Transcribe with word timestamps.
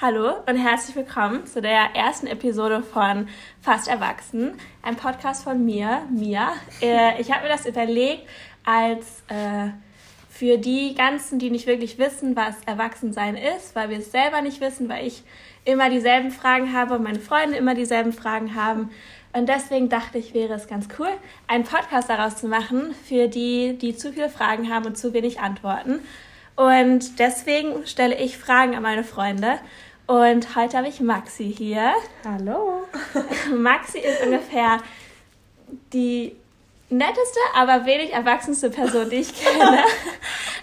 Hallo 0.00 0.32
und 0.46 0.56
herzlich 0.56 0.94
willkommen 0.94 1.44
zu 1.44 1.60
der 1.60 1.96
ersten 1.96 2.28
Episode 2.28 2.84
von 2.84 3.26
Fast 3.60 3.88
Erwachsen, 3.88 4.52
ein 4.80 4.94
Podcast 4.94 5.42
von 5.42 5.64
mir, 5.64 6.02
Mia. 6.08 6.52
Äh, 6.80 7.20
ich 7.20 7.32
habe 7.32 7.42
mir 7.42 7.48
das 7.48 7.66
überlegt 7.66 8.22
als 8.64 9.24
äh, 9.26 9.70
für 10.30 10.56
die 10.56 10.94
ganzen, 10.94 11.40
die 11.40 11.50
nicht 11.50 11.66
wirklich 11.66 11.98
wissen, 11.98 12.36
was 12.36 12.54
Erwachsensein 12.64 13.34
ist, 13.34 13.74
weil 13.74 13.90
wir 13.90 13.98
es 13.98 14.12
selber 14.12 14.40
nicht 14.40 14.60
wissen, 14.60 14.88
weil 14.88 15.04
ich 15.04 15.24
immer 15.64 15.90
dieselben 15.90 16.30
Fragen 16.30 16.72
habe 16.72 16.94
und 16.94 17.02
meine 17.02 17.18
Freunde 17.18 17.56
immer 17.56 17.74
dieselben 17.74 18.12
Fragen 18.12 18.54
haben. 18.54 18.90
Und 19.32 19.48
deswegen 19.48 19.88
dachte 19.88 20.18
ich, 20.18 20.32
wäre 20.32 20.54
es 20.54 20.68
ganz 20.68 20.86
cool, 21.00 21.10
einen 21.48 21.64
Podcast 21.64 22.08
daraus 22.08 22.36
zu 22.36 22.46
machen 22.46 22.94
für 23.08 23.26
die, 23.26 23.76
die 23.76 23.96
zu 23.96 24.12
viele 24.12 24.30
Fragen 24.30 24.72
haben 24.72 24.86
und 24.86 24.96
zu 24.96 25.12
wenig 25.12 25.40
Antworten. 25.40 25.98
Und 26.58 27.20
deswegen 27.20 27.86
stelle 27.86 28.16
ich 28.18 28.36
Fragen 28.36 28.74
an 28.74 28.82
meine 28.82 29.04
Freunde. 29.04 29.60
Und 30.08 30.56
heute 30.56 30.78
habe 30.78 30.88
ich 30.88 31.00
Maxi 31.00 31.52
hier. 31.54 31.92
Hallo. 32.24 32.84
Maxi 33.54 33.98
ist 33.98 34.24
ungefähr 34.24 34.78
die 35.92 36.34
netteste, 36.90 37.38
aber 37.54 37.84
wenig 37.84 38.12
erwachsenste 38.12 38.70
Person, 38.70 39.10
die 39.10 39.16
ich 39.16 39.34
kenne. 39.34 39.84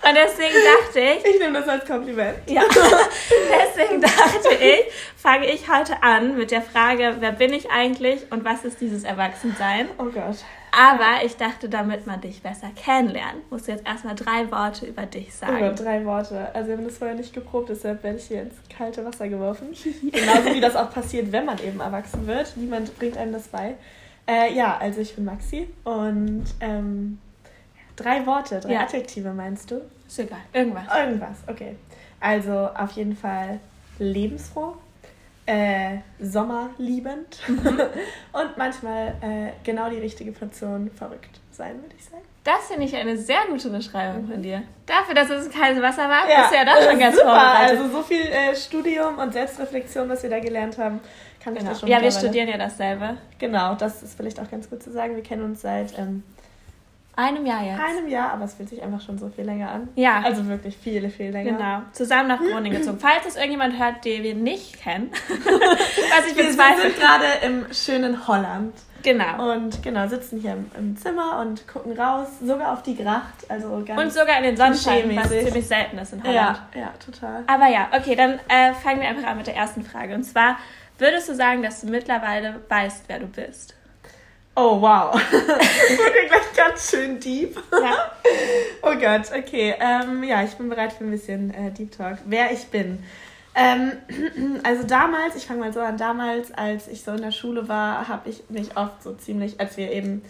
Und 0.07 0.15
deswegen 0.15 0.53
dachte 0.53 0.99
ich. 0.99 1.25
Ich 1.25 1.39
nehme 1.39 1.59
das 1.59 1.67
als 1.67 1.85
Kompliment. 1.85 2.37
Ja. 2.47 2.61
Deswegen 2.69 4.01
dachte 4.01 4.53
ich, 4.53 4.93
fange 5.15 5.47
ich 5.51 5.71
heute 5.71 6.03
an 6.03 6.37
mit 6.37 6.51
der 6.51 6.61
Frage, 6.61 7.15
wer 7.19 7.31
bin 7.31 7.53
ich 7.53 7.71
eigentlich 7.71 8.31
und 8.31 8.45
was 8.45 8.63
ist 8.65 8.79
dieses 8.81 9.03
Erwachsensein? 9.03 9.87
Oh 9.97 10.05
Gott. 10.05 10.37
Aber 10.71 11.25
ich 11.25 11.37
dachte, 11.37 11.69
damit 11.69 12.05
man 12.05 12.19
dich 12.21 12.43
besser 12.43 12.69
kennenlernt, 12.75 13.49
musst 13.49 13.67
du 13.67 13.71
jetzt 13.71 13.87
erstmal 13.87 14.13
drei 14.13 14.51
Worte 14.51 14.85
über 14.85 15.05
dich 15.05 15.33
sagen. 15.33 15.55
Oh 15.57 15.69
Gott, 15.69 15.79
drei 15.79 16.05
Worte. 16.05 16.49
Also 16.53 16.69
wir 16.69 16.77
haben 16.77 16.85
das 16.85 16.97
vorher 16.97 17.15
nicht 17.15 17.33
geprobt, 17.33 17.69
deshalb 17.69 18.03
werde 18.03 18.17
ich 18.17 18.25
hier 18.25 18.41
ins 18.41 18.55
kalte 18.75 19.05
Wasser 19.05 19.27
geworfen. 19.29 19.69
Genauso 20.11 20.53
wie 20.53 20.59
das 20.59 20.75
auch 20.75 20.91
passiert, 20.91 21.31
wenn 21.31 21.45
man 21.45 21.59
eben 21.59 21.79
erwachsen 21.79 22.27
wird. 22.27 22.57
Niemand 22.57 22.95
bringt 22.99 23.17
einem 23.17 23.31
das 23.31 23.47
bei. 23.47 23.75
Äh, 24.27 24.53
ja, 24.53 24.77
also 24.77 25.01
ich 25.01 25.15
bin 25.15 25.25
Maxi 25.25 25.67
und 25.83 26.45
ähm, 26.59 27.19
drei 27.95 28.25
Worte, 28.25 28.59
drei 28.59 28.73
ja. 28.73 28.81
Adjektive 28.81 29.33
meinst 29.33 29.69
du? 29.71 29.81
Ist 30.07 30.19
egal, 30.19 30.39
irgendwas. 30.53 30.85
Irgendwas, 30.95 31.37
okay. 31.47 31.75
Also 32.19 32.69
auf 32.75 32.91
jeden 32.91 33.15
Fall 33.15 33.59
lebensfroh, 33.99 34.75
äh, 35.45 35.97
sommerliebend 36.19 37.39
mhm. 37.47 37.79
und 38.33 38.57
manchmal 38.57 39.09
äh, 39.21 39.51
genau 39.63 39.89
die 39.89 39.99
richtige 39.99 40.31
Portion 40.31 40.89
verrückt 40.89 41.39
sein, 41.51 41.81
würde 41.81 41.95
ich 41.97 42.05
sagen. 42.05 42.23
Das 42.43 42.67
finde 42.67 42.85
ich 42.85 42.95
eine 42.95 43.17
sehr 43.17 43.45
gute 43.49 43.69
Beschreibung 43.69 44.27
von 44.27 44.41
dir. 44.41 44.61
Dafür, 44.85 45.15
dass 45.15 45.29
es 45.29 45.47
ein 45.47 45.51
kaltes 45.51 45.81
Wasser 45.81 46.07
war, 46.07 46.29
ja, 46.29 46.45
ist 46.45 46.53
ja 46.53 46.65
doch 46.65 46.81
schon 46.81 46.99
ganz 46.99 47.15
super. 47.17 47.29
vorbereitet. 47.29 47.79
Also 47.79 47.91
so 47.91 48.03
viel 48.03 48.21
äh, 48.21 48.55
Studium 48.55 49.17
und 49.17 49.33
Selbstreflexion, 49.33 50.07
was 50.09 50.21
wir 50.21 50.29
da 50.29 50.39
gelernt 50.39 50.77
haben, 50.77 50.99
kann 51.45 51.53
genau. 51.53 51.65
ich 51.65 51.69
das 51.73 51.79
schon 51.81 51.89
Ja, 51.89 52.01
wir 52.01 52.11
studieren 52.11 52.49
ja 52.49 52.57
dasselbe. 52.57 53.17
Genau, 53.37 53.75
das 53.75 54.01
ist 54.01 54.17
vielleicht 54.17 54.39
auch 54.39 54.49
ganz 54.49 54.67
gut 54.67 54.81
zu 54.81 54.91
sagen. 54.91 55.15
Wir 55.15 55.21
kennen 55.21 55.43
uns 55.43 55.61
seit 55.61 55.97
ähm, 55.97 56.23
einem 57.15 57.45
Jahr 57.45 57.63
jetzt. 57.63 57.79
Einem 57.79 58.07
Jahr, 58.07 58.31
aber 58.31 58.45
es 58.45 58.55
fühlt 58.55 58.69
sich 58.69 58.81
einfach 58.81 58.99
schon 58.99 59.19
so 59.19 59.29
viel 59.29 59.45
länger 59.45 59.69
an. 59.69 59.89
Ja. 59.93 60.21
Also 60.23 60.47
wirklich 60.47 60.75
viele, 60.75 61.09
viel 61.09 61.29
länger. 61.29 61.51
Genau. 61.51 61.81
Zusammen 61.91 62.29
nach 62.29 62.39
Groningen 62.39 62.77
gezogen. 62.79 62.97
Falls 62.99 63.27
es 63.27 63.35
irgendjemand 63.35 63.77
hört, 63.77 64.03
den 64.05 64.23
wir 64.23 64.33
nicht 64.33 64.81
kennen. 64.81 65.11
was 65.29 66.31
ich 66.31 66.35
wir 66.35 66.51
sind 66.51 66.99
gerade 66.99 67.25
im 67.45 67.71
schönen 67.71 68.27
Holland. 68.27 68.73
Genau. 69.03 69.53
Und 69.53 69.83
genau, 69.83 70.07
sitzen 70.07 70.39
hier 70.39 70.53
im, 70.53 70.71
im, 70.75 70.97
Zimmer 70.97 71.39
und 71.39 71.67
gucken 71.67 71.95
raus, 71.95 72.27
sogar 72.41 72.73
auf 72.73 72.81
die 72.81 72.95
Gracht. 72.95 73.49
Also 73.49 73.83
ganz 73.85 74.01
und 74.01 74.11
sogar 74.11 74.39
in 74.39 74.45
den 74.45 74.57
Sonnenschein, 74.57 75.15
was 75.15 75.29
ziemlich 75.29 75.67
selten 75.67 75.99
ist 75.99 76.11
in 76.11 76.23
Holland. 76.23 76.59
Ja, 76.73 76.81
ja 76.81 76.93
total. 77.05 77.43
Aber 77.45 77.67
ja, 77.67 77.89
okay, 77.95 78.15
dann 78.15 78.39
äh, 78.47 78.73
fangen 78.73 79.01
wir 79.01 79.07
einfach 79.07 79.29
an 79.29 79.37
mit 79.37 79.45
der 79.45 79.55
ersten 79.55 79.83
Frage. 79.83 80.15
Und 80.15 80.23
zwar, 80.23 80.57
würdest 80.97 81.29
du 81.29 81.35
sagen, 81.35 81.63
dass 81.63 81.81
du 81.81 81.87
mittlerweile 81.87 82.61
weißt, 82.69 83.03
wer 83.07 83.19
du 83.19 83.27
bist? 83.27 83.75
Oh, 84.55 84.79
wow. 84.79 85.11
das 85.31 85.97
wurde 85.97 86.27
gleich 86.27 86.53
ganz 86.55 86.89
schön 86.89 87.19
deep. 87.19 87.55
Ja. 87.71 88.11
Oh 88.81 88.93
Gott, 88.99 89.31
okay. 89.35 89.73
Ähm, 89.79 90.23
ja, 90.23 90.43
ich 90.43 90.53
bin 90.53 90.69
bereit 90.69 90.93
für 90.93 91.03
ein 91.03 91.09
bisschen 91.09 91.51
äh, 91.51 91.71
Deep 91.71 91.91
Talk. 91.91 92.19
Wer 92.25 92.51
ich 92.51 92.67
bin. 92.67 93.03
Ähm, 93.55 93.93
also 94.63 94.85
damals, 94.85 95.35
ich 95.35 95.47
fange 95.47 95.61
mal 95.61 95.73
so 95.73 95.79
an, 95.79 95.97
damals, 95.97 96.51
als 96.51 96.87
ich 96.87 97.03
so 97.03 97.11
in 97.11 97.21
der 97.21 97.31
Schule 97.31 97.67
war, 97.67 98.07
habe 98.07 98.29
ich 98.29 98.43
mich 98.49 98.77
oft 98.77 99.01
so 99.01 99.13
ziemlich, 99.13 99.59
als 99.59 99.75
wir 99.77 99.91
eben 99.91 100.21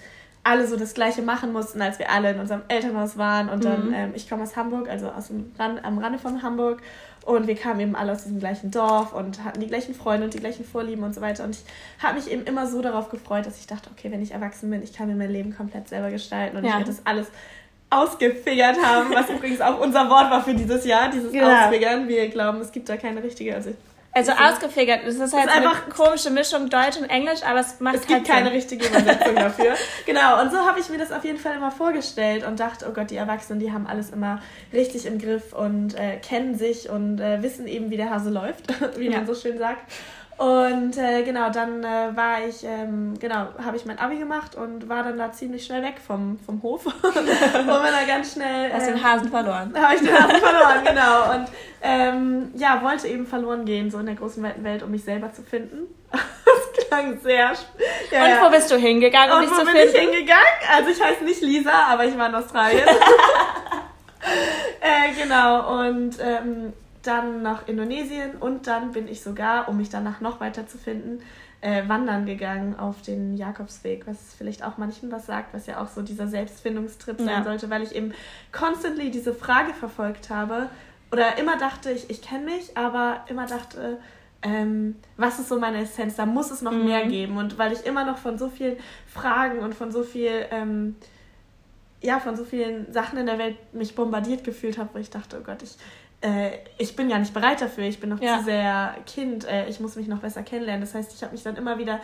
alle 0.45 0.67
so 0.67 0.77
das 0.77 0.93
Gleiche 0.93 1.23
machen 1.23 1.51
mussten, 1.51 1.81
als 1.81 1.99
wir 1.99 2.09
alle 2.09 2.31
in 2.31 2.39
unserem 2.39 2.61
Elternhaus 2.67 3.17
waren. 3.17 3.49
Und 3.49 3.65
dann, 3.65 3.87
mhm. 3.87 3.93
ähm, 3.93 4.11
ich 4.15 4.29
komme 4.29 4.43
aus 4.43 4.55
Hamburg, 4.55 4.87
also 4.87 5.09
aus 5.09 5.27
dem 5.27 5.51
Rand, 5.59 5.83
am 5.83 5.97
Rande 5.97 6.19
von 6.19 6.43
Hamburg. 6.43 6.81
Und 7.25 7.47
wir 7.47 7.55
kamen 7.55 7.79
eben 7.79 7.95
alle 7.95 8.11
aus 8.11 8.23
diesem 8.23 8.39
gleichen 8.39 8.69
Dorf 8.69 9.11
und 9.11 9.43
hatten 9.43 9.59
die 9.59 9.65
gleichen 9.67 9.95
Freunde 9.95 10.25
und 10.25 10.33
die 10.35 10.39
gleichen 10.39 10.63
Vorlieben 10.63 11.03
und 11.03 11.15
so 11.15 11.21
weiter. 11.21 11.43
Und 11.43 11.55
ich 11.55 12.03
habe 12.03 12.19
mich 12.19 12.31
eben 12.31 12.43
immer 12.43 12.67
so 12.67 12.83
darauf 12.83 13.09
gefreut, 13.09 13.47
dass 13.47 13.59
ich 13.59 13.65
dachte, 13.65 13.89
okay, 13.91 14.11
wenn 14.11 14.21
ich 14.21 14.31
erwachsen 14.31 14.69
bin, 14.69 14.83
ich 14.83 14.93
kann 14.93 15.07
mir 15.07 15.15
mein 15.15 15.31
Leben 15.31 15.55
komplett 15.55 15.89
selber 15.89 16.11
gestalten 16.11 16.55
und 16.55 16.63
ja. 16.63 16.69
ich 16.69 16.75
werde 16.77 16.91
das 16.91 17.01
alles 17.03 17.27
ausgefigert 17.89 18.77
haben, 18.83 19.09
was 19.11 19.29
übrigens 19.29 19.59
auch 19.59 19.79
unser 19.79 20.07
Wort 20.09 20.29
war 20.29 20.43
für 20.43 20.53
dieses 20.53 20.85
Jahr, 20.85 21.09
dieses 21.09 21.31
genau. 21.31 21.49
Ausfigern. 21.49 22.07
Wir 22.07 22.29
glauben, 22.29 22.61
es 22.61 22.71
gibt 22.71 22.89
da 22.89 22.97
keine 22.97 23.23
richtige, 23.23 23.55
also 23.55 23.71
also 24.15 24.31
ausgefigert. 24.31 25.01
Das 25.05 25.15
ist 25.15 25.33
halt 25.33 25.47
ist 25.47 25.55
einfach 25.55 25.83
eine 25.83 25.93
komische 25.93 26.29
Mischung 26.29 26.69
Deutsch 26.69 26.97
und 26.97 27.09
Englisch, 27.09 27.43
aber 27.43 27.59
es 27.59 27.79
macht 27.81 27.95
Es 27.95 28.07
gibt 28.07 28.27
halt 28.27 28.27
keine 28.27 28.51
richtige 28.51 28.87
Übersetzung 28.87 29.35
dafür. 29.35 29.73
genau, 30.05 30.41
und 30.41 30.51
so 30.51 30.59
habe 30.59 30.79
ich 30.79 30.89
mir 30.89 30.97
das 30.97 31.11
auf 31.11 31.25
jeden 31.25 31.37
Fall 31.37 31.57
immer 31.57 31.71
vorgestellt 31.71 32.45
und 32.47 32.59
dachte, 32.59 32.85
oh 32.89 32.93
Gott, 32.93 33.11
die 33.11 33.17
Erwachsenen, 33.17 33.59
die 33.59 33.73
haben 33.73 33.85
alles 33.87 34.11
immer 34.11 34.41
richtig 34.71 35.05
im 35.05 35.19
Griff 35.19 35.51
und 35.51 35.95
äh, 35.95 36.17
kennen 36.17 36.55
sich 36.55 36.89
und 36.89 37.19
äh, 37.19 37.43
wissen 37.43 37.67
eben, 37.67 37.89
wie 37.89 37.97
der 37.97 38.09
Hase 38.09 38.29
läuft, 38.29 38.67
wie 38.97 39.09
ja. 39.09 39.17
man 39.17 39.27
so 39.27 39.35
schön 39.35 39.57
sagt. 39.57 39.91
Und 40.37 40.97
äh, 40.97 41.23
genau, 41.23 41.49
dann 41.49 41.81
äh, 41.81 42.13
war 42.13 42.45
ich, 42.45 42.65
ähm, 42.65 43.13
genau, 43.19 43.47
habe 43.63 43.77
ich 43.77 43.85
mein 43.85 43.97
Abi 43.97 44.17
gemacht 44.17 44.55
und 44.55 44.89
war 44.89 45.03
dann 45.03 45.17
da 45.17 45.31
ziemlich 45.31 45.65
schnell 45.65 45.81
weg 45.81 45.95
vom, 46.05 46.37
vom 46.45 46.61
Hof. 46.61 46.85
und 47.03 47.13
bin 47.13 47.25
da 47.25 48.05
ganz 48.05 48.33
schnell. 48.33 48.73
Hast 48.73 48.89
ähm, 48.89 48.95
den 48.95 49.03
Hasen 49.03 49.29
verloren. 49.29 49.73
Habe 49.81 49.95
ich 49.95 50.01
den 50.01 50.13
Hasen 50.13 50.41
verloren, 50.41 50.83
genau. 50.83 51.35
Und 51.35 51.47
ähm, 51.81 52.51
ja, 52.55 52.83
wollte 52.83 53.07
eben 53.07 53.25
verloren 53.25 53.63
gehen, 53.63 53.89
so 53.89 53.99
in 53.99 54.07
der 54.07 54.15
großen 54.15 54.43
weiten 54.43 54.65
Welt, 54.65 54.83
um 54.83 54.91
mich 54.91 55.05
selber 55.05 55.31
zu 55.31 55.41
finden. 55.41 55.87
das 56.11 56.85
klang 56.85 57.17
sehr. 57.21 57.53
Ja, 58.11 58.25
und 58.25 58.45
wo 58.45 58.49
bist 58.49 58.69
du 58.69 58.75
hingegangen, 58.75 59.31
um 59.31 59.37
und 59.37 59.43
dich 59.45 59.51
zu 59.51 59.65
finden? 59.65 59.73
Wo 59.73 59.79
bin 59.79 59.89
ich 59.89 59.97
hingegangen? 59.97 60.45
Also 60.69 60.89
ich 60.89 61.01
heiße 61.01 61.23
nicht 61.23 61.41
Lisa, 61.41 61.71
aber 61.91 62.03
ich 62.03 62.17
war 62.17 62.27
in 62.27 62.35
Australien. 62.35 62.83
äh, 64.81 65.13
genau, 65.17 65.79
und 65.79 66.17
ähm, 66.19 66.73
dann 67.07 67.41
nach 67.41 67.67
Indonesien 67.67 68.35
und 68.39 68.67
dann 68.67 68.91
bin 68.91 69.07
ich 69.07 69.21
sogar, 69.21 69.69
um 69.69 69.77
mich 69.77 69.89
danach 69.89 70.21
noch 70.21 70.39
weiter 70.39 70.67
zu 70.67 70.77
finden, 70.77 71.21
äh, 71.61 71.87
wandern 71.87 72.25
gegangen 72.25 72.77
auf 72.77 73.01
den 73.01 73.37
Jakobsweg, 73.37 74.05
was 74.07 74.35
vielleicht 74.37 74.63
auch 74.63 74.77
manchen 74.77 75.11
was 75.11 75.25
sagt, 75.25 75.53
was 75.53 75.65
ja 75.65 75.81
auch 75.81 75.87
so 75.87 76.01
dieser 76.01 76.27
Selbstfindungstrip 76.27 77.17
sein 77.17 77.27
ja. 77.27 77.43
sollte, 77.43 77.69
weil 77.69 77.81
ich 77.81 77.95
eben 77.95 78.13
constantly 78.51 79.09
diese 79.09 79.33
Frage 79.33 79.73
verfolgt 79.73 80.29
habe 80.29 80.69
oder 81.11 81.37
immer 81.37 81.57
dachte, 81.57 81.91
ich, 81.91 82.09
ich 82.09 82.21
kenne 82.21 82.45
mich, 82.45 82.77
aber 82.77 83.25
immer 83.29 83.45
dachte, 83.45 83.99
ähm, 84.41 84.95
was 85.17 85.39
ist 85.39 85.49
so 85.49 85.59
meine 85.59 85.79
Essenz? 85.79 86.15
Da 86.15 86.25
muss 86.25 86.51
es 86.51 86.61
noch 86.61 86.71
mhm. 86.71 86.85
mehr 86.85 87.05
geben. 87.07 87.37
Und 87.37 87.57
weil 87.57 87.73
ich 87.73 87.85
immer 87.85 88.05
noch 88.05 88.17
von 88.17 88.37
so 88.37 88.49
vielen 88.49 88.77
Fragen 89.07 89.59
und 89.59 89.73
von 89.73 89.91
so 89.91 90.03
viel, 90.03 90.45
ähm, 90.51 90.95
ja, 92.01 92.19
von 92.19 92.35
so 92.35 92.45
vielen 92.45 92.91
Sachen 92.93 93.17
in 93.17 93.25
der 93.25 93.39
Welt 93.39 93.57
mich 93.73 93.95
bombardiert 93.95 94.43
gefühlt 94.43 94.77
habe, 94.77 94.89
wo 94.93 94.99
ich 94.99 95.09
dachte, 95.09 95.37
oh 95.39 95.43
Gott, 95.43 95.63
ich, 95.63 95.77
äh, 96.21 96.51
ich 96.77 96.95
bin 96.95 97.09
ja 97.09 97.17
nicht 97.17 97.33
bereit 97.33 97.61
dafür, 97.61 97.83
ich 97.85 97.99
bin 97.99 98.09
noch 98.09 98.21
ja. 98.21 98.39
zu 98.39 98.45
sehr 98.45 98.95
Kind, 99.05 99.45
äh, 99.45 99.67
ich 99.67 99.79
muss 99.79 99.95
mich 99.95 100.07
noch 100.07 100.19
besser 100.19 100.43
kennenlernen. 100.43 100.81
Das 100.81 100.93
heißt, 100.93 101.13
ich 101.13 101.21
habe 101.23 101.33
mich 101.33 101.43
dann 101.43 101.55
immer 101.55 101.77
wieder 101.77 101.99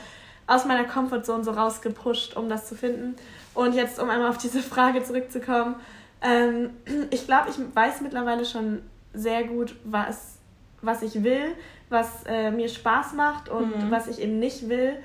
aus 0.47 0.66
meiner 0.66 0.83
Comfortzone 0.83 1.44
so 1.44 1.51
rausgepusht, 1.51 2.35
um 2.35 2.50
das 2.50 2.67
zu 2.67 2.75
finden. 2.75 3.16
Und 3.53 3.73
jetzt, 3.73 4.00
um 4.00 4.09
einmal 4.09 4.29
auf 4.29 4.38
diese 4.38 4.61
Frage 4.61 5.03
zurückzukommen, 5.03 5.75
ähm, 6.21 6.71
ich 7.09 7.25
glaube, 7.25 7.50
ich 7.50 7.55
weiß 7.75 8.01
mittlerweile 8.01 8.45
schon 8.45 8.81
sehr 9.13 9.44
gut, 9.44 9.75
was, 9.83 10.38
was 10.81 11.01
ich 11.01 11.23
will, 11.23 11.55
was 11.89 12.24
äh, 12.25 12.51
mir 12.51 12.69
Spaß 12.69 13.13
macht 13.13 13.50
und 13.50 13.86
mhm. 13.86 13.91
was 13.91 14.07
ich 14.07 14.21
eben 14.21 14.39
nicht 14.39 14.69
will. 14.69 14.97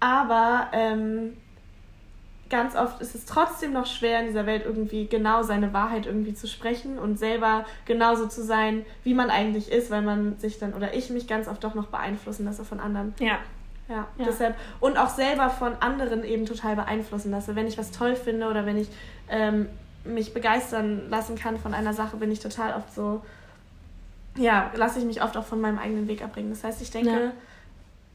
Aber 0.00 0.68
ähm, 0.72 1.36
ganz 2.52 2.76
oft 2.76 3.00
ist 3.00 3.14
es 3.14 3.24
trotzdem 3.24 3.72
noch 3.72 3.86
schwer, 3.86 4.20
in 4.20 4.26
dieser 4.26 4.44
Welt 4.44 4.62
irgendwie 4.66 5.06
genau 5.06 5.42
seine 5.42 5.72
Wahrheit 5.72 6.04
irgendwie 6.04 6.34
zu 6.34 6.46
sprechen 6.46 6.98
und 6.98 7.18
selber 7.18 7.64
genauso 7.86 8.26
zu 8.26 8.44
sein, 8.44 8.84
wie 9.04 9.14
man 9.14 9.30
eigentlich 9.30 9.72
ist, 9.72 9.90
weil 9.90 10.02
man 10.02 10.38
sich 10.38 10.58
dann 10.58 10.74
oder 10.74 10.92
ich 10.92 11.08
mich 11.08 11.26
ganz 11.26 11.48
oft 11.48 11.64
doch 11.64 11.74
noch 11.74 11.86
beeinflussen 11.86 12.44
lasse 12.44 12.64
von 12.64 12.78
anderen. 12.78 13.14
Ja. 13.18 13.38
Ja, 13.88 14.06
ja. 14.16 14.24
deshalb. 14.26 14.54
Und 14.80 14.98
auch 14.98 15.08
selber 15.08 15.48
von 15.48 15.74
anderen 15.80 16.24
eben 16.24 16.44
total 16.44 16.76
beeinflussen 16.76 17.30
lasse. 17.30 17.56
Wenn 17.56 17.66
ich 17.66 17.78
was 17.78 17.90
toll 17.90 18.16
finde 18.16 18.46
oder 18.46 18.66
wenn 18.66 18.76
ich 18.76 18.88
ähm, 19.30 19.68
mich 20.04 20.34
begeistern 20.34 21.08
lassen 21.08 21.36
kann 21.36 21.58
von 21.58 21.72
einer 21.72 21.94
Sache, 21.94 22.18
bin 22.18 22.30
ich 22.30 22.40
total 22.40 22.74
oft 22.74 22.94
so, 22.94 23.22
ja, 24.36 24.70
lasse 24.76 24.98
ich 24.98 25.06
mich 25.06 25.22
oft 25.22 25.38
auch 25.38 25.44
von 25.44 25.60
meinem 25.60 25.78
eigenen 25.78 26.06
Weg 26.06 26.22
abbringen. 26.22 26.50
Das 26.50 26.64
heißt, 26.64 26.82
ich 26.82 26.90
denke, 26.90 27.32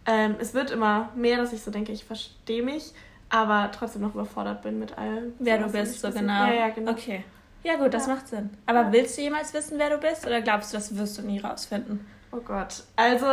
ja. 0.06 0.14
ähm, 0.14 0.36
es 0.40 0.54
wird 0.54 0.70
immer 0.70 1.10
mehr, 1.16 1.38
dass 1.38 1.54
ich 1.54 1.62
so 1.64 1.72
denke, 1.72 1.92
ich 1.92 2.06
verstehe 2.06 2.62
mich, 2.62 2.94
aber 3.30 3.70
trotzdem 3.72 4.02
noch 4.02 4.14
überfordert 4.14 4.62
bin 4.62 4.80
mit 4.80 4.98
allem. 4.98 5.34
Wer 5.40 5.60
du 5.60 5.72
bist, 5.72 6.02
so 6.02 6.12
genau. 6.12 6.48
Ja, 6.48 6.54
ja, 6.54 6.70
genau. 6.70 6.92
Okay. 6.92 7.24
Ja, 7.64 7.76
gut, 7.76 7.94
das 7.94 8.08
ja. 8.08 8.14
macht 8.14 8.28
Sinn. 8.28 8.50
Aber 8.66 8.84
ja. 8.84 8.92
willst 8.92 9.18
du 9.18 9.22
jemals 9.22 9.54
wissen, 9.54 9.78
wer 9.78 9.90
du 9.90 9.98
bist 9.98 10.26
oder 10.26 10.42
glaubst 10.42 10.72
du, 10.72 10.78
das 10.78 10.96
wirst 10.98 11.18
du 11.18 11.22
nie 11.24 11.40
rausfinden? 11.40 12.06
Oh 12.32 12.38
Gott. 12.38 12.84
Also 12.96 13.26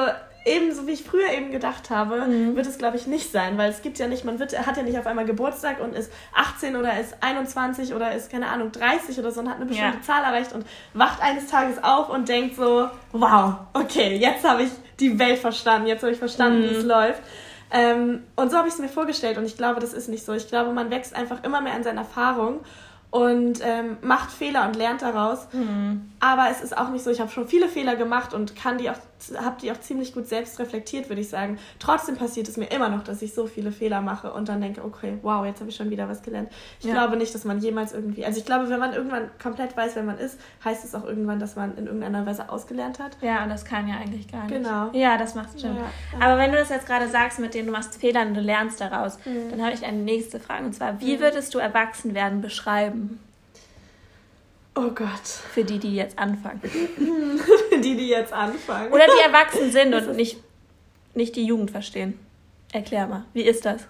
ebenso 0.45 0.87
wie 0.87 0.93
ich 0.93 1.05
früher 1.05 1.31
eben 1.31 1.51
gedacht 1.51 1.91
habe, 1.91 2.27
mhm. 2.27 2.57
wird 2.57 2.67
es 2.67 2.79
glaube 2.79 2.97
ich 2.97 3.07
nicht 3.07 3.31
sein, 3.33 3.57
weil 3.57 3.71
es 3.71 3.83
gibt 3.83 3.99
ja 3.99 4.07
nicht, 4.07 4.25
man 4.25 4.39
wird, 4.39 4.59
hat 4.67 4.77
ja 4.77 4.83
nicht 4.83 4.99
auf 4.99 5.07
einmal 5.07 5.25
Geburtstag 5.25 5.81
und 5.81 5.95
ist 5.95 6.13
18 6.35 6.77
oder 6.77 6.99
ist 6.99 7.17
21 7.23 7.95
oder 7.95 8.13
ist 8.13 8.31
keine 8.31 8.49
Ahnung 8.49 8.73
30 8.73 9.19
oder 9.19 9.31
so 9.31 9.41
und 9.41 9.49
hat 9.49 9.57
eine 9.57 9.67
bestimmte 9.67 9.99
ja. 9.99 10.03
Zahl 10.03 10.23
erreicht 10.23 10.53
und 10.53 10.67
wacht 10.93 11.23
eines 11.23 11.47
Tages 11.47 11.83
auf 11.83 12.11
und 12.11 12.29
denkt 12.29 12.57
so, 12.57 12.89
wow, 13.13 13.55
okay, 13.73 14.17
jetzt 14.17 14.47
habe 14.47 14.65
ich 14.65 14.71
die 15.01 15.19
Welt 15.19 15.39
verstanden, 15.39 15.89
jetzt 15.89 16.03
habe 16.03 16.13
ich 16.13 16.19
verstanden, 16.19 16.61
mhm. 16.61 16.71
wie 16.71 16.75
es 16.75 16.85
läuft. 16.85 17.23
Ähm, 17.75 18.23
und 18.37 18.53
so 18.53 18.57
habe 18.57 18.69
ich 18.69 18.75
es 18.75 18.81
mir 18.81 18.89
vorgestellt 18.89 19.37
und 19.37 19.45
ich 19.45 19.57
glaube, 19.57 19.81
das 19.81 19.93
ist 19.93 20.09
nicht 20.09 20.25
so. 20.25 20.33
Ich 20.33 20.47
glaube, 20.47 20.73
man 20.73 20.91
wächst 20.91 21.15
einfach 21.15 21.43
immer 21.43 21.61
mehr 21.61 21.75
an 21.75 21.83
seiner 21.83 22.03
Erfahrung 22.03 22.61
und 23.11 23.59
ähm, 23.63 23.97
macht 24.01 24.31
Fehler 24.31 24.67
und 24.67 24.77
lernt 24.77 25.03
daraus. 25.03 25.49
Mhm. 25.53 26.13
Aber 26.25 26.49
es 26.51 26.63
ist 26.63 26.75
auch 26.75 26.89
nicht 26.89 27.05
so, 27.05 27.11
ich 27.11 27.21
habe 27.21 27.31
schon 27.31 27.47
viele 27.47 27.69
Fehler 27.69 27.97
gemacht 27.97 28.33
und 28.33 28.57
kann 28.57 28.79
die 28.79 28.89
auch 28.89 28.97
habe 29.37 29.57
die 29.61 29.71
auch 29.71 29.81
ziemlich 29.81 30.15
gut 30.15 30.27
selbst 30.27 30.59
reflektiert, 30.59 31.09
würde 31.09 31.21
ich 31.21 31.29
sagen. 31.29 31.59
Trotzdem 31.79 32.17
passiert 32.17 32.49
es 32.49 32.57
mir 32.57 32.67
immer 32.67 32.89
noch, 32.89 33.05
dass 33.05 33.21
ich 33.23 33.35
so 33.35 33.47
viele 33.47 33.73
Fehler 33.73 34.01
mache 34.01 34.33
und 34.33 34.49
dann 34.49 34.61
denke, 34.61 34.85
okay, 34.85 35.19
wow, 35.23 35.45
jetzt 35.45 35.61
habe 35.61 35.71
ich 35.71 35.77
schon 35.77 35.91
wieder 35.91 36.09
was 36.09 36.23
gelernt. 36.23 36.51
Ich 36.81 36.87
ja. 36.87 36.93
glaube 36.93 37.17
nicht, 37.17 37.35
dass 37.35 37.45
man 37.45 37.59
jemals 37.59 37.93
irgendwie, 37.93 38.25
also 38.25 38.39
ich 38.39 38.45
glaube, 38.45 38.69
wenn 38.71 38.81
man 38.81 38.93
irgendwann 38.93 39.31
komplett 39.43 39.77
weiß, 39.77 39.97
wer 39.97 40.03
man 40.03 40.19
ist, 40.19 40.39
heißt 40.65 40.85
es 40.85 40.95
auch 40.95 41.05
irgendwann, 41.05 41.39
dass 41.39 41.57
man 41.57 41.77
in 41.77 41.87
irgendeiner 41.87 42.25
Weise 42.27 42.49
ausgelernt 42.49 42.99
hat. 42.99 43.17
Ja, 43.21 43.43
und 43.43 43.51
das 43.51 43.65
kann 43.65 43.87
ja 43.87 43.97
eigentlich 43.97 44.31
gar 44.31 44.45
nicht. 44.45 44.55
Genau. 44.55 44.91
Ja, 44.93 45.17
das 45.19 45.35
macht 45.35 45.61
schon. 45.61 45.77
Ja, 45.77 45.91
Aber 46.21 46.39
wenn 46.39 46.53
du 46.53 46.59
das 46.59 46.71
jetzt 46.71 46.87
gerade 46.87 47.09
sagst, 47.09 47.39
mit 47.39 47.55
denen 47.55 47.67
du 47.67 47.73
machst 47.73 47.95
Fehler 47.97 48.23
und 48.23 48.35
du 48.35 48.41
lernst 48.41 48.81
daraus, 48.81 49.19
mhm. 49.25 49.51
dann 49.51 49.63
habe 49.63 49.75
ich 49.75 49.85
eine 49.85 49.99
nächste 49.99 50.41
Frage 50.41 50.65
und 50.65 50.75
zwar, 50.75 51.01
wie 51.01 51.17
mhm. 51.17 51.21
würdest 51.21 51.55
du 51.55 51.59
Erwachsenwerden 51.59 52.41
beschreiben? 52.41 53.21
Oh 54.77 54.91
Gott. 54.91 55.27
Für 55.53 55.65
die, 55.65 55.79
die 55.79 55.95
jetzt 55.95 56.19
anfangen. 56.19 56.61
Für 57.71 57.79
die, 57.79 57.97
die 57.97 58.09
jetzt 58.09 58.33
anfangen. 58.33 58.93
Oder 58.93 59.05
die 59.07 59.23
erwachsen 59.25 59.71
sind 59.71 59.95
und 59.95 60.17
nicht, 60.17 60.39
nicht 61.15 61.37
die 61.37 61.45
Jugend 61.45 61.71
verstehen. 61.71 62.19
Erklär 62.73 63.07
mal, 63.07 63.25
wie 63.35 63.43
ist 63.43 63.65
das? 63.65 63.83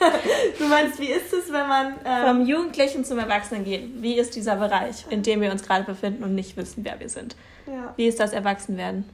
du 0.58 0.64
meinst, 0.66 0.98
wie 0.98 1.08
ist 1.08 1.32
es, 1.32 1.52
wenn 1.52 1.68
man. 1.68 1.94
Ähm 2.06 2.26
Vom 2.26 2.46
Jugendlichen 2.46 3.04
zum 3.04 3.18
Erwachsenen 3.18 3.64
geht. 3.64 4.02
Wie 4.02 4.14
ist 4.14 4.34
dieser 4.34 4.56
Bereich, 4.56 5.04
in 5.10 5.22
dem 5.22 5.42
wir 5.42 5.52
uns 5.52 5.62
gerade 5.62 5.84
befinden 5.84 6.24
und 6.24 6.34
nicht 6.34 6.56
wissen, 6.56 6.84
wer 6.84 6.98
wir 6.98 7.10
sind? 7.10 7.36
Ja. 7.66 7.92
Wie 7.96 8.06
ist 8.06 8.18
das 8.18 8.32
Erwachsenwerden? 8.32 9.04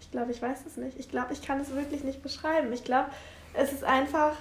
Ich 0.00 0.10
glaube, 0.10 0.30
ich 0.30 0.42
weiß 0.42 0.58
es 0.66 0.76
nicht. 0.76 0.98
Ich 0.98 1.10
glaube, 1.10 1.32
ich 1.32 1.40
kann 1.40 1.58
es 1.60 1.74
wirklich 1.74 2.04
nicht 2.04 2.22
beschreiben. 2.22 2.70
Ich 2.72 2.84
glaube, 2.84 3.08
es 3.54 3.72
ist 3.72 3.82
einfach 3.82 4.36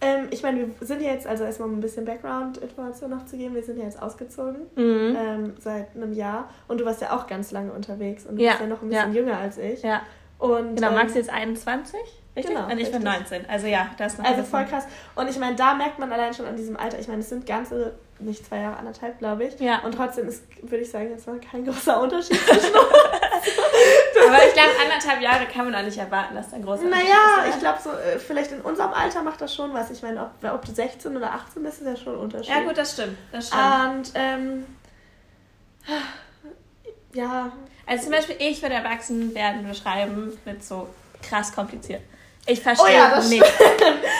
ähm, 0.00 0.28
ich 0.30 0.42
meine, 0.42 0.58
wir 0.58 0.86
sind 0.86 1.00
jetzt, 1.00 1.26
also 1.26 1.44
erstmal 1.44 1.68
um 1.68 1.78
ein 1.78 1.80
bisschen 1.80 2.04
Background-Information 2.04 3.10
noch 3.10 3.24
zu 3.24 3.36
geben, 3.36 3.54
wir 3.54 3.62
sind 3.62 3.78
ja 3.78 3.84
jetzt 3.84 4.00
ausgezogen 4.00 4.66
mhm. 4.74 5.16
ähm, 5.18 5.54
seit 5.58 5.94
einem 5.96 6.12
Jahr 6.12 6.50
und 6.68 6.80
du 6.80 6.84
warst 6.84 7.00
ja 7.00 7.16
auch 7.16 7.26
ganz 7.26 7.50
lange 7.50 7.72
unterwegs 7.72 8.26
und 8.26 8.36
du 8.36 8.42
ja. 8.42 8.52
bist 8.52 8.60
ja 8.62 8.66
noch 8.66 8.82
ein 8.82 8.88
bisschen 8.88 9.12
ja. 9.14 9.20
jünger 9.20 9.38
als 9.38 9.56
ich. 9.56 9.82
Ja. 9.82 10.02
Und, 10.38 10.76
genau, 10.76 10.90
Max 10.90 11.02
ähm, 11.02 11.08
ist 11.08 11.26
jetzt 11.26 11.30
21, 11.30 11.98
richtig? 12.36 12.54
Genau, 12.54 12.70
und 12.70 12.78
ich 12.78 12.92
bin 12.92 13.02
19. 13.02 13.48
Also 13.48 13.66
ja, 13.68 13.88
das 13.96 14.12
ist 14.12 14.18
noch 14.18 14.26
Also 14.26 14.42
voll 14.42 14.66
krass. 14.66 14.86
Und 15.14 15.30
ich 15.30 15.38
meine, 15.38 15.56
da 15.56 15.74
merkt 15.74 15.98
man 15.98 16.12
allein 16.12 16.34
schon 16.34 16.44
an 16.44 16.56
diesem 16.56 16.76
Alter, 16.76 16.98
ich 16.98 17.08
meine, 17.08 17.20
es 17.20 17.30
sind 17.30 17.46
ganze, 17.46 17.94
nicht 18.18 18.44
zwei 18.44 18.58
Jahre, 18.58 18.76
anderthalb, 18.76 19.18
glaube 19.18 19.44
ich. 19.44 19.58
Ja. 19.60 19.78
Und 19.82 19.94
trotzdem 19.94 20.28
ist, 20.28 20.44
würde 20.60 20.82
ich 20.82 20.90
sagen, 20.90 21.08
jetzt 21.08 21.26
mal 21.26 21.40
kein 21.40 21.64
großer 21.64 22.02
Unterschied 22.02 22.36
zwischen 22.36 22.74
uns. 22.74 23.25
Aber 24.26 24.46
ich 24.46 24.52
glaube, 24.54 24.70
anderthalb 24.82 25.20
Jahre 25.20 25.46
kann 25.46 25.70
man 25.70 25.74
auch 25.74 25.84
nicht 25.84 25.98
erwarten, 25.98 26.34
dass 26.34 26.50
da 26.50 26.56
Unterschied 26.56 26.90
naja, 26.90 27.44
ist. 27.46 27.54
ich 27.54 27.60
glaube, 27.60 27.78
so, 27.82 27.90
äh, 27.90 28.18
vielleicht 28.18 28.52
in 28.52 28.60
unserem 28.60 28.92
Alter 28.92 29.22
macht 29.22 29.40
das 29.40 29.54
schon 29.54 29.72
was. 29.72 29.90
Ich 29.90 30.02
meine, 30.02 30.22
ob, 30.22 30.52
ob 30.52 30.64
du 30.64 30.72
16 30.72 31.16
oder 31.16 31.32
18 31.32 31.62
bist, 31.62 31.80
ist 31.80 31.86
ja 31.86 31.96
schon 31.96 32.14
ein 32.14 32.20
Unterschied. 32.20 32.48
Ja, 32.48 32.60
gut, 32.60 32.76
das 32.76 32.92
stimmt. 32.92 33.16
Das 33.32 33.48
stimmt. 33.48 33.62
Und, 33.62 34.12
ähm, 34.14 34.66
ja. 37.12 37.52
Also 37.86 38.04
zum 38.04 38.12
Beispiel, 38.12 38.36
ich 38.38 38.60
würde 38.62 38.74
erwachsen 38.74 39.34
werden 39.34 39.66
beschreiben 39.66 40.36
mit 40.44 40.64
so 40.64 40.88
krass 41.22 41.52
kompliziert. 41.52 42.02
Ich 42.46 42.60
verstehe 42.60 42.86
oh 42.86 42.90
ja, 42.90 43.20
nicht. 43.20 43.44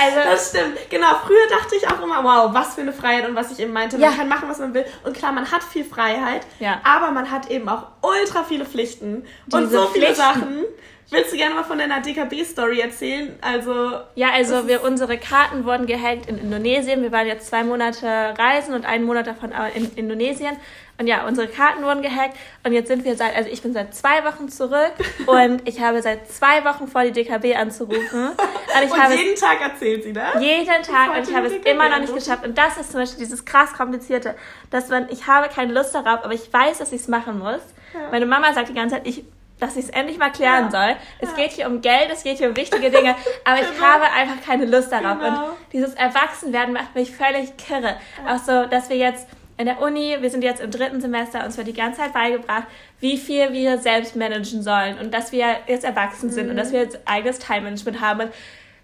Also, 0.00 0.16
das 0.25 0.50
stimmt. 0.50 0.78
Genau, 0.90 1.08
früher 1.25 1.46
dachte 1.48 1.76
ich 1.76 1.87
auch 1.88 2.02
immer, 2.02 2.22
wow, 2.22 2.54
was 2.54 2.75
für 2.75 2.82
eine 2.82 2.93
Freiheit 2.93 3.28
und 3.28 3.34
was 3.34 3.52
ich 3.52 3.60
eben 3.60 3.72
meinte. 3.72 3.98
Man 3.98 4.10
ja. 4.10 4.16
kann 4.16 4.28
machen, 4.28 4.48
was 4.48 4.58
man 4.58 4.75
will. 4.75 4.84
Und 5.04 5.16
klar, 5.16 5.32
man 5.32 5.50
hat 5.50 5.62
viel 5.62 5.84
Freiheit, 5.84 6.46
ja. 6.58 6.81
aber 6.84 7.10
man 7.10 7.31
hat 7.31 7.50
eben 7.50 7.69
auch 7.69 7.88
ultra 8.02 8.44
viele 8.44 8.64
Pflichten 8.64 9.25
Diese 9.46 9.56
und 9.56 9.70
so 9.70 9.87
viele 9.87 10.06
Pflichten. 10.06 10.16
Sachen. 10.16 10.64
Willst 11.08 11.32
du 11.32 11.37
gerne 11.37 11.54
mal 11.54 11.62
von 11.62 11.78
deiner 11.78 12.00
DKB-Story 12.00 12.81
erzählen? 12.81 13.38
Also. 13.40 14.00
Ja, 14.16 14.31
also 14.32 14.66
wir, 14.66 14.82
unsere 14.82 15.19
Karten 15.19 15.64
wurden 15.64 15.87
gehackt 15.87 16.26
in 16.26 16.37
Indonesien. 16.37 17.02
Wir 17.02 17.12
waren 17.12 17.28
jetzt 17.28 17.46
zwei 17.46 17.62
Monate 17.62 18.34
reisen 18.37 18.75
und 18.75 18.84
einen 18.84 19.04
Monat 19.04 19.28
davon 19.28 19.52
in 19.75 19.93
Indonesien. 19.94 20.56
Und 20.98 21.06
ja, 21.06 21.26
unsere 21.26 21.46
Karten 21.46 21.82
wurden 21.82 22.00
gehackt 22.00 22.37
und 22.64 22.72
jetzt 22.72 22.88
sind 22.88 23.04
wir 23.04 23.16
seit, 23.16 23.37
also 23.37 23.50
ich 23.50 23.60
bin 23.60 23.75
seit 23.75 23.94
zwei 23.94 24.25
Wochen 24.25 24.48
zurück 24.48 24.93
und 25.26 25.66
ich 25.69 25.81
habe 25.81 26.00
seit 26.00 26.31
zwei 26.31 26.64
Wochen 26.64 26.88
vor, 26.88 27.02
die 27.02 27.12
DKB 27.12 27.56
anzurufen. 27.56 28.31
Und, 28.76 28.84
ich 28.84 28.93
und 28.93 29.02
habe 29.02 29.14
jeden 29.14 29.37
Tag 29.37 29.58
erzählt 29.62 30.04
sie 30.04 30.12
das? 30.12 30.38
Jeden 30.38 30.82
Tag 30.82 31.16
und 31.16 31.26
ich 31.26 31.34
habe 31.34 31.46
es 31.46 31.54
immer 31.64 31.88
noch 31.88 31.98
nicht 31.98 32.14
geschafft. 32.14 32.44
Und 32.44 32.58
das 32.58 32.76
ist 32.76 32.90
zum 32.90 33.00
Beispiel 33.00 33.20
dieses 33.20 33.43
krass 33.43 33.72
komplizierte, 33.72 34.34
dass 34.70 34.90
man, 34.90 35.08
ich 35.08 35.26
habe 35.26 35.48
keine 35.48 35.72
Lust 35.72 35.94
darauf, 35.94 36.22
aber 36.25 36.34
ich 36.34 36.52
weiß, 36.52 36.76
dass 36.78 36.93
ich 36.93 37.00
es 37.00 37.08
machen 37.08 37.38
muss. 37.38 37.62
Ja. 37.94 38.10
Meine 38.10 38.26
Mama 38.26 38.52
sagt 38.52 38.69
die 38.69 38.75
ganze 38.75 38.96
Zeit, 38.96 39.06
ich 39.06 39.25
dass 39.58 39.76
ich 39.76 39.84
es 39.84 39.90
endlich 39.90 40.19
mal 40.19 40.31
klären 40.31 40.64
ja. 40.64 40.70
soll. 40.70 40.96
Es 41.20 41.31
ja. 41.31 41.37
geht 41.37 41.52
hier 41.52 41.66
um 41.66 41.81
Geld, 41.81 42.10
es 42.12 42.22
geht 42.22 42.38
hier 42.38 42.50
um 42.50 42.56
wichtige 42.56 42.90
Dinge, 42.90 43.14
aber 43.44 43.60
ich 43.60 43.70
genau. 43.70 43.87
habe 43.87 44.04
einfach 44.12 44.44
keine 44.44 44.66
Lust 44.66 44.93
darauf. 44.93 45.19
Genau. 45.19 45.48
Und 45.48 45.56
dieses 45.72 45.94
Erwachsenwerden 45.94 46.75
macht 46.75 46.94
mich 46.94 47.10
völlig 47.16 47.56
kirre. 47.56 47.96
Ja. 48.25 48.34
Auch 48.34 48.38
so, 48.38 48.66
dass 48.66 48.90
wir 48.90 48.96
jetzt 48.96 49.26
in 49.58 49.67
der 49.67 49.81
Uni, 49.81 50.17
wir 50.20 50.31
sind 50.31 50.43
jetzt 50.43 50.61
im 50.61 50.70
dritten 50.70 51.00
Semester, 51.00 51.44
uns 51.44 51.56
wird 51.56 51.69
die 51.69 51.73
ganze 51.73 52.00
Zeit 52.00 52.12
beigebracht, 52.12 52.64
wie 53.00 53.17
viel 53.17 53.53
wir 53.53 53.79
selbst 53.79 54.17
managen 54.17 54.62
sollen 54.62 54.99
und 54.99 55.14
dass 55.14 55.32
wir 55.32 55.56
jetzt 55.67 55.85
erwachsen 55.85 56.31
sind 56.31 56.44
mhm. 56.47 56.50
und 56.50 56.56
dass 56.56 56.73
wir 56.73 56.81
jetzt 56.81 56.99
eigenes 57.06 57.38
Time-Management 57.38 58.00
haben. 58.00 58.20
Und 58.20 58.32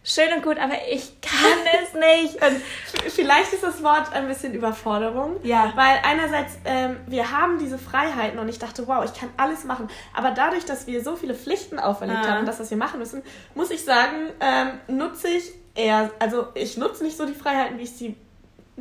schön 0.02 0.32
und 0.34 0.42
gut, 0.42 0.58
aber 0.58 0.74
ich 0.90 1.20
kann 1.20 1.58
es 1.82 1.94
nicht. 1.94 2.34
Und 2.42 3.10
vielleicht 3.10 3.52
ist 3.52 3.62
das 3.62 3.82
Wort 3.82 4.12
ein 4.12 4.26
bisschen 4.28 4.54
Überforderung. 4.54 5.36
Ja. 5.42 5.72
Weil 5.76 5.98
einerseits, 6.04 6.58
ähm, 6.64 6.96
wir 7.06 7.30
haben 7.30 7.58
diese 7.58 7.78
Freiheiten 7.78 8.38
und 8.38 8.48
ich 8.48 8.58
dachte, 8.58 8.86
wow, 8.88 9.04
ich 9.04 9.18
kann 9.18 9.28
alles 9.36 9.64
machen. 9.64 9.88
Aber 10.14 10.30
dadurch, 10.30 10.64
dass 10.64 10.86
wir 10.86 11.02
so 11.04 11.16
viele 11.16 11.34
Pflichten 11.34 11.78
auferlegt 11.78 12.20
ah. 12.24 12.30
haben 12.30 12.40
und 12.40 12.46
das, 12.46 12.58
was 12.60 12.70
wir 12.70 12.78
machen 12.78 12.98
müssen, 12.98 13.22
muss 13.54 13.70
ich 13.70 13.84
sagen, 13.84 14.30
ähm, 14.40 14.80
nutze 14.88 15.28
ich 15.28 15.52
eher, 15.74 16.10
also 16.18 16.48
ich 16.54 16.76
nutze 16.76 17.04
nicht 17.04 17.16
so 17.16 17.26
die 17.26 17.34
Freiheiten, 17.34 17.78
wie 17.78 17.84
ich 17.84 17.92
sie 17.92 18.16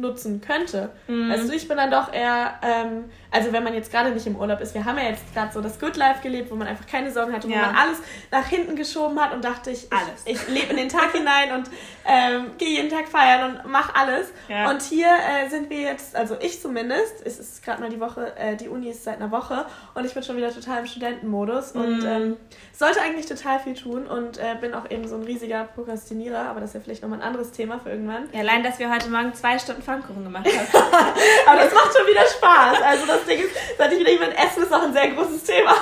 nutzen 0.01 0.41
könnte. 0.41 0.89
Mhm. 1.07 1.31
Also 1.31 1.53
ich 1.53 1.67
bin 1.67 1.77
dann 1.77 1.91
doch 1.91 2.11
eher, 2.11 2.55
ähm, 2.63 3.05
also 3.31 3.53
wenn 3.53 3.63
man 3.63 3.73
jetzt 3.73 3.91
gerade 3.91 4.11
nicht 4.11 4.27
im 4.27 4.35
Urlaub 4.35 4.59
ist, 4.59 4.73
wir 4.73 4.83
haben 4.83 4.97
ja 4.97 5.05
jetzt 5.05 5.33
gerade 5.33 5.53
so 5.53 5.61
das 5.61 5.79
Good 5.79 5.95
Life 5.95 6.21
gelebt, 6.21 6.51
wo 6.51 6.55
man 6.55 6.67
einfach 6.67 6.85
keine 6.85 7.11
Sorgen 7.11 7.33
hatte, 7.33 7.47
wo 7.47 7.53
ja. 7.53 7.61
man 7.61 7.75
alles 7.75 7.99
nach 8.29 8.45
hinten 8.45 8.75
geschoben 8.75 9.19
hat 9.19 9.33
und 9.33 9.43
dachte 9.45 9.71
ich, 9.71 9.87
alles. 9.91 10.21
ich, 10.25 10.35
ich 10.35 10.47
lebe 10.49 10.71
in 10.71 10.77
den 10.77 10.89
Tag 10.89 11.13
hinein 11.13 11.53
und 11.53 11.69
ähm, 12.05 12.51
gehe 12.57 12.69
jeden 12.69 12.89
Tag 12.89 13.07
feiern 13.07 13.55
und 13.55 13.71
mache 13.71 13.95
alles. 13.95 14.27
Ja. 14.49 14.69
Und 14.69 14.81
hier 14.81 15.07
äh, 15.07 15.49
sind 15.49 15.69
wir 15.69 15.79
jetzt, 15.79 16.13
also 16.15 16.35
ich 16.41 16.61
zumindest, 16.61 17.25
es 17.25 17.39
ist 17.39 17.63
gerade 17.63 17.81
mal 17.81 17.89
die 17.89 18.01
Woche, 18.01 18.35
äh, 18.35 18.57
die 18.57 18.67
Uni 18.67 18.89
ist 18.89 19.05
seit 19.05 19.15
einer 19.15 19.31
Woche 19.31 19.65
und 19.93 20.05
ich 20.05 20.13
bin 20.13 20.23
schon 20.23 20.35
wieder 20.35 20.53
total 20.53 20.79
im 20.79 20.85
Studentenmodus 20.85 21.73
mhm. 21.73 21.81
und 21.81 22.05
ähm, 22.05 22.37
sollte 22.73 22.99
eigentlich 23.01 23.27
total 23.27 23.59
viel 23.59 23.75
tun 23.75 24.07
und 24.07 24.39
äh, 24.39 24.55
bin 24.59 24.73
auch 24.73 24.89
eben 24.89 25.07
so 25.07 25.15
ein 25.15 25.23
riesiger 25.23 25.63
Prokrastinierer, 25.63 26.49
aber 26.49 26.59
das 26.59 26.71
ist 26.71 26.73
ja 26.75 26.79
vielleicht 26.81 27.01
nochmal 27.01 27.19
ein 27.19 27.25
anderes 27.25 27.51
Thema 27.51 27.79
für 27.79 27.91
irgendwann. 27.91 28.27
Ja, 28.33 28.41
allein, 28.41 28.61
dass 28.61 28.77
wir 28.77 28.93
heute 28.93 29.09
Morgen 29.09 29.33
zwei 29.33 29.57
Stunden 29.57 29.81
Pfannkuchen 29.81 30.23
gemacht 30.23 30.45
haben. 30.45 30.83
aber 31.47 31.61
das 31.61 31.73
macht 31.73 31.95
schon 31.95 32.07
wieder 32.07 32.25
Spaß. 32.25 32.81
Also 32.81 33.05
das 33.05 33.20
Ding 33.25 33.39
ist, 33.39 33.51
seit 33.77 33.91
ich 33.91 33.99
wieder 33.99 34.11
jemand 34.11 34.33
essen, 34.33 34.63
ist 34.63 34.73
auch 34.73 34.83
ein 34.83 34.93
sehr 34.93 35.09
großes 35.11 35.43
Thema. 35.43 35.73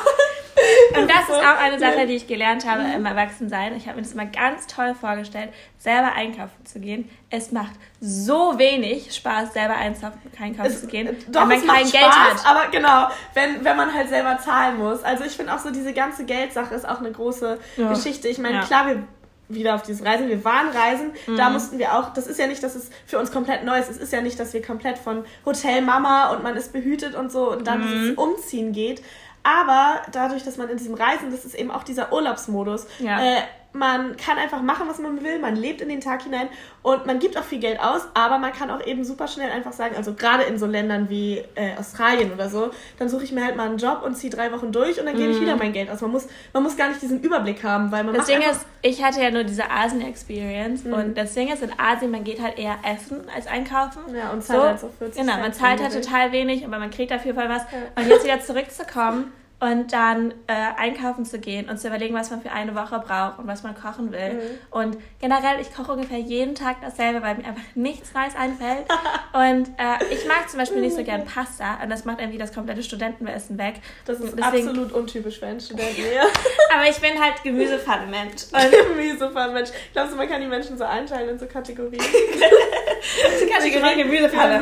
Und 0.97 1.09
das 1.09 1.29
ist 1.29 1.35
auch 1.35 1.57
eine 1.57 1.79
Sache, 1.79 2.05
die 2.07 2.15
ich 2.15 2.27
gelernt 2.27 2.69
habe 2.69 2.83
im 2.93 3.05
Erwachsensein. 3.05 3.75
Ich 3.77 3.87
habe 3.87 3.97
mir 3.97 4.03
das 4.03 4.13
mal 4.13 4.27
ganz 4.27 4.67
toll 4.67 4.95
vorgestellt, 4.99 5.49
selber 5.77 6.13
einkaufen 6.13 6.65
zu 6.65 6.79
gehen. 6.79 7.09
Es 7.29 7.51
macht 7.51 7.71
so 8.01 8.57
wenig 8.57 9.13
Spaß, 9.15 9.53
selber 9.53 9.75
einkaufen 9.75 10.77
zu 10.77 10.87
gehen, 10.87 11.15
doch, 11.29 11.47
weil 11.47 11.59
man 11.59 11.77
kein 11.77 11.89
Geld 11.89 12.03
Spaß, 12.03 12.45
hat. 12.45 12.45
Aber 12.45 12.71
genau, 12.71 13.07
wenn, 13.33 13.63
wenn 13.63 13.77
man 13.77 13.93
halt 13.93 14.09
selber 14.09 14.37
zahlen 14.39 14.77
muss. 14.77 15.03
Also 15.03 15.23
ich 15.23 15.33
finde 15.33 15.53
auch 15.53 15.59
so, 15.59 15.71
diese 15.71 15.93
ganze 15.93 16.25
Geldsache 16.25 16.73
ist 16.75 16.87
auch 16.87 16.99
eine 16.99 17.11
große 17.11 17.59
ja. 17.77 17.89
Geschichte. 17.89 18.27
Ich 18.27 18.39
meine, 18.39 18.57
ja. 18.57 18.63
klar, 18.65 18.87
wir 18.87 19.03
wieder 19.49 19.75
auf 19.75 19.81
dieses 19.81 20.05
Reisen. 20.05 20.29
Wir 20.29 20.45
waren 20.45 20.69
reisen, 20.69 21.11
mhm. 21.27 21.35
da 21.35 21.49
mussten 21.49 21.79
wir 21.79 21.95
auch, 21.95 22.13
das 22.13 22.27
ist 22.27 22.39
ja 22.39 22.47
nicht, 22.47 22.63
dass 22.63 22.75
es 22.75 22.89
für 23.05 23.19
uns 23.19 23.31
komplett 23.31 23.65
neu 23.65 23.77
ist. 23.77 23.89
Es 23.89 23.97
ist 23.97 24.13
ja 24.13 24.21
nicht, 24.21 24.39
dass 24.39 24.53
wir 24.53 24.61
komplett 24.61 24.97
von 24.97 25.25
Hotel 25.45 25.81
Mama 25.81 26.31
und 26.31 26.43
man 26.43 26.55
ist 26.55 26.71
behütet 26.71 27.15
und 27.15 27.31
so 27.31 27.51
und 27.51 27.67
dann 27.67 27.81
mhm. 27.81 27.91
dieses 27.91 28.17
Umziehen 28.17 28.71
geht. 28.71 29.01
Aber 29.43 30.01
dadurch, 30.11 30.43
dass 30.43 30.57
man 30.57 30.69
in 30.69 30.77
diesem 30.77 30.93
Reisen, 30.93 31.31
das 31.31 31.45
ist 31.45 31.55
eben 31.55 31.71
auch 31.71 31.83
dieser 31.83 32.13
Urlaubsmodus, 32.13 32.85
ja. 32.99 33.19
äh, 33.19 33.41
man 33.71 34.17
kann 34.17 34.37
einfach 34.37 34.61
machen, 34.61 34.87
was 34.87 34.97
man 34.97 35.23
will, 35.23 35.37
man 35.39 35.55
lebt 35.55 35.81
in 35.81 35.89
den 35.89 36.01
Tag 36.01 36.23
hinein 36.23 36.49
und 36.81 37.05
man 37.05 37.19
gibt 37.19 37.37
auch 37.37 37.43
viel 37.43 37.59
Geld 37.59 37.79
aus, 37.79 38.01
aber 38.15 38.39
man 38.39 38.51
kann 38.51 38.71
auch 38.71 38.83
eben 38.85 39.03
super 39.03 39.27
schnell 39.27 39.51
einfach 39.51 39.73
sagen, 39.73 39.95
also 39.95 40.13
gerade 40.13 40.43
in 40.43 40.57
so 40.57 40.65
Ländern 40.65 41.09
wie 41.09 41.43
äh, 41.53 41.77
Australien 41.77 42.33
oder 42.33 42.49
so, 42.49 42.71
dann 42.97 43.09
suche 43.09 43.25
ich 43.25 43.31
mir 43.31 43.45
halt 43.45 43.55
mal 43.55 43.67
einen 43.67 43.77
Job 43.77 44.01
und 44.03 44.15
ziehe 44.15 44.31
drei 44.31 44.51
Wochen 44.51 44.71
durch 44.71 44.99
und 44.99 45.05
dann 45.05 45.15
gebe 45.15 45.31
ich 45.31 45.37
mhm. 45.37 45.41
wieder 45.41 45.55
mein 45.55 45.71
Geld 45.71 45.91
aus. 45.91 46.01
Man 46.01 46.11
muss, 46.11 46.27
man 46.51 46.63
muss 46.63 46.77
gar 46.77 46.89
nicht 46.89 47.01
diesen 47.01 47.21
Überblick 47.21 47.63
haben, 47.63 47.91
weil 47.91 48.03
man 48.03 48.15
Das 48.15 48.25
Ding 48.25 48.41
ist, 48.41 48.65
ich 48.81 49.03
hatte 49.03 49.21
ja 49.21 49.29
nur 49.29 49.43
diese 49.43 49.69
Asien-Experience 49.69 50.85
mhm. 50.85 50.93
und 50.93 51.17
das 51.17 51.35
Ding 51.35 51.49
ist, 51.49 51.61
in 51.61 51.71
Asien, 51.77 52.09
man 52.09 52.23
geht 52.23 52.41
halt 52.41 52.57
eher 52.57 52.77
essen 52.83 53.21
als 53.35 53.45
einkaufen. 53.45 53.99
Ja, 54.15 54.31
und 54.31 54.43
zahlt 54.43 54.59
so, 54.59 54.65
halt 54.65 54.79
so 54.79 54.89
40 54.97 55.21
Genau, 55.21 55.37
man 55.37 55.53
zahlt 55.53 55.81
halt 55.81 55.93
total 55.93 56.31
wenig, 56.31 56.65
aber 56.65 56.79
man 56.79 56.89
kriegt 56.89 57.11
dafür 57.11 57.35
Fall 57.35 57.49
was. 57.49 57.61
Ja. 57.71 58.01
Und 58.01 58.09
jetzt 58.09 58.23
wieder 58.23 58.39
zurückzukommen 58.41 59.31
und 59.59 59.91
dann 59.91 60.31
äh, 60.47 60.53
einkaufen 60.77 61.25
zu 61.25 61.39
gehen 61.39 61.69
und 61.69 61.79
zu 61.79 61.87
überlegen, 61.87 62.15
was 62.15 62.29
man 62.29 62.41
für 62.41 62.51
eine 62.51 62.75
Woche 62.75 62.99
braucht 62.99 63.39
und 63.39 63.47
was 63.47 63.63
man 63.63 63.75
kochen 63.75 64.11
will. 64.11 64.33
Mhm. 64.33 64.41
Und 64.71 64.97
generell, 65.19 65.59
ich 65.59 65.73
koche 65.73 65.91
ungefähr 65.91 66.19
jeden 66.19 66.55
Tag 66.55 66.77
dasselbe, 66.81 67.21
weil 67.21 67.35
mir 67.35 67.45
einfach 67.45 67.63
nichts 67.75 68.13
Neues 68.13 68.35
einfällt. 68.35 68.85
und 69.33 69.67
äh, 69.77 70.13
ich 70.13 70.25
mag 70.27 70.49
zum 70.49 70.59
Beispiel 70.59 70.79
nicht 70.81 70.95
so 70.95 71.03
gern 71.03 71.25
Pasta 71.25 71.81
und 71.83 71.89
das 71.89 72.05
macht 72.05 72.19
irgendwie 72.19 72.37
das 72.37 72.53
komplette 72.53 72.83
Studentenessen 72.83 73.57
weg. 73.57 73.75
Das 74.05 74.19
ist 74.19 74.37
Deswegen, 74.37 74.67
absolut 74.69 74.91
untypisch 74.93 75.39
für 75.39 75.47
einen 75.47 75.59
Studenten. 75.59 76.03
aber 76.73 76.89
ich 76.89 76.97
bin 76.97 77.21
halt 77.21 77.43
Gemüsepfannenmensch. 77.43 78.43
Gemüsepfannenmensch. 78.87 79.69
Glaubst 79.93 80.13
du, 80.13 80.17
man 80.17 80.29
kann 80.29 80.41
die 80.41 80.47
Menschen 80.47 80.77
so 80.77 80.85
einteilen 80.85 81.29
in 81.29 81.39
so 81.39 81.45
Kategorien? 81.47 82.01
Kategorie 83.51 84.03
Gemüsepfanne. 84.03 84.61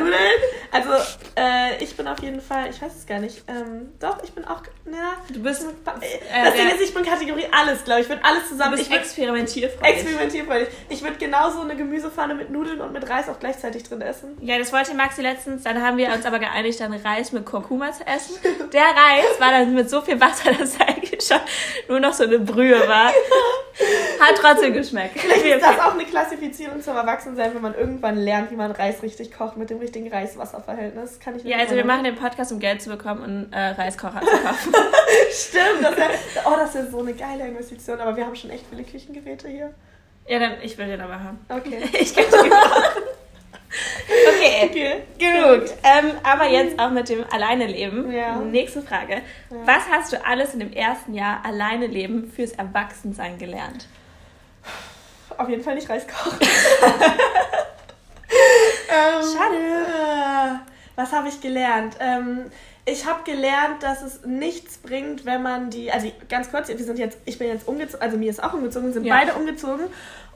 Also, 0.70 0.90
äh, 1.36 1.82
ich 1.82 1.96
bin 1.96 2.06
auf 2.08 2.20
jeden 2.22 2.40
Fall, 2.40 2.70
ich 2.70 2.80
weiß 2.80 2.94
es 2.96 3.06
gar 3.06 3.18
nicht. 3.18 3.42
Ähm, 3.48 3.90
doch, 3.98 4.22
ich 4.22 4.32
bin 4.32 4.44
auch, 4.44 4.62
ja. 4.92 5.16
Du 5.32 5.42
bist. 5.42 5.62
Äh, 5.64 6.44
das 6.44 6.54
Ding 6.54 6.68
ist, 6.68 6.80
ich 6.80 6.94
bin 6.94 7.04
Kategorie 7.04 7.46
alles, 7.52 7.84
glaube 7.84 8.00
ich. 8.00 8.06
Ich 8.06 8.10
würde 8.10 8.24
alles 8.24 8.48
zusammen. 8.48 8.72
Du 8.72 8.78
bist 8.78 8.90
ich 8.90 8.96
experimentierfreudig. 8.96 9.96
Experimentierfreudig. 9.96 10.68
Ich 10.88 11.02
würde 11.02 11.16
genauso 11.16 11.60
eine 11.60 11.76
Gemüsepfanne 11.76 12.34
mit 12.34 12.50
Nudeln 12.50 12.80
und 12.80 12.92
mit 12.92 13.08
Reis 13.08 13.28
auch 13.28 13.38
gleichzeitig 13.38 13.82
drin 13.84 14.00
essen. 14.00 14.36
Ja, 14.40 14.58
das 14.58 14.72
wollte 14.72 14.94
Maxi 14.94 15.22
letztens. 15.22 15.62
Dann 15.64 15.82
haben 15.82 15.96
wir 15.96 16.12
uns 16.12 16.24
aber 16.24 16.38
geeinigt, 16.38 16.80
dann 16.80 16.92
Reis 16.92 17.32
mit 17.32 17.44
Kurkuma 17.44 17.92
zu 17.92 18.06
essen. 18.06 18.36
Der 18.72 18.82
Reis 18.82 19.38
war 19.38 19.50
dann 19.50 19.74
mit 19.74 19.90
so 19.90 20.00
viel 20.00 20.20
Wasser, 20.20 20.52
dass 20.58 20.76
er 20.76 20.88
eigentlich 20.88 21.22
schon 21.22 21.40
nur 21.88 22.00
noch 22.00 22.12
so 22.12 22.24
eine 22.24 22.38
Brühe 22.38 22.86
war. 22.88 23.12
Hat 24.20 24.34
trotzdem 24.36 24.72
geschmeckt. 24.72 25.18
Vielleicht 25.18 25.44
ist 25.44 25.62
das 25.62 25.78
auch 25.78 25.94
eine 25.94 26.04
Klassifizierung 26.04 26.80
zum 26.82 26.96
Erwachsensein, 26.96 27.54
wenn 27.54 27.62
man 27.62 27.74
irgendwann 27.74 28.16
lernt, 28.16 28.50
wie 28.50 28.56
man 28.56 28.72
Reis 28.72 29.02
richtig 29.02 29.32
kocht 29.32 29.56
mit 29.56 29.70
dem 29.70 29.78
richtigen 29.78 30.12
Reis-Wasser-Verhältnis. 30.12 31.20
Kann 31.20 31.36
ich 31.36 31.44
Ja, 31.44 31.58
also 31.58 31.76
wir 31.76 31.84
machen 31.84 32.04
den 32.04 32.16
Podcast, 32.16 32.50
um 32.50 32.58
Geld 32.58 32.82
zu 32.82 32.90
bekommen 32.90 33.22
und 33.22 33.52
äh, 33.52 33.68
Reiskocher 33.70 34.20
zu 34.20 34.26
kaufen. 34.26 34.72
Stimmt, 35.32 35.82
das 35.82 35.96
wär, 35.96 36.10
oh, 36.46 36.56
das 36.56 36.74
ist 36.74 36.90
so 36.90 37.00
eine 37.00 37.14
geile 37.14 37.46
Investition, 37.46 38.00
aber 38.00 38.16
wir 38.16 38.24
haben 38.26 38.36
schon 38.36 38.50
echt 38.50 38.64
viele 38.68 38.84
Küchengeräte 38.84 39.48
hier. 39.48 39.74
Ja, 40.26 40.38
dann 40.38 40.54
ich 40.62 40.76
will 40.76 40.86
den 40.86 41.00
aber 41.00 41.22
haben. 41.22 41.38
Okay. 41.48 41.82
ich 41.98 42.14
kann 42.14 42.24
den 42.30 42.50
machen. 42.50 43.02
Okay, 44.28 44.68
okay. 44.68 45.02
genug. 45.18 45.64
Ähm, 45.82 46.12
aber 46.22 46.48
jetzt 46.48 46.78
auch 46.78 46.90
mit 46.90 47.08
dem 47.08 47.24
Alleine 47.30 47.66
leben. 47.66 48.10
Ja. 48.10 48.36
Nächste 48.36 48.82
Frage. 48.82 49.22
Ja. 49.50 49.56
Was 49.64 49.82
hast 49.90 50.12
du 50.12 50.24
alles 50.24 50.54
in 50.54 50.60
dem 50.60 50.72
ersten 50.72 51.14
Jahr 51.14 51.44
Alleine 51.44 51.86
leben 51.86 52.30
fürs 52.34 52.52
Erwachsensein 52.52 53.38
gelernt? 53.38 53.86
Auf 55.36 55.48
jeden 55.48 55.62
Fall 55.62 55.74
nicht 55.74 55.88
Reis 55.88 56.06
kochen. 56.06 56.38
ähm, 58.88 59.22
Schade. 59.22 60.60
Was 60.96 61.12
habe 61.12 61.28
ich 61.28 61.40
gelernt? 61.40 61.96
Ähm, 62.00 62.50
ich 62.90 63.06
habe 63.06 63.22
gelernt, 63.24 63.82
dass 63.82 64.02
es 64.02 64.24
nichts 64.24 64.78
bringt, 64.78 65.24
wenn 65.24 65.42
man 65.42 65.70
die, 65.70 65.90
also 65.92 66.10
ganz 66.28 66.50
kurz, 66.50 66.68
wir 66.68 66.78
sind 66.78 66.98
jetzt, 66.98 67.18
ich 67.24 67.38
bin 67.38 67.48
jetzt 67.48 67.68
umgezogen, 67.68 68.02
also 68.02 68.16
mir 68.16 68.30
ist 68.30 68.42
auch 68.42 68.54
umgezogen, 68.54 68.92
sind 68.92 69.04
ja. 69.04 69.14
beide 69.14 69.34
umgezogen. 69.34 69.86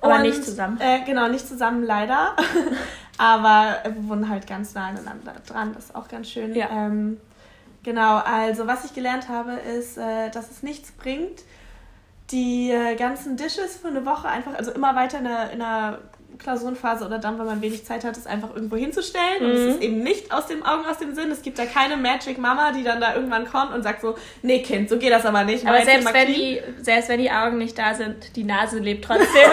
Aber 0.00 0.16
und, 0.16 0.22
nicht 0.22 0.44
zusammen. 0.44 0.80
Äh, 0.80 1.04
genau, 1.04 1.28
nicht 1.28 1.46
zusammen 1.46 1.84
leider. 1.84 2.36
Aber 3.18 3.76
wir 3.84 4.08
wohnen 4.08 4.28
halt 4.28 4.46
ganz 4.46 4.74
nah 4.74 4.88
aneinander 4.88 5.34
dran, 5.46 5.72
das 5.74 5.86
ist 5.86 5.94
auch 5.94 6.08
ganz 6.08 6.28
schön. 6.28 6.54
Ja. 6.54 6.68
Ähm, 6.70 7.20
genau, 7.82 8.18
also 8.18 8.66
was 8.66 8.84
ich 8.84 8.94
gelernt 8.94 9.28
habe, 9.28 9.52
ist, 9.52 9.96
äh, 9.96 10.30
dass 10.30 10.50
es 10.50 10.62
nichts 10.62 10.90
bringt, 10.92 11.42
die 12.30 12.70
äh, 12.70 12.96
ganzen 12.96 13.36
Dishes 13.36 13.76
für 13.76 13.88
eine 13.88 14.04
Woche 14.04 14.28
einfach, 14.28 14.54
also 14.54 14.72
immer 14.72 14.96
weiter 14.96 15.18
in 15.18 15.26
einer, 15.26 15.50
in 15.50 15.62
einer 15.62 15.98
Klausurenphase 16.38 17.04
oder 17.04 17.18
dann, 17.18 17.38
wenn 17.38 17.46
man 17.46 17.62
wenig 17.62 17.84
Zeit 17.84 18.04
hat, 18.04 18.16
es 18.16 18.26
einfach 18.26 18.54
irgendwo 18.54 18.76
hinzustellen. 18.76 19.40
Mhm. 19.40 19.46
Und 19.46 19.52
es 19.52 19.60
mhm. 19.60 19.68
ist 19.70 19.82
eben 19.82 20.02
nicht 20.02 20.32
aus 20.32 20.46
den 20.46 20.62
Augen, 20.64 20.84
aus 20.86 20.98
dem 20.98 21.14
Sinn. 21.14 21.30
Es 21.30 21.42
gibt 21.42 21.58
da 21.58 21.66
keine 21.66 21.96
Magic 21.96 22.38
Mama, 22.38 22.72
die 22.72 22.82
dann 22.82 23.00
da 23.00 23.14
irgendwann 23.14 23.46
kommt 23.46 23.72
und 23.72 23.82
sagt 23.82 24.00
so, 24.00 24.16
nee 24.42 24.62
Kind, 24.62 24.88
so 24.88 24.98
geht 24.98 25.12
das 25.12 25.26
aber 25.26 25.44
nicht. 25.44 25.66
Aber 25.66 25.84
selbst 25.84 26.12
wenn, 26.12 26.26
die, 26.26 26.60
selbst 26.80 27.08
wenn 27.08 27.20
die 27.20 27.30
Augen 27.30 27.58
nicht 27.58 27.78
da 27.78 27.94
sind, 27.94 28.36
die 28.36 28.44
Nase 28.44 28.78
lebt 28.78 29.04
trotzdem. 29.04 29.26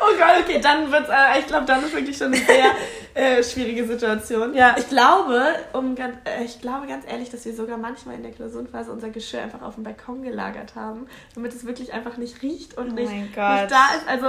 oh 0.00 0.16
Gott, 0.18 0.42
okay, 0.42 0.60
dann 0.62 0.90
wird's, 0.90 1.08
äh, 1.08 1.38
ich 1.38 1.46
glaube, 1.46 1.66
dann 1.66 1.84
ist 1.84 1.94
wirklich 1.94 2.16
schon 2.16 2.28
eine 2.28 2.36
sehr 2.36 2.72
äh, 3.14 3.42
schwierige 3.42 3.86
Situation. 3.86 4.54
Ja. 4.54 4.76
Ich 4.78 4.88
glaube, 4.88 5.42
um 5.72 5.94
ganz, 5.94 6.16
äh, 6.24 6.44
ich 6.44 6.60
glaube 6.60 6.86
ganz 6.86 7.04
ehrlich, 7.10 7.30
dass 7.30 7.44
wir 7.44 7.54
sogar 7.54 7.76
manchmal 7.76 8.14
in 8.16 8.22
der 8.22 8.32
Klausurenphase 8.32 8.92
unser 8.92 9.10
Geschirr 9.10 9.42
einfach 9.42 9.62
auf 9.62 9.74
dem 9.74 9.84
Balkon 9.84 10.22
gelagert 10.22 10.74
haben, 10.74 11.06
damit 11.34 11.52
es 11.52 11.64
wirklich 11.64 11.92
einfach 11.92 12.16
nicht 12.16 12.42
riecht 12.42 12.76
und 12.78 12.90
oh 12.90 12.94
nicht, 12.94 13.12
nicht 13.12 13.36
da 13.36 13.64
ist. 13.64 14.08
Also 14.08 14.26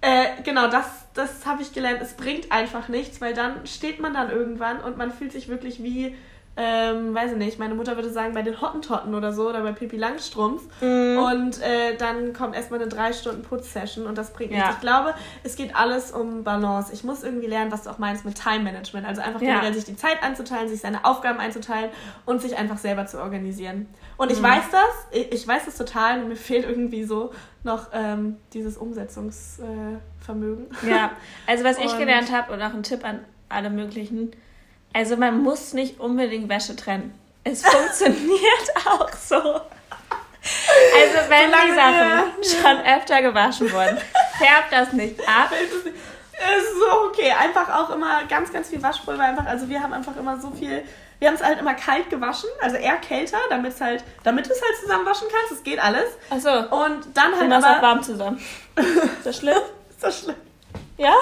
äh, 0.00 0.42
genau, 0.44 0.68
das, 0.68 1.06
das 1.14 1.46
habe 1.46 1.62
ich 1.62 1.72
gelernt. 1.72 2.00
Es 2.02 2.14
bringt 2.14 2.52
einfach 2.52 2.88
nichts, 2.88 3.20
weil 3.20 3.34
dann 3.34 3.66
steht 3.66 4.00
man 4.00 4.14
dann 4.14 4.30
irgendwann 4.30 4.80
und 4.80 4.96
man 4.96 5.10
fühlt 5.12 5.32
sich 5.32 5.48
wirklich 5.48 5.82
wie 5.82 6.14
ähm, 6.58 7.14
weiß 7.14 7.32
ich 7.32 7.36
nicht, 7.36 7.58
meine 7.58 7.74
Mutter 7.74 7.96
würde 7.96 8.10
sagen, 8.10 8.32
bei 8.32 8.40
den 8.40 8.58
Hottentotten 8.60 9.14
oder 9.14 9.32
so 9.32 9.50
oder 9.50 9.62
bei 9.62 9.72
Pipi 9.72 9.98
Langstrumpf. 9.98 10.62
Mm. 10.80 11.18
Und 11.18 11.60
äh, 11.60 11.96
dann 11.98 12.32
kommt 12.32 12.56
erstmal 12.56 12.80
eine 12.80 12.88
drei 12.88 13.12
Stunden 13.12 13.42
Putzsession 13.42 14.06
und 14.06 14.16
das 14.16 14.32
bringt 14.32 14.52
ja. 14.52 14.58
nichts. 14.58 14.74
Ich 14.76 14.80
glaube, 14.80 15.14
es 15.42 15.56
geht 15.56 15.76
alles 15.76 16.12
um 16.12 16.44
Balance. 16.44 16.94
Ich 16.94 17.04
muss 17.04 17.22
irgendwie 17.22 17.46
lernen, 17.46 17.70
was 17.70 17.82
du 17.82 17.90
auch 17.90 17.98
meinst 17.98 18.24
mit 18.24 18.40
Time 18.42 18.60
Management. 18.60 19.06
Also 19.06 19.20
einfach 19.20 19.40
generell 19.40 19.68
ja. 19.68 19.74
sich 19.74 19.84
die 19.84 19.96
Zeit 19.96 20.22
anzuteilen, 20.22 20.70
sich 20.70 20.80
seine 20.80 21.04
Aufgaben 21.04 21.40
einzuteilen 21.40 21.90
und 22.24 22.40
sich 22.40 22.56
einfach 22.56 22.78
selber 22.78 23.04
zu 23.06 23.20
organisieren. 23.20 23.86
Und 24.16 24.32
ich 24.32 24.40
mm. 24.40 24.44
weiß 24.44 24.64
das, 24.72 25.06
ich, 25.10 25.32
ich, 25.32 25.46
weiß 25.46 25.66
das 25.66 25.76
total 25.76 26.22
und 26.22 26.28
mir 26.28 26.36
fehlt 26.36 26.66
irgendwie 26.66 27.04
so 27.04 27.32
noch 27.64 27.88
ähm, 27.92 28.38
dieses 28.54 28.78
Umsetzungsvermögen. 28.78 30.68
Äh, 30.84 30.90
ja, 30.90 31.10
also 31.46 31.64
was 31.64 31.76
ich 31.76 31.98
gelernt 31.98 32.32
habe 32.32 32.54
und 32.54 32.62
auch 32.62 32.72
ein 32.72 32.82
Tipp 32.82 33.04
an 33.04 33.20
alle 33.50 33.68
möglichen 33.68 34.32
also 34.92 35.16
man 35.16 35.42
muss 35.42 35.72
nicht 35.72 36.00
unbedingt 36.00 36.48
Wäsche 36.48 36.76
trennen. 36.76 37.18
Es 37.44 37.62
funktioniert 37.62 38.76
auch 38.86 39.12
so. 39.12 39.36
Also 39.36 41.18
wenn 41.28 41.50
die 41.50 41.74
Sachen 41.74 42.32
schon 42.42 42.86
öfter 42.86 43.22
gewaschen 43.22 43.72
wurden, 43.72 43.98
färbt 44.38 44.72
das 44.72 44.92
nicht 44.92 45.20
ab. 45.28 45.50
Es 45.52 46.62
ist 46.62 46.74
so 46.78 47.08
okay. 47.08 47.32
Einfach 47.32 47.68
auch 47.74 47.94
immer 47.94 48.24
ganz, 48.24 48.52
ganz 48.52 48.68
viel 48.68 48.82
Waschpulver. 48.82 49.22
Einfach, 49.22 49.46
also 49.46 49.68
wir 49.68 49.82
haben 49.82 49.92
einfach 49.92 50.16
immer 50.16 50.40
so 50.40 50.50
viel. 50.50 50.82
Wir 51.18 51.28
haben 51.28 51.36
es 51.36 51.42
halt 51.42 51.58
immer 51.58 51.72
kalt 51.74 52.10
gewaschen, 52.10 52.50
also 52.60 52.76
eher 52.76 52.96
kälter, 52.96 53.38
damit 53.48 53.72
es 53.72 53.80
halt, 53.80 54.04
damit 54.22 54.46
du 54.46 54.50
es 54.50 54.60
halt 54.60 54.76
zusammen 54.78 55.06
waschen 55.06 55.26
kannst. 55.32 55.52
Es 55.52 55.62
geht 55.62 55.78
alles. 55.78 56.10
Achso. 56.28 56.50
Und 56.84 57.06
dann 57.14 57.32
halt. 57.32 57.44
Und 57.44 57.50
das 57.50 57.64
aber, 57.64 57.78
auch 57.78 57.82
warm 57.82 58.02
zusammen. 58.02 58.40
ist 58.76 59.24
das 59.24 59.36
schlimm? 59.38 59.62
ist 59.88 60.02
das 60.02 60.20
schlimm? 60.20 60.36
Ja? 60.98 61.14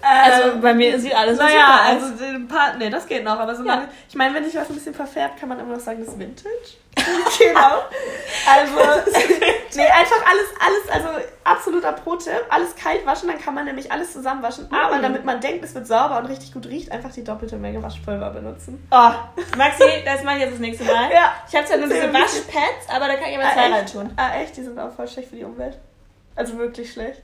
also 0.00 0.52
ähm, 0.52 0.60
bei 0.60 0.72
mir 0.72 0.98
sieht 0.98 1.14
alles 1.14 1.36
so 1.36 1.42
Naja, 1.42 1.80
also 1.84 2.24
ein 2.24 2.48
paar, 2.48 2.76
nee, 2.78 2.88
das 2.88 3.06
geht 3.06 3.22
noch, 3.22 3.38
aber 3.38 3.54
so 3.54 3.62
ja. 3.64 3.74
lange, 3.74 3.88
ich 4.08 4.14
meine, 4.14 4.34
wenn 4.34 4.44
sich 4.44 4.54
was 4.54 4.68
ein 4.68 4.74
bisschen 4.74 4.94
verfärbt, 4.94 5.38
kann 5.38 5.48
man 5.48 5.58
immer 5.60 5.74
noch 5.74 5.80
sagen, 5.80 6.00
das 6.00 6.14
ist 6.14 6.18
Vintage. 6.18 6.50
genau. 7.38 7.82
Also, 8.48 9.10
nee, 9.74 9.86
einfach 9.86 10.22
alles, 10.26 10.48
alles, 10.58 10.90
also 10.90 11.08
absoluter 11.44 11.92
Pro-Tipp, 11.92 12.44
alles 12.48 12.74
kalt 12.76 13.04
waschen, 13.04 13.28
dann 13.28 13.38
kann 13.38 13.54
man 13.54 13.66
nämlich 13.66 13.92
alles 13.92 14.12
zusammenwaschen, 14.12 14.68
mhm. 14.68 14.74
aber 14.74 14.98
damit 15.00 15.24
man 15.24 15.40
denkt, 15.40 15.64
es 15.64 15.74
wird 15.74 15.86
sauber 15.86 16.18
und 16.18 16.26
richtig 16.26 16.54
gut 16.54 16.66
riecht, 16.66 16.90
einfach 16.90 17.12
die 17.12 17.24
doppelte 17.24 17.56
Menge 17.56 17.82
Waschpulver 17.82 18.30
benutzen. 18.30 18.86
Oh, 18.90 19.10
Maxi, 19.56 19.84
das 20.04 20.22
mache 20.24 20.36
ich 20.36 20.42
jetzt 20.42 20.52
das 20.54 20.60
nächste 20.60 20.84
Mal. 20.84 21.10
Ja. 21.12 21.34
Ich 21.46 21.54
habe 21.54 21.66
zwar 21.66 21.76
nur 21.76 21.88
diese 21.88 22.12
Waschpads, 22.12 22.88
aber 22.88 23.08
da 23.08 23.16
kann 23.16 23.28
ich 23.28 23.34
immer 23.34 23.52
zwei 23.52 23.70
ah, 23.70 23.74
reintun. 23.74 24.12
Ah, 24.16 24.40
echt? 24.40 24.56
Die 24.56 24.62
sind 24.62 24.78
auch 24.78 24.92
voll 24.92 25.08
schlecht 25.08 25.28
für 25.28 25.36
die 25.36 25.44
Umwelt. 25.44 25.78
Also 26.36 26.56
wirklich 26.58 26.92
schlecht. 26.92 27.22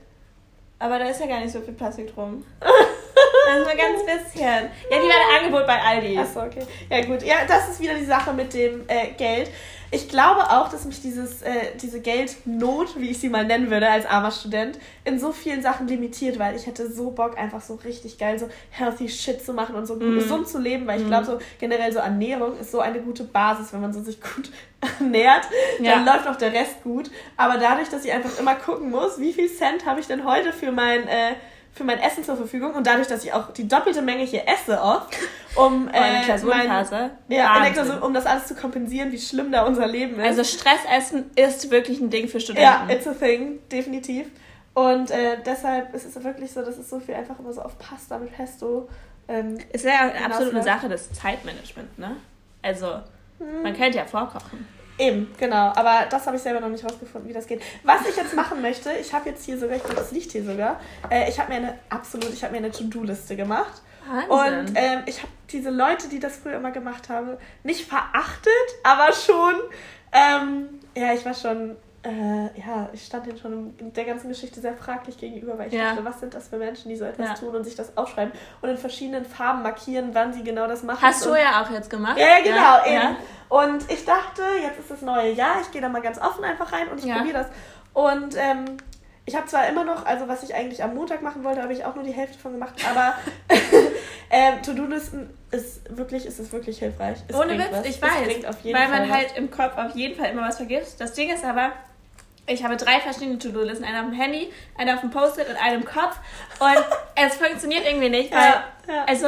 Aber 0.81 0.97
da 0.97 1.05
ist 1.05 1.19
ja 1.19 1.27
gar 1.27 1.39
nicht 1.39 1.51
so 1.51 1.61
viel 1.61 1.75
Plastik 1.75 2.11
drum. 2.13 2.43
Ist 3.47 3.65
nur 3.65 3.75
ganz 3.75 4.05
bisschen. 4.05 4.41
Ja, 4.43 4.97
die 4.97 5.07
war 5.07 5.15
ein 5.15 5.39
Angebot 5.39 5.67
bei 5.67 5.81
Aldi. 5.81 6.17
Achso, 6.17 6.43
okay. 6.43 6.65
Ja, 6.89 7.05
gut. 7.05 7.23
Ja, 7.23 7.35
das 7.47 7.69
ist 7.69 7.79
wieder 7.79 7.95
die 7.95 8.05
Sache 8.05 8.33
mit 8.33 8.53
dem 8.53 8.83
äh, 8.87 9.11
Geld. 9.17 9.49
Ich 9.93 10.07
glaube 10.07 10.49
auch, 10.49 10.69
dass 10.69 10.85
mich 10.85 11.01
dieses, 11.01 11.41
äh, 11.41 11.75
diese 11.81 11.99
Geldnot, 11.99 12.97
wie 12.97 13.09
ich 13.09 13.19
sie 13.19 13.27
mal 13.27 13.45
nennen 13.45 13.69
würde 13.69 13.89
als 13.89 14.05
armer 14.05 14.31
Student, 14.31 14.79
in 15.03 15.19
so 15.19 15.33
vielen 15.33 15.61
Sachen 15.61 15.85
limitiert, 15.85 16.39
weil 16.39 16.55
ich 16.55 16.65
hätte 16.65 16.89
so 16.89 17.11
Bock, 17.11 17.37
einfach 17.37 17.59
so 17.59 17.75
richtig 17.75 18.17
geil 18.17 18.39
so 18.39 18.47
healthy 18.69 19.09
Shit 19.09 19.45
zu 19.45 19.51
machen 19.51 19.75
und 19.75 19.85
so 19.85 19.95
mm. 19.95 20.15
gesund 20.15 20.47
zu 20.47 20.59
leben, 20.59 20.87
weil 20.87 21.01
ich 21.01 21.05
mm. 21.05 21.09
glaube, 21.09 21.25
so 21.25 21.39
generell 21.59 21.91
so 21.91 21.99
Ernährung 21.99 22.57
ist 22.57 22.71
so 22.71 22.79
eine 22.79 23.01
gute 23.01 23.25
Basis, 23.25 23.73
wenn 23.73 23.81
man 23.81 23.91
so 23.91 24.01
sich 24.01 24.21
gut 24.21 24.49
ernährt, 24.99 25.43
ja. 25.81 25.95
dann 25.95 26.05
läuft 26.05 26.25
auch 26.25 26.37
der 26.37 26.53
Rest 26.53 26.83
gut. 26.83 27.11
Aber 27.35 27.57
dadurch, 27.57 27.89
dass 27.89 28.05
ich 28.05 28.13
einfach 28.13 28.39
immer 28.39 28.55
gucken 28.55 28.91
muss, 28.91 29.19
wie 29.19 29.33
viel 29.33 29.49
Cent 29.49 29.85
habe 29.85 29.99
ich 29.99 30.07
denn 30.07 30.23
heute 30.23 30.53
für 30.53 30.71
mein... 30.71 31.05
Äh, 31.07 31.33
für 31.73 31.83
mein 31.83 31.99
Essen 31.99 32.23
zur 32.23 32.35
Verfügung 32.35 32.73
und 32.73 32.85
dadurch, 32.85 33.07
dass 33.07 33.23
ich 33.23 33.33
auch 33.33 33.51
die 33.53 33.67
doppelte 33.67 34.01
Menge 34.01 34.23
hier 34.23 34.47
esse 34.47 34.81
oft, 34.81 35.15
um 35.55 35.87
äh. 35.93 35.99
Mein, 37.27 37.37
ja, 37.37 37.69
Klausur, 37.71 38.03
um 38.03 38.13
das 38.13 38.25
alles 38.25 38.47
zu 38.47 38.55
kompensieren, 38.55 39.11
wie 39.11 39.19
schlimm 39.19 39.51
da 39.51 39.65
unser 39.65 39.87
Leben 39.87 40.19
ist. 40.19 40.25
Also 40.25 40.43
Stressessen 40.43 41.31
ist 41.35 41.71
wirklich 41.71 41.99
ein 41.99 42.09
Ding 42.09 42.27
für 42.27 42.39
Studenten. 42.39 42.69
Ja, 42.69 42.87
it's 42.89 43.07
a 43.07 43.13
thing, 43.13 43.59
definitiv. 43.71 44.27
Und 44.73 45.11
äh, 45.11 45.37
deshalb 45.45 45.93
ist 45.93 46.05
es 46.05 46.23
wirklich 46.23 46.51
so, 46.51 46.61
dass 46.61 46.77
es 46.77 46.89
so 46.89 46.99
viel 46.99 47.15
einfach 47.15 47.37
immer 47.39 47.51
so 47.51 47.61
auf 47.61 47.77
Pasta 47.77 48.17
mit 48.17 48.33
Pesto. 48.33 48.87
Ähm, 49.27 49.57
ist 49.71 49.85
ja 49.85 50.11
absolut 50.25 50.53
eine 50.53 50.63
Sache 50.63 50.89
des 50.89 51.11
Zeitmanagements, 51.11 51.97
ne? 51.97 52.15
Also, 52.61 52.87
hm. 53.39 53.63
man 53.63 53.75
könnte 53.75 53.97
ja 53.97 54.05
vorkochen. 54.05 54.67
Eben, 55.01 55.33
genau. 55.39 55.73
Aber 55.75 56.05
das 56.09 56.27
habe 56.27 56.37
ich 56.37 56.43
selber 56.43 56.59
noch 56.59 56.69
nicht 56.69 56.85
rausgefunden, 56.85 57.27
wie 57.27 57.33
das 57.33 57.47
geht. 57.47 57.61
Was 57.83 58.07
ich 58.07 58.15
jetzt 58.15 58.35
machen 58.35 58.61
möchte, 58.61 58.91
ich 58.93 59.11
habe 59.13 59.29
jetzt 59.29 59.43
hier 59.43 59.57
sogar, 59.57 59.75
ich 59.77 59.83
glaube, 59.83 59.99
das 59.99 60.11
liegt 60.11 60.31
hier 60.31 60.43
sogar, 60.43 60.79
äh, 61.09 61.27
ich 61.27 61.39
habe 61.39 61.49
mir 61.49 61.55
eine, 61.57 61.79
absolut, 61.89 62.31
ich 62.31 62.43
habe 62.43 62.51
mir 62.53 62.59
eine 62.59 62.71
To-Do-Liste 62.71 63.35
gemacht. 63.35 63.81
Wahnsinn. 64.07 64.67
Und 64.67 64.77
ähm, 64.77 65.03
ich 65.07 65.17
habe 65.19 65.31
diese 65.51 65.71
Leute, 65.71 66.07
die 66.07 66.19
das 66.19 66.37
früher 66.37 66.57
immer 66.57 66.71
gemacht 66.71 67.09
haben, 67.09 67.37
nicht 67.63 67.87
verachtet, 67.87 68.51
aber 68.83 69.11
schon, 69.13 69.55
ähm, 70.11 70.69
ja, 70.95 71.13
ich 71.13 71.25
war 71.25 71.33
schon 71.33 71.77
äh, 72.03 72.59
ja, 72.59 72.89
ich 72.93 73.05
stand 73.05 73.27
denen 73.27 73.37
schon 73.37 73.75
in 73.77 73.93
der 73.93 74.05
ganzen 74.05 74.29
Geschichte 74.29 74.59
sehr 74.59 74.73
fraglich 74.73 75.17
gegenüber, 75.17 75.57
weil 75.57 75.67
ich 75.67 75.73
ja. 75.73 75.91
dachte, 75.91 76.03
was 76.03 76.19
sind 76.19 76.33
das 76.33 76.47
für 76.47 76.57
Menschen, 76.57 76.89
die 76.89 76.95
so 76.95 77.05
etwas 77.05 77.27
ja. 77.27 77.33
tun 77.35 77.55
und 77.55 77.63
sich 77.63 77.75
das 77.75 77.95
aufschreiben 77.95 78.33
und 78.61 78.69
in 78.69 78.77
verschiedenen 78.77 79.23
Farben 79.23 79.61
markieren, 79.61 80.09
wann 80.13 80.33
sie 80.33 80.43
genau 80.43 80.67
das 80.67 80.81
machen. 80.81 81.01
Hast 81.01 81.25
du 81.25 81.35
ja 81.35 81.61
auch 81.61 81.69
jetzt 81.69 81.89
gemacht. 81.89 82.17
Ja, 82.17 82.39
genau, 82.43 82.55
ja, 82.55 82.85
eben. 82.85 83.15
Und 83.49 83.91
ich 83.91 84.03
dachte, 84.03 84.41
jetzt 84.63 84.79
ist 84.79 84.89
das 84.89 85.01
neue 85.01 85.31
Jahr, 85.31 85.61
ich 85.61 85.69
gehe 85.71 85.81
da 85.81 85.89
mal 85.89 86.01
ganz 86.01 86.17
offen 86.17 86.43
einfach 86.43 86.71
rein 86.71 86.87
und 86.87 87.03
ich 87.03 87.11
probiere 87.11 87.33
das. 87.33 87.47
Und 87.93 88.35
ähm, 88.35 88.77
ich 89.25 89.35
habe 89.35 89.45
zwar 89.45 89.67
immer 89.69 89.83
noch, 89.83 90.05
also 90.05 90.27
was 90.27 90.41
ich 90.41 90.55
eigentlich 90.55 90.83
am 90.83 90.95
Montag 90.95 91.21
machen 91.21 91.43
wollte, 91.43 91.61
habe 91.61 91.73
ich 91.73 91.85
auch 91.85 91.93
nur 91.93 92.03
die 92.03 92.13
Hälfte 92.13 92.39
von 92.39 92.53
gemacht, 92.53 92.73
aber 92.89 93.13
ähm, 94.31 94.63
To-Do-Listen 94.63 95.29
ist 95.51 95.95
wirklich, 95.95 96.25
ist 96.25 96.39
es 96.39 96.51
wirklich 96.51 96.79
hilfreich. 96.79 97.19
Es 97.27 97.35
Ohne 97.35 97.59
Witz, 97.59 97.67
was. 97.71 97.85
ich 97.85 98.01
weiß, 98.01 98.43
weil 98.63 98.89
man 98.89 99.07
Fall 99.07 99.09
halt 99.11 99.37
im 99.37 99.51
Kopf 99.51 99.77
auf 99.77 99.95
jeden 99.95 100.15
Fall 100.15 100.31
immer 100.31 100.47
was 100.47 100.57
vergisst. 100.57 100.99
Das 100.99 101.13
Ding 101.13 101.29
ist 101.29 101.45
aber, 101.45 101.71
ich 102.47 102.63
habe 102.63 102.77
drei 102.77 102.99
verschiedene 102.99 103.37
To-Do-Listen. 103.37 103.83
Eine 103.83 103.99
auf 104.01 104.05
dem 104.05 104.13
Handy, 104.13 104.51
eine 104.77 104.93
auf 104.93 105.01
dem 105.01 105.11
Post-it 105.11 105.47
und 105.49 105.55
eine 105.55 105.75
im 105.75 105.85
Kopf. 105.85 106.17
Und 106.59 106.85
es 107.15 107.35
funktioniert 107.35 107.83
irgendwie 107.85 108.09
nicht, 108.09 108.31
weil, 108.31 108.39
ja, 108.39 108.63
ja. 108.87 109.05
also, 109.05 109.27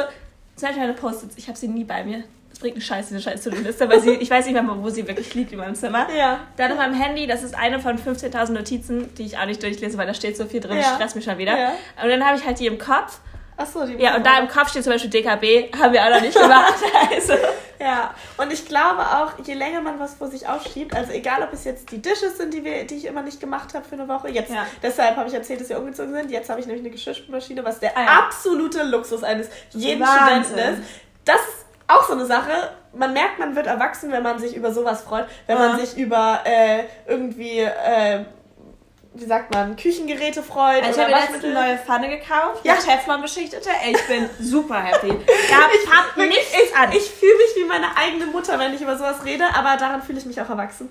zum 0.56 0.68
Beispiel 0.68 0.82
meine 0.82 0.94
Post-its, 0.94 1.36
ich 1.36 1.48
habe 1.48 1.58
sie 1.58 1.68
nie 1.68 1.84
bei 1.84 2.04
mir. 2.04 2.24
Es 2.52 2.60
bringt 2.60 2.76
einen 2.76 2.82
Scheiß, 2.82 3.08
diese 3.08 3.20
scheiß 3.20 3.42
To-Do-Liste, 3.42 3.88
weil 3.88 4.00
sie, 4.00 4.12
ich 4.12 4.30
weiß 4.30 4.46
nicht 4.46 4.54
mehr, 4.54 4.64
wo 4.64 4.88
sie 4.88 5.08
wirklich 5.08 5.34
liegt 5.34 5.50
in 5.50 5.58
meinem 5.58 5.74
Zimmer. 5.74 6.06
Ja. 6.16 6.40
Dann 6.56 6.70
auf 6.70 6.78
meinem 6.78 6.94
Handy, 6.94 7.26
das 7.26 7.42
ist 7.42 7.54
eine 7.56 7.80
von 7.80 7.98
15.000 7.98 8.52
Notizen, 8.52 9.12
die 9.16 9.24
ich 9.24 9.38
auch 9.38 9.46
nicht 9.46 9.60
durchlese, 9.60 9.98
weil 9.98 10.06
da 10.06 10.14
steht 10.14 10.36
so 10.36 10.46
viel 10.46 10.60
drin, 10.60 10.76
ja. 10.76 10.94
stress 10.94 11.16
mich 11.16 11.24
schon 11.24 11.38
wieder. 11.38 11.58
Ja. 11.58 11.72
Und 12.00 12.08
dann 12.08 12.24
habe 12.24 12.38
ich 12.38 12.44
halt 12.44 12.60
die 12.60 12.66
im 12.66 12.78
Kopf. 12.78 13.18
Ach 13.56 13.66
so, 13.66 13.86
die 13.86 13.94
Ja, 13.94 14.16
und 14.16 14.26
da 14.26 14.38
im 14.38 14.48
Kopf 14.48 14.70
steht 14.70 14.82
zum 14.82 14.92
Beispiel 14.92 15.10
DKB, 15.10 15.72
haben 15.78 15.92
wir 15.92 16.04
auch 16.04 16.10
noch 16.10 16.20
nicht 16.20 16.36
gemacht. 16.36 16.74
also. 17.10 17.34
Ja, 17.78 18.14
und 18.36 18.52
ich 18.52 18.66
glaube 18.66 19.02
auch, 19.02 19.32
je 19.44 19.54
länger 19.54 19.80
man 19.80 19.98
was 20.00 20.14
vor 20.14 20.28
sich 20.28 20.48
aufschiebt, 20.48 20.94
also 20.94 21.12
egal 21.12 21.42
ob 21.42 21.52
es 21.52 21.64
jetzt 21.64 21.90
die 21.90 22.00
Dishes 22.00 22.38
sind, 22.38 22.54
die, 22.54 22.64
wir, 22.64 22.84
die 22.86 22.96
ich 22.96 23.04
immer 23.04 23.22
nicht 23.22 23.40
gemacht 23.40 23.74
habe 23.74 23.84
für 23.84 23.96
eine 23.96 24.08
Woche, 24.08 24.30
jetzt, 24.30 24.50
ja. 24.50 24.66
deshalb 24.82 25.16
habe 25.16 25.28
ich 25.28 25.34
erzählt, 25.34 25.60
dass 25.60 25.68
wir 25.68 25.78
umgezogen 25.78 26.14
sind, 26.14 26.30
jetzt 26.30 26.48
habe 26.48 26.60
ich 26.60 26.66
nämlich 26.66 26.84
eine 26.84 26.92
Geschirrspülmaschine, 26.92 27.64
was 27.64 27.80
der 27.80 27.96
ah, 27.96 28.02
ja. 28.02 28.18
absolute 28.20 28.84
Luxus 28.84 29.22
eines 29.22 29.48
jeden 29.72 30.00
Wahnsinn. 30.00 30.44
Studenten 30.44 30.82
ist. 30.82 30.90
Das 31.24 31.36
ist 31.36 31.66
auch 31.86 32.04
so 32.06 32.14
eine 32.14 32.26
Sache, 32.26 32.70
man 32.94 33.12
merkt, 33.12 33.38
man 33.38 33.54
wird 33.54 33.66
erwachsen, 33.66 34.10
wenn 34.12 34.22
man 34.22 34.38
sich 34.38 34.56
über 34.56 34.72
sowas 34.72 35.02
freut, 35.02 35.26
wenn 35.46 35.58
ja. 35.58 35.68
man 35.68 35.80
sich 35.80 35.96
über 35.98 36.40
äh, 36.44 36.84
irgendwie... 37.06 37.58
Äh, 37.60 38.24
wie 39.14 39.24
sagt 39.24 39.54
man, 39.54 39.76
Küchengeräte 39.76 40.42
freut. 40.42 40.82
Also 40.82 41.00
ich 41.00 41.06
habe 41.06 41.12
letztens 41.12 41.44
eine 41.44 41.54
neue 41.54 41.78
Pfanne 41.78 42.08
gekauft, 42.08 42.64
ja. 42.64 42.74
Teflon 42.74 43.22
beschichtete. 43.22 43.70
Ich 43.88 44.06
bin 44.06 44.28
super 44.40 44.82
happy. 44.82 45.08
Gab, 45.08 45.70
ich, 45.72 46.16
wirklich, 46.16 46.30
nichts 46.30 46.76
an. 46.76 46.92
Ich 46.92 47.10
fühle 47.10 47.36
mich 47.36 47.56
wie 47.56 47.64
meine 47.64 47.96
eigene 47.96 48.26
Mutter, 48.26 48.58
wenn 48.58 48.74
ich 48.74 48.80
über 48.80 48.96
sowas 48.96 49.24
rede, 49.24 49.44
aber 49.54 49.76
daran 49.76 50.02
fühle 50.02 50.18
ich 50.18 50.26
mich 50.26 50.40
auch 50.40 50.50
erwachsen. 50.50 50.88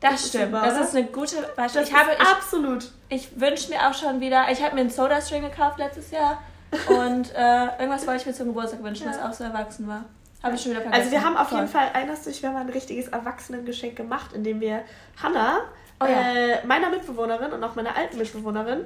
Das, 0.00 0.12
das 0.12 0.28
stimmt. 0.28 0.54
Ist 0.54 0.62
das 0.62 0.88
ist 0.88 0.96
eine 0.96 1.06
gute 1.06 1.36
Beispiel. 1.56 1.80
Das 1.80 1.90
ich 1.90 1.94
habe, 1.94 2.10
ich, 2.12 2.20
absolut. 2.20 2.90
Ich 3.08 3.40
wünsche 3.40 3.70
mir 3.70 3.88
auch 3.88 3.94
schon 3.94 4.20
wieder, 4.20 4.46
ich 4.50 4.62
habe 4.62 4.74
mir 4.74 4.82
einen 4.82 4.90
Soda-String 4.90 5.42
gekauft 5.42 5.78
letztes 5.78 6.10
Jahr 6.10 6.42
und 6.88 7.34
äh, 7.34 7.64
irgendwas 7.78 8.06
wollte 8.06 8.20
ich 8.20 8.26
mir 8.26 8.34
zum 8.34 8.48
Geburtstag 8.48 8.82
wünschen, 8.82 9.06
ja. 9.06 9.12
was 9.12 9.20
auch 9.20 9.32
so 9.32 9.44
erwachsen 9.44 9.88
war. 9.88 10.04
Habe 10.42 10.56
ich 10.56 10.62
schon 10.62 10.72
wieder 10.72 10.82
vergessen. 10.82 11.02
Also 11.02 11.12
wir 11.12 11.24
haben 11.24 11.36
auf 11.36 11.48
Toll. 11.48 11.60
jeden 11.60 11.70
Fall, 11.70 11.88
erinnerst 11.94 12.26
du 12.26 12.30
dich, 12.30 12.42
wir 12.42 12.50
haben 12.50 12.56
ein 12.56 12.68
richtiges 12.68 13.08
Erwachsenengeschenk 13.08 13.96
gemacht, 13.96 14.32
indem 14.34 14.60
wir 14.60 14.84
Hannah 15.20 15.62
oh, 16.04 16.10
ja. 16.10 16.54
äh, 16.54 16.66
meiner 16.66 16.90
Mitbewohnerin 16.90 17.52
und 17.52 17.62
auch 17.64 17.74
meiner 17.74 17.96
alten 17.96 18.18
Mitbewohnerin 18.18 18.84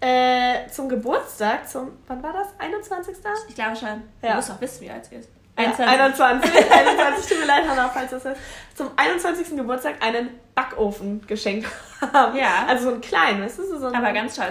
äh, 0.00 0.66
zum 0.70 0.88
Geburtstag, 0.88 1.68
zum, 1.68 1.90
wann 2.06 2.22
war 2.22 2.32
das? 2.32 2.48
21. 2.58 3.16
Ich 3.48 3.54
glaube 3.54 3.76
schon. 3.76 4.02
Ja. 4.22 4.30
Du 4.30 4.36
musst 4.36 4.50
doch 4.50 4.60
wissen, 4.60 4.82
wie 4.82 4.90
alt 4.90 5.04
sie 5.04 5.16
ist. 5.16 5.28
21. 5.56 6.00
21. 6.00 6.72
21, 6.72 7.28
tut 7.28 7.40
mir 7.40 7.46
leid, 7.46 7.68
Hannah, 7.68 7.88
falls 7.88 8.10
das 8.10 8.24
ist. 8.24 8.36
Zum 8.74 8.90
21. 8.96 9.56
Geburtstag 9.56 9.96
einen 10.00 10.30
Backofen 10.54 11.26
geschenkt 11.26 11.68
haben. 12.00 12.36
Ja. 12.36 12.66
Also 12.66 12.84
so 12.84 12.90
einen 12.92 13.00
kleinen, 13.00 13.42
weißt 13.42 13.58
du? 13.58 13.78
So 13.78 13.86
ein 13.86 13.94
Aber 13.94 14.12
ganz 14.12 14.36
toll. 14.36 14.46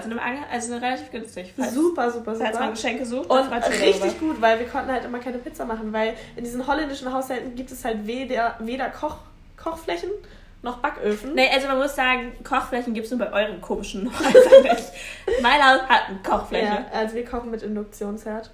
Also 0.52 0.74
relativ 0.76 1.12
günstig. 1.12 1.54
Super, 1.58 2.12
super, 2.12 2.36
super. 2.36 2.46
Falls 2.46 2.60
man 2.60 2.72
Geschenke 2.72 3.06
sucht. 3.06 3.30
Und 3.30 3.52
richtig 3.52 4.20
gut, 4.20 4.40
weil 4.42 4.60
wir 4.60 4.68
konnten 4.68 4.92
halt 4.92 5.06
immer 5.06 5.20
keine 5.20 5.40
Pizza 5.40 5.66
machen, 5.66 5.92
weil 5.94 6.14
in 6.36 6.44
diesen 6.44 6.66
holländischen 6.68 7.12
Haushalten 7.12 7.56
gibt 7.56 7.72
es 7.72 7.84
halt 7.84 8.06
weder, 8.06 8.56
weder 8.60 8.90
Koch, 8.90 9.18
Kochflächen 9.58 10.10
noch 10.62 10.78
Backöfen. 10.80 11.34
Nee, 11.36 11.50
also 11.54 11.68
man 11.68 11.78
muss 11.78 11.96
sagen, 11.96 12.34
Kochflächen 12.44 12.94
gibt 12.94 13.06
es 13.06 13.12
nur 13.12 13.20
bei 13.20 13.32
euren 13.32 13.62
komischen 13.62 14.10
Häusern 14.20 14.64
nicht. 14.64 14.92
mein 15.42 15.64
Haus 15.64 15.82
hat 15.88 16.10
eine 16.10 16.20
Kochfläche. 16.20 16.66
Ja, 16.66 16.86
also 16.92 17.16
wir 17.16 17.26
kochen 17.26 17.52
mit 17.52 17.62
Induktionsherd. 17.62 18.52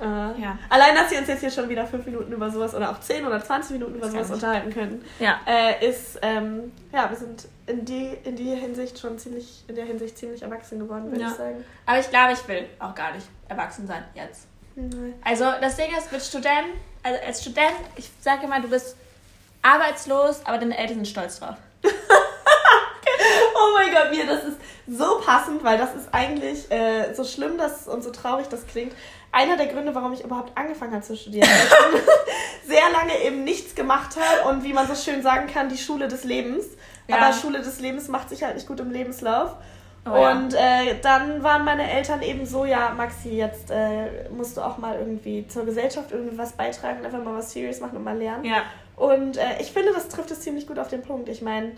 Äh, 0.00 0.04
ja. 0.04 0.58
Allein, 0.68 0.94
dass 0.94 1.10
wir 1.10 1.18
uns 1.18 1.28
jetzt 1.28 1.40
hier 1.40 1.50
schon 1.50 1.68
wieder 1.68 1.84
fünf 1.86 2.06
Minuten 2.06 2.32
über 2.32 2.50
sowas 2.50 2.74
oder 2.74 2.90
auch 2.90 3.00
zehn 3.00 3.26
oder 3.26 3.42
20 3.42 3.72
Minuten 3.72 3.96
über 3.96 4.08
sowas 4.08 4.30
unterhalten 4.30 4.72
können, 4.72 5.04
ja. 5.18 5.40
äh, 5.46 5.88
ist, 5.88 6.18
ähm, 6.22 6.72
ja, 6.92 7.10
wir 7.10 7.16
sind 7.16 7.48
in 7.66 7.84
die, 7.84 8.16
in 8.24 8.36
die 8.36 8.54
Hinsicht 8.54 8.98
schon 8.98 9.18
ziemlich, 9.18 9.64
in 9.66 9.74
der 9.74 9.84
Hinsicht 9.84 10.16
ziemlich 10.16 10.42
erwachsen 10.42 10.78
geworden, 10.78 11.10
würde 11.10 11.22
ja. 11.22 11.28
ich 11.28 11.34
sagen. 11.34 11.64
Aber 11.84 11.98
ich 11.98 12.10
glaube, 12.10 12.32
ich 12.32 12.46
will 12.48 12.66
auch 12.78 12.94
gar 12.94 13.12
nicht 13.12 13.26
erwachsen 13.48 13.86
sein 13.86 14.04
jetzt. 14.14 14.46
Nein. 14.76 15.14
Also 15.24 15.46
das 15.60 15.76
Ding 15.76 15.88
ist, 15.96 16.12
mit 16.12 16.22
Student, 16.22 16.68
also 17.02 17.18
als 17.26 17.42
Student, 17.42 17.74
ich 17.96 18.08
sage 18.20 18.46
immer, 18.46 18.60
du 18.60 18.68
bist 18.68 18.96
arbeitslos, 19.62 20.40
aber 20.44 20.58
deine 20.58 20.76
Eltern 20.76 20.96
sind 20.96 21.08
stolz 21.08 21.40
drauf. 21.40 21.56
oh 21.84 23.74
mein 23.74 23.92
Gott, 23.92 24.10
mir, 24.10 24.26
das 24.26 24.44
ist 24.44 24.58
so 24.86 25.20
passend, 25.20 25.62
weil 25.64 25.78
das 25.78 25.94
ist 25.94 26.08
eigentlich 26.12 26.70
äh, 26.70 27.12
so 27.14 27.24
schlimm 27.24 27.58
das, 27.58 27.86
und 27.88 28.02
so 28.02 28.10
traurig 28.10 28.48
das 28.48 28.66
klingt. 28.66 28.94
Einer 29.30 29.56
der 29.56 29.66
Gründe, 29.66 29.94
warum 29.94 30.12
ich 30.14 30.24
überhaupt 30.24 30.56
angefangen 30.56 30.92
habe 30.92 31.02
zu 31.02 31.16
studieren, 31.16 31.48
weil 31.48 32.00
ich 32.00 32.06
sehr 32.68 32.90
lange 32.90 33.22
eben 33.22 33.44
nichts 33.44 33.74
gemacht 33.74 34.16
habe 34.16 34.48
und 34.48 34.64
wie 34.64 34.72
man 34.72 34.86
so 34.86 34.94
schön 34.94 35.22
sagen 35.22 35.46
kann, 35.46 35.68
die 35.68 35.76
Schule 35.76 36.08
des 36.08 36.24
Lebens. 36.24 36.64
Ja. 37.08 37.16
Aber 37.16 37.32
Schule 37.32 37.60
des 37.60 37.80
Lebens 37.80 38.08
macht 38.08 38.30
sich 38.30 38.42
halt 38.42 38.54
nicht 38.54 38.66
gut 38.66 38.80
im 38.80 38.90
Lebenslauf. 38.90 39.54
Oh, 40.06 40.10
und 40.10 40.54
ja. 40.54 40.82
äh, 40.82 41.00
dann 41.02 41.42
waren 41.42 41.64
meine 41.64 41.90
Eltern 41.90 42.22
eben 42.22 42.46
so, 42.46 42.64
ja, 42.64 42.94
Maxi, 42.96 43.30
jetzt 43.30 43.70
äh, 43.70 44.28
musst 44.30 44.56
du 44.56 44.62
auch 44.62 44.78
mal 44.78 44.98
irgendwie 44.98 45.46
zur 45.48 45.66
Gesellschaft 45.66 46.12
irgendwas 46.12 46.52
beitragen, 46.52 47.04
einfach 47.04 47.22
mal 47.22 47.36
was 47.36 47.52
Serious 47.52 47.80
machen 47.80 47.98
und 47.98 48.04
mal 48.04 48.16
lernen. 48.16 48.44
Ja. 48.44 48.62
Und 48.98 49.36
äh, 49.36 49.60
ich 49.60 49.70
finde, 49.72 49.92
das 49.92 50.08
trifft 50.08 50.30
es 50.30 50.40
ziemlich 50.40 50.66
gut 50.66 50.78
auf 50.78 50.88
den 50.88 51.02
Punkt. 51.02 51.28
Ich 51.28 51.42
meine, 51.42 51.72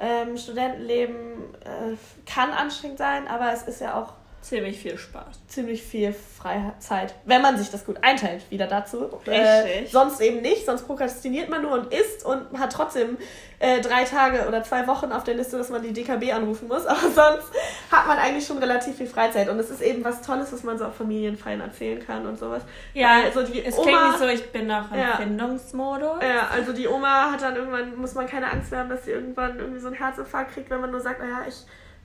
ähm, 0.00 0.36
Studentenleben 0.36 1.54
äh, 1.64 1.96
kann 2.26 2.50
anstrengend 2.50 2.98
sein, 2.98 3.28
aber 3.28 3.52
es 3.52 3.62
ist 3.62 3.80
ja 3.80 4.00
auch 4.00 4.14
ziemlich 4.44 4.78
viel 4.78 4.98
Spaß. 4.98 5.46
Ziemlich 5.48 5.82
viel 5.82 6.12
Freizeit, 6.12 7.14
wenn 7.24 7.40
man 7.40 7.56
sich 7.56 7.70
das 7.70 7.86
gut 7.86 7.96
einteilt. 8.02 8.42
Wieder 8.50 8.66
dazu. 8.66 9.04
Richtig. 9.26 9.34
Äh, 9.34 9.86
sonst 9.86 10.20
eben 10.20 10.42
nicht, 10.42 10.66
sonst 10.66 10.86
prokrastiniert 10.86 11.48
man 11.48 11.62
nur 11.62 11.72
und 11.72 11.92
isst 11.92 12.24
und 12.24 12.58
hat 12.58 12.72
trotzdem 12.72 13.16
äh, 13.58 13.80
drei 13.80 14.04
Tage 14.04 14.46
oder 14.46 14.62
zwei 14.62 14.86
Wochen 14.86 15.12
auf 15.12 15.24
der 15.24 15.34
Liste, 15.34 15.56
dass 15.56 15.70
man 15.70 15.82
die 15.82 15.92
DKB 15.92 16.32
anrufen 16.32 16.68
muss. 16.68 16.84
Aber 16.86 17.00
sonst 17.00 17.50
hat 17.90 18.06
man 18.06 18.18
eigentlich 18.18 18.46
schon 18.46 18.58
relativ 18.58 18.96
viel 18.96 19.06
Freizeit. 19.06 19.48
Und 19.48 19.58
es 19.58 19.70
ist 19.70 19.80
eben 19.80 20.04
was 20.04 20.20
Tolles, 20.20 20.52
was 20.52 20.62
man 20.62 20.76
so 20.76 20.84
auf 20.84 20.96
Familienfeiern 20.96 21.62
erzählen 21.62 22.04
kann 22.04 22.26
und 22.26 22.38
sowas. 22.38 22.62
Ja, 22.92 23.22
also 23.24 23.42
die 23.42 23.64
es 23.64 23.78
Oma, 23.78 23.86
klingt 23.86 24.06
nicht 24.08 24.18
so, 24.18 24.26
ich 24.26 24.52
bin 24.52 24.66
noch 24.66 24.92
im 24.92 24.98
ja, 24.98 25.16
Findungsmodus. 25.16 26.22
Ja, 26.22 26.48
also 26.52 26.72
die 26.72 26.86
Oma 26.86 27.32
hat 27.32 27.40
dann 27.40 27.56
irgendwann, 27.56 27.96
muss 27.96 28.14
man 28.14 28.26
keine 28.26 28.50
Angst 28.50 28.70
mehr 28.70 28.80
haben, 28.80 28.90
dass 28.90 29.06
sie 29.06 29.12
irgendwann 29.12 29.58
irgendwie 29.58 29.80
so 29.80 29.86
einen 29.86 29.96
Herzinfarkt 29.96 30.52
kriegt, 30.52 30.68
wenn 30.68 30.82
man 30.82 30.90
nur 30.90 31.00
sagt, 31.00 31.20
naja, 31.20 31.46
ich 31.48 31.64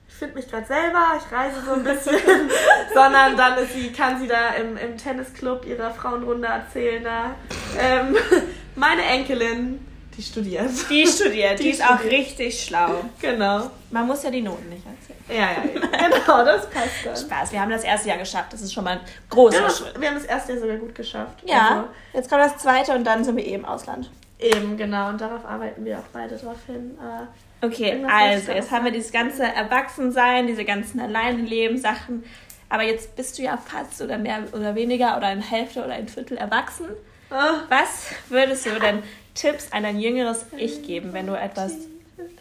ich 0.09 0.15
finde 0.15 0.35
mich 0.35 0.49
gerade 0.49 0.65
selber, 0.65 1.13
ich 1.17 1.31
reise 1.31 1.61
so 1.63 1.73
ein 1.73 1.83
bisschen, 1.83 2.15
sondern 2.93 3.37
dann 3.37 3.57
ist 3.59 3.73
sie, 3.73 3.91
kann 3.91 4.19
sie 4.19 4.27
da 4.27 4.49
im, 4.59 4.75
im 4.75 4.97
Tennisclub 4.97 5.65
ihrer 5.65 5.91
Frauenrunde 5.91 6.47
erzählen, 6.47 7.03
da 7.03 7.35
ähm, 7.79 8.17
meine 8.75 9.03
Enkelin, 9.03 9.85
die 10.17 10.23
studiert. 10.23 10.71
Die 10.89 11.05
studiert, 11.05 11.59
die, 11.59 11.63
die 11.63 11.69
ist 11.69 11.83
studiert. 11.83 11.99
auch 11.99 12.03
richtig 12.03 12.65
schlau. 12.65 13.03
Genau. 13.21 13.69
Man 13.91 14.07
muss 14.07 14.23
ja 14.23 14.31
die 14.31 14.41
Noten 14.41 14.67
nicht 14.69 14.83
erzählen. 14.85 15.19
Ja, 15.29 15.51
ja, 15.51 16.07
genau, 16.09 16.43
das 16.43 16.67
passt 16.71 17.05
dann. 17.05 17.15
Spaß, 17.15 17.51
wir 17.51 17.61
haben 17.61 17.69
das 17.69 17.83
erste 17.83 18.09
Jahr 18.09 18.17
geschafft, 18.17 18.51
das 18.51 18.61
ist 18.61 18.73
schon 18.73 18.83
mal 18.83 18.93
ein 18.93 19.01
großer 19.29 19.61
ja, 19.61 19.69
Schritt. 19.69 20.01
Wir 20.01 20.09
haben 20.09 20.15
das 20.15 20.25
erste 20.25 20.53
Jahr 20.53 20.61
sogar 20.61 20.77
gut 20.77 20.95
geschafft. 20.95 21.43
Ja, 21.45 21.69
also, 21.69 21.87
jetzt 22.13 22.29
kommt 22.29 22.41
das 22.41 22.57
zweite 22.57 22.93
und 22.93 23.03
dann 23.03 23.23
sind 23.23 23.37
wir 23.37 23.45
eh 23.45 23.53
im 23.53 23.63
Ausland. 23.63 24.09
Eben, 24.39 24.75
genau, 24.75 25.09
und 25.09 25.21
darauf 25.21 25.45
arbeiten 25.45 25.85
wir 25.85 25.99
auch 25.99 26.07
beide 26.11 26.35
drauf 26.35 26.57
hin. 26.65 26.97
Äh, 26.97 27.27
Okay, 27.61 28.05
also 28.07 28.51
jetzt 28.51 28.71
haben 28.71 28.85
wir 28.85 28.91
dieses 28.91 29.11
ganze 29.11 29.43
Erwachsensein, 29.43 30.47
diese 30.47 30.63
ganzen 30.63 30.99
Alleinleben-Sachen. 30.99 32.23
Aber 32.69 32.83
jetzt 32.83 33.15
bist 33.15 33.37
du 33.37 33.43
ja 33.43 33.57
fast 33.57 34.01
oder 34.01 34.17
mehr 34.17 34.43
oder 34.53 34.75
weniger 34.75 35.17
oder 35.17 35.27
eine 35.27 35.41
Hälfte 35.41 35.83
oder 35.83 35.93
ein 35.93 36.07
Viertel 36.07 36.37
erwachsen. 36.37 36.85
Oh. 37.31 37.59
Was 37.67 38.11
würdest 38.29 38.65
du 38.65 38.79
denn 38.79 39.03
Tipps 39.33 39.71
an 39.71 39.83
dein 39.83 39.99
jüngeres 39.99 40.45
Ich 40.57 40.83
geben, 40.83 41.13
wenn 41.13 41.27
du 41.27 41.33
etwas 41.33 41.73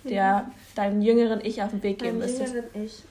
der, 0.04 0.50
deinem 0.74 1.02
jüngeren 1.02 1.44
Ich 1.44 1.62
auf 1.62 1.70
den 1.70 1.82
Weg 1.82 1.98
geben 1.98 2.18
müsstest? 2.18 2.54
Jüngeren 2.54 2.84
Ich. 2.84 3.02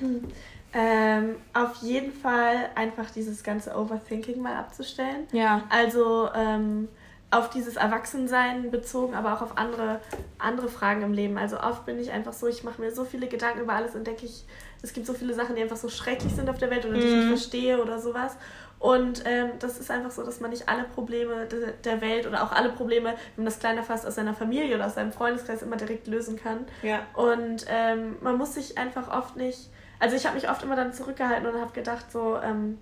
Ähm, 0.74 1.36
auf 1.52 1.82
jeden 1.82 2.14
Fall 2.14 2.70
einfach 2.74 3.10
dieses 3.10 3.42
ganze 3.44 3.76
Overthinking 3.76 4.40
mal 4.40 4.56
abzustellen. 4.56 5.26
Ja. 5.30 5.64
Also 5.68 6.30
ähm, 6.34 6.88
auf 7.32 7.48
dieses 7.50 7.76
Erwachsensein 7.76 8.70
bezogen, 8.70 9.14
aber 9.14 9.32
auch 9.32 9.42
auf 9.42 9.56
andere, 9.56 10.00
andere 10.38 10.68
Fragen 10.68 11.02
im 11.02 11.12
Leben. 11.12 11.38
Also 11.38 11.58
oft 11.58 11.86
bin 11.86 11.98
ich 11.98 12.10
einfach 12.12 12.32
so, 12.34 12.46
ich 12.46 12.62
mache 12.62 12.80
mir 12.80 12.92
so 12.92 13.04
viele 13.04 13.26
Gedanken 13.26 13.60
über 13.60 13.72
alles 13.72 13.94
und 13.94 14.06
denke 14.06 14.26
ich, 14.26 14.44
es 14.82 14.92
gibt 14.92 15.06
so 15.06 15.14
viele 15.14 15.32
Sachen, 15.32 15.56
die 15.56 15.62
einfach 15.62 15.76
so 15.76 15.88
schrecklich 15.88 16.34
sind 16.34 16.50
auf 16.50 16.58
der 16.58 16.70
Welt 16.70 16.84
oder 16.84 16.94
die 16.94 17.06
ich 17.06 17.14
nicht 17.14 17.24
Mhm. 17.24 17.28
verstehe 17.28 17.80
oder 17.82 17.98
sowas. 17.98 18.36
Und 18.78 19.22
ähm, 19.26 19.50
das 19.60 19.78
ist 19.78 19.90
einfach 19.90 20.10
so, 20.10 20.24
dass 20.24 20.40
man 20.40 20.50
nicht 20.50 20.68
alle 20.68 20.82
Probleme 20.84 21.46
de 21.46 21.72
der 21.84 22.00
Welt 22.00 22.26
oder 22.26 22.42
auch 22.42 22.50
alle 22.52 22.68
Probleme, 22.70 23.10
wenn 23.10 23.16
man 23.36 23.44
das 23.46 23.60
kleiner 23.60 23.82
fasst, 23.84 24.04
aus 24.06 24.16
seiner 24.16 24.34
Familie 24.34 24.74
oder 24.74 24.86
aus 24.86 24.94
seinem 24.96 25.12
Freundeskreis 25.12 25.62
immer 25.62 25.76
direkt 25.76 26.08
lösen 26.08 26.36
kann. 26.36 26.66
Ja. 26.82 26.98
Und 27.14 27.64
ähm, 27.68 28.16
man 28.20 28.36
muss 28.36 28.54
sich 28.54 28.76
einfach 28.78 29.08
oft 29.16 29.36
nicht, 29.36 29.70
also 30.00 30.16
ich 30.16 30.26
habe 30.26 30.34
mich 30.34 30.50
oft 30.50 30.64
immer 30.64 30.74
dann 30.76 30.92
zurückgehalten 30.92 31.46
und 31.46 31.60
habe 31.60 31.72
gedacht 31.72 32.10
so, 32.10 32.36
ähm, 32.42 32.78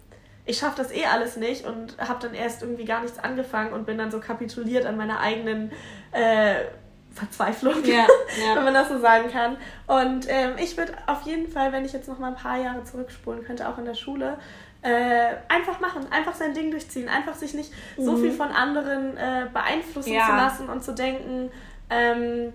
ich 0.51 0.59
schaffe 0.59 0.83
das 0.83 0.93
eh 0.93 1.05
alles 1.07 1.37
nicht 1.37 1.65
und 1.65 1.97
habe 1.99 2.19
dann 2.21 2.35
erst 2.35 2.63
irgendwie 2.63 2.85
gar 2.85 3.01
nichts 3.03 3.19
angefangen 3.19 3.73
und 3.73 3.87
bin 3.87 3.97
dann 3.99 4.11
so 4.11 4.19
kapituliert 4.21 4.85
an 4.87 4.97
meiner 4.97 5.21
eigenen 5.21 5.71
äh, 6.13 6.57
Verzweiflung, 7.13 7.85
Ja, 7.85 8.07
ja. 8.47 8.57
wenn 8.57 8.65
man 8.65 8.75
das 8.75 8.89
so 8.89 8.99
sagen 9.01 9.31
kann. 9.31 9.57
Und 9.87 10.27
ähm, 10.29 10.53
ich 10.59 10.77
würde 10.77 10.93
auf 11.07 11.23
jeden 11.23 11.49
Fall, 11.51 11.73
wenn 11.73 11.85
ich 11.85 11.93
jetzt 11.93 12.09
noch 12.09 12.19
mal 12.19 12.29
ein 12.29 12.37
paar 12.37 12.57
Jahre 12.59 12.85
zurückspulen 12.85 13.45
könnte, 13.45 13.69
auch 13.69 13.79
in 13.79 13.85
der 13.85 13.95
Schule, 13.95 14.39
äh, 14.83 15.35
einfach 15.49 15.79
machen, 15.81 16.07
einfach 16.11 16.35
sein 16.35 16.55
Ding 16.55 16.71
durchziehen, 16.71 17.09
einfach 17.09 17.35
sich 17.35 17.53
nicht 17.55 17.73
so 17.99 18.13
Mhm. 18.13 18.21
viel 18.23 18.33
von 18.33 18.49
anderen 18.51 19.17
äh, 19.17 19.47
beeinflussen 19.53 20.15
Ja. 20.15 20.27
zu 20.27 20.33
lassen 20.33 20.69
und 20.69 20.83
zu 20.83 20.93
denken, 20.95 21.51
ähm, 21.91 22.53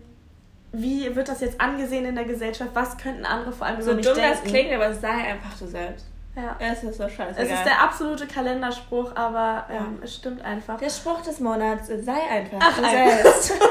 wie 0.71 1.15
wird 1.15 1.29
das 1.29 1.41
jetzt 1.41 1.61
angesehen 1.61 2.05
in 2.05 2.15
der 2.15 2.25
Gesellschaft, 2.25 2.71
was 2.73 2.97
könnten 2.97 3.25
andere 3.25 3.51
vor 3.53 3.67
allem 3.67 3.81
So 3.81 3.91
über 3.91 3.97
mich 3.97 4.05
dumm 4.05 4.15
denken. 4.15 4.31
das 4.41 4.43
klingt, 4.51 4.73
aber 4.73 4.93
sei 4.93 5.09
einfach 5.33 5.57
du 5.59 5.67
selbst. 5.67 6.05
Ja. 6.35 6.55
Es 6.59 6.83
ist 6.83 6.97
so 6.97 7.07
scheiße. 7.07 7.39
Es 7.39 7.49
ist 7.49 7.63
der 7.63 7.81
absolute 7.81 8.27
Kalenderspruch, 8.27 9.15
aber 9.15 9.65
ähm, 9.71 9.99
es 10.03 10.15
stimmt 10.15 10.43
einfach. 10.43 10.77
Der 10.77 10.89
Spruch 10.89 11.21
des 11.21 11.39
Monats, 11.39 11.87
sei 11.87 12.21
einfach 12.29 12.57
Ach, 12.59 12.75
du 12.77 12.83
selbst. 12.83 13.53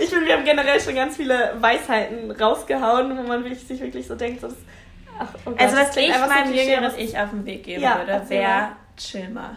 Ich 0.00 0.10
finde, 0.10 0.26
wir 0.26 0.36
haben 0.36 0.44
generell 0.44 0.80
schon 0.80 0.94
ganz 0.94 1.16
viele 1.16 1.54
Weisheiten 1.60 2.30
rausgehauen, 2.30 3.16
wo 3.16 3.22
man 3.22 3.44
wirklich, 3.44 3.64
sich 3.64 3.80
wirklich 3.80 4.06
so 4.06 4.14
denkt, 4.14 4.40
so 4.40 4.48
das, 4.48 4.56
ach, 5.18 5.28
oh 5.44 5.50
Gott, 5.50 5.60
also 5.60 5.76
was 5.76 5.96
ich 5.96 6.12
so 6.12 6.26
meinem 6.26 6.50
Klischee, 6.50 6.74
jüngeren 6.74 6.98
Ich 6.98 7.18
auf 7.18 7.30
den 7.30 7.46
Weg 7.46 7.62
geben 7.62 7.82
Ja, 7.82 7.98
würde, 7.98 8.28
wäre 8.28 8.68
chill 8.96 9.28
mal. 9.30 9.56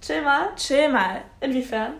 Chill 0.00 0.22
mal. 0.22 0.48
Chill 0.56 0.88
mal. 0.88 1.20
Inwiefern? 1.40 1.94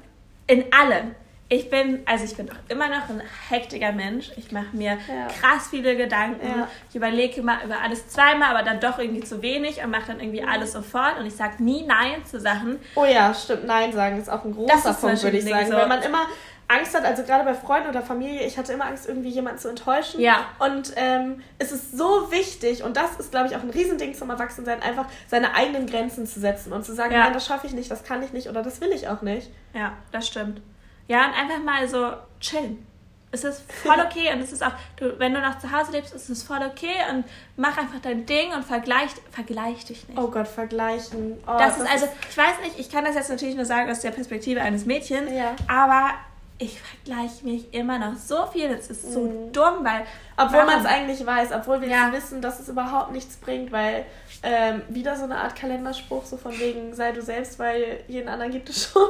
In 0.47 0.73
allem. 0.73 1.15
Ich 1.51 1.69
bin, 1.69 2.03
also 2.07 2.25
ich 2.25 2.37
bin 2.37 2.51
auch 2.51 2.55
immer 2.69 2.89
noch 2.89 3.09
ein 3.11 3.23
hektiger 3.51 3.93
Mensch. 3.93 4.31
Ich 4.37 4.51
mache 4.51 4.75
mir 4.75 4.93
Ja. 5.09 5.27
krass 5.41 5.69
viele 5.71 5.95
Gedanken. 5.97 6.47
Ja. 6.47 6.69
Ich 6.89 6.97
überlege 6.97 7.41
immer 7.41 7.63
über 7.63 7.81
alles 7.83 8.09
zweimal, 8.09 8.57
aber 8.57 8.65
dann 8.65 8.81
doch 8.81 8.99
irgendwie 8.99 9.23
zu 9.23 9.43
wenig 9.43 9.83
und 9.85 9.91
mache 9.91 10.07
dann 10.09 10.21
irgendwie 10.21 10.43
alles 10.43 10.73
sofort. 10.73 11.19
Und 11.19 11.27
ich 11.27 11.37
sage 11.37 11.63
nie 11.63 11.85
Nein 11.87 12.25
zu 12.25 12.41
Sachen. 12.41 12.79
Oh 12.95 13.05
ja, 13.05 13.33
stimmt. 13.35 13.67
Nein 13.67 13.93
sagen 13.93 14.19
ist 14.19 14.31
auch 14.31 14.45
ein 14.45 14.57
Das 14.67 14.83
großer 14.83 14.95
Punkt, 14.95 15.23
würde 15.23 15.37
ich 15.37 15.45
sagen. 15.45 15.67
So- 15.71 15.77
Wenn 15.77 15.89
man 15.89 16.03
immer 16.03 16.27
Angst 16.67 16.95
hat, 16.97 17.05
also 17.05 17.23
gerade 17.25 17.45
bei 17.45 17.53
Freunden 17.53 17.91
oder 17.91 18.01
Familie, 18.01 18.41
ich 18.47 18.57
hatte 18.57 18.73
immer 18.73 18.87
Angst, 18.87 19.07
irgendwie 19.07 19.29
jemanden 19.29 19.59
zu 19.59 19.69
enttäuschen. 19.69 20.21
Ja. 20.21 20.47
Und 20.61 20.93
ähm, 20.97 21.43
es 21.59 21.73
ist 21.73 21.97
so 21.97 22.33
wichtig, 22.33 22.83
und 22.83 22.97
das 22.97 23.17
ist, 23.19 23.31
glaube 23.33 23.49
ich, 23.49 23.55
auch 23.57 23.63
ein 23.63 23.69
Riesending 23.69 24.15
zum 24.15 24.31
Erwachsensein, 24.31 24.81
einfach 24.83 25.05
seine 25.29 25.55
eigenen 25.55 25.87
Grenzen 25.87 26.27
zu 26.27 26.41
setzen 26.41 26.73
und 26.73 26.85
zu 26.87 26.95
sagen, 26.95 27.13
Ja. 27.13 27.25
nein, 27.25 27.35
das 27.35 27.47
schaffe 27.47 27.67
ich 27.67 27.75
nicht, 27.75 27.91
das 27.91 28.03
kann 28.03 28.23
ich 28.23 28.33
nicht 28.33 28.49
oder 28.49 28.63
das 28.63 28.81
will 28.81 28.93
ich 28.93 29.09
auch 29.09 29.21
nicht. 29.21 29.51
Ja, 29.75 29.93
das 30.11 30.27
stimmt. 30.27 30.63
Ja, 31.09 31.27
und 31.27 31.35
einfach 31.35 31.63
mal 31.63 31.87
so 31.89 32.13
chillen. 32.41 32.87
Es 33.31 33.43
ist 33.43 33.63
voll 33.71 33.99
okay 34.07 34.33
und 34.33 34.41
es 34.41 34.53
ist 34.53 34.63
auch, 34.65 34.73
du, 34.97 35.19
wenn 35.19 35.35
du 35.35 35.41
noch 35.41 35.59
zu 35.59 35.71
Hause 35.73 35.93
lebst, 35.93 36.15
ist 36.15 36.29
es 36.31 36.43
voll 36.45 36.61
okay 36.63 36.95
und 37.11 37.25
mach 37.57 37.77
einfach 37.77 37.99
dein 38.01 38.27
Ding 38.27 38.53
und 38.55 38.65
vergleich, 38.65 39.11
vergleich 39.33 39.85
dich 39.85 40.09
nicht. 40.09 40.19
Oh 40.19 40.29
Gott, 40.29 40.47
vergleichen. 40.47 41.37
Oh, 41.47 41.57
das 41.59 41.79
ist 41.79 41.91
also, 41.91 42.07
ich 42.31 42.37
weiß 42.37 42.61
nicht, 42.63 42.79
ich 42.79 42.91
kann 42.91 43.05
das 43.05 43.17
jetzt 43.17 43.31
natürlich 43.31 43.57
nur 43.57 43.65
sagen 43.65 43.91
aus 43.91 44.01
der 44.01 44.13
Perspektive 44.13 44.61
eines 44.61 44.87
Mädchens, 44.87 45.31
Ja. 45.33 45.57
aber 45.67 46.11
ich 46.59 46.81
vergleiche 46.81 47.45
mich 47.45 47.75
immer 47.75 47.99
noch 47.99 48.17
so 48.17 48.47
viel. 48.47 48.69
Das 48.75 48.87
ist 48.89 49.13
so 49.13 49.21
Mhm. 49.23 49.53
dumm, 49.53 49.79
weil. 49.85 50.07
Obwohl 50.37 50.65
man 50.65 50.81
es 50.81 50.87
eigentlich 50.87 51.25
weiß, 51.27 51.51
obwohl 51.53 51.81
wir 51.81 51.89
Ja. 51.89 52.13
wissen, 52.13 52.41
dass 52.41 52.61
es 52.61 52.69
überhaupt 52.69 53.13
nichts 53.13 53.37
bringt, 53.37 53.73
weil 53.73 54.07
ähm, 54.43 54.83
wieder 54.89 55.17
so 55.17 55.25
eine 55.25 55.37
Art 55.39 55.57
Kalenderspruch, 55.57 56.25
so 56.25 56.37
von 56.37 56.57
wegen, 56.59 56.95
sei 56.95 57.13
du 57.13 57.23
selbst, 57.23 57.59
weil 57.59 58.03
jeden 58.09 58.29
anderen 58.29 58.53
gibt 58.53 58.69
es 58.69 58.91
schon. 58.93 59.03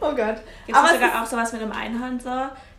oh 0.00 0.14
Gott. 0.14 0.36
Gibt 0.66 0.78
es 0.78 0.90
sogar 0.92 1.08
ist- 1.08 1.14
auch 1.16 1.26
sowas 1.26 1.52
mit 1.52 1.62
einem 1.62 1.72
Einhorn 1.72 2.18
so? 2.20 2.30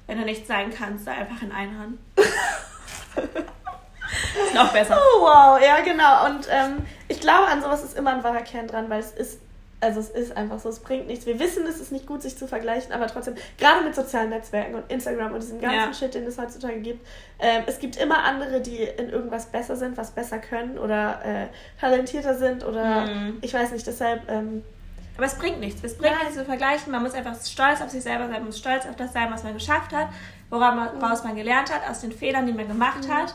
Wenn 0.07 0.17
du 0.19 0.25
nicht 0.25 0.47
sein 0.47 0.73
kannst, 0.75 1.05
sei 1.05 1.11
einfach 1.11 1.41
ein 1.41 1.51
Einhorn. 1.51 1.97
noch 4.55 4.71
besser. 4.71 4.97
Oh, 4.97 5.21
wow, 5.21 5.59
ja, 5.61 5.81
genau. 5.81 6.25
Und 6.27 6.47
ähm, 6.49 6.85
ich 7.07 7.19
glaube, 7.19 7.47
an 7.47 7.61
sowas 7.61 7.83
ist 7.83 7.97
immer 7.97 8.13
ein 8.13 8.23
wahrer 8.23 8.41
Kern 8.41 8.67
dran, 8.67 8.89
weil 8.89 8.99
es 9.01 9.11
ist, 9.11 9.41
also 9.79 9.99
es 9.99 10.09
ist 10.09 10.35
einfach 10.35 10.59
so, 10.59 10.69
es 10.69 10.79
bringt 10.79 11.05
nichts. 11.07 11.25
Wir 11.27 11.39
wissen, 11.39 11.65
es 11.67 11.79
ist 11.79 11.91
nicht 11.91 12.07
gut, 12.07 12.21
sich 12.23 12.35
zu 12.37 12.47
vergleichen, 12.47 12.91
aber 12.93 13.05
trotzdem, 13.07 13.35
gerade 13.59 13.83
mit 13.83 13.93
sozialen 13.93 14.29
Netzwerken 14.29 14.73
und 14.75 14.91
Instagram 14.91 15.33
und 15.33 15.41
diesem 15.43 15.61
ganzen 15.61 15.77
Ja. 15.77 15.93
Shit, 15.93 16.15
den 16.15 16.25
es 16.25 16.37
heutzutage 16.39 16.79
gibt, 16.79 17.05
ähm, 17.39 17.63
es 17.67 17.77
gibt 17.79 17.95
immer 17.97 18.23
andere, 18.23 18.59
die 18.61 18.77
in 18.77 19.09
irgendwas 19.09 19.45
besser 19.47 19.75
sind, 19.75 19.95
was 19.97 20.11
besser 20.11 20.39
können 20.39 20.79
oder 20.79 21.19
äh, 21.23 21.47
talentierter 21.79 22.33
sind 22.35 22.65
oder 22.65 23.05
Mhm. 23.05 23.37
ich 23.41 23.53
weiß 23.53 23.71
nicht, 23.71 23.85
deshalb, 23.85 24.27
ähm, 24.29 24.63
Aber 25.15 25.25
es 25.25 25.35
bringt 25.35 25.59
nichts. 25.59 25.81
Es 25.83 25.97
bringt 25.97 26.13
Nein. 26.13 26.25
nichts 26.25 26.37
zu 26.37 26.45
vergleichen. 26.45 26.91
Man 26.91 27.01
muss 27.03 27.13
einfach 27.15 27.35
stolz 27.43 27.81
auf 27.81 27.89
sich 27.89 28.03
selber 28.03 28.25
sein, 28.25 28.33
man 28.33 28.45
muss 28.45 28.59
stolz 28.59 28.85
auf 28.85 28.95
das 28.95 29.13
sein, 29.13 29.31
was 29.31 29.43
man 29.43 29.53
geschafft 29.55 29.91
hat, 29.93 30.09
woraus 30.51 31.23
man 31.23 31.35
gelernt 31.35 31.73
hat, 31.73 31.89
aus 31.89 32.01
den 32.01 32.11
Fehlern, 32.11 32.45
die 32.45 32.53
man 32.53 32.67
gemacht 32.67 33.07
hat. 33.09 33.33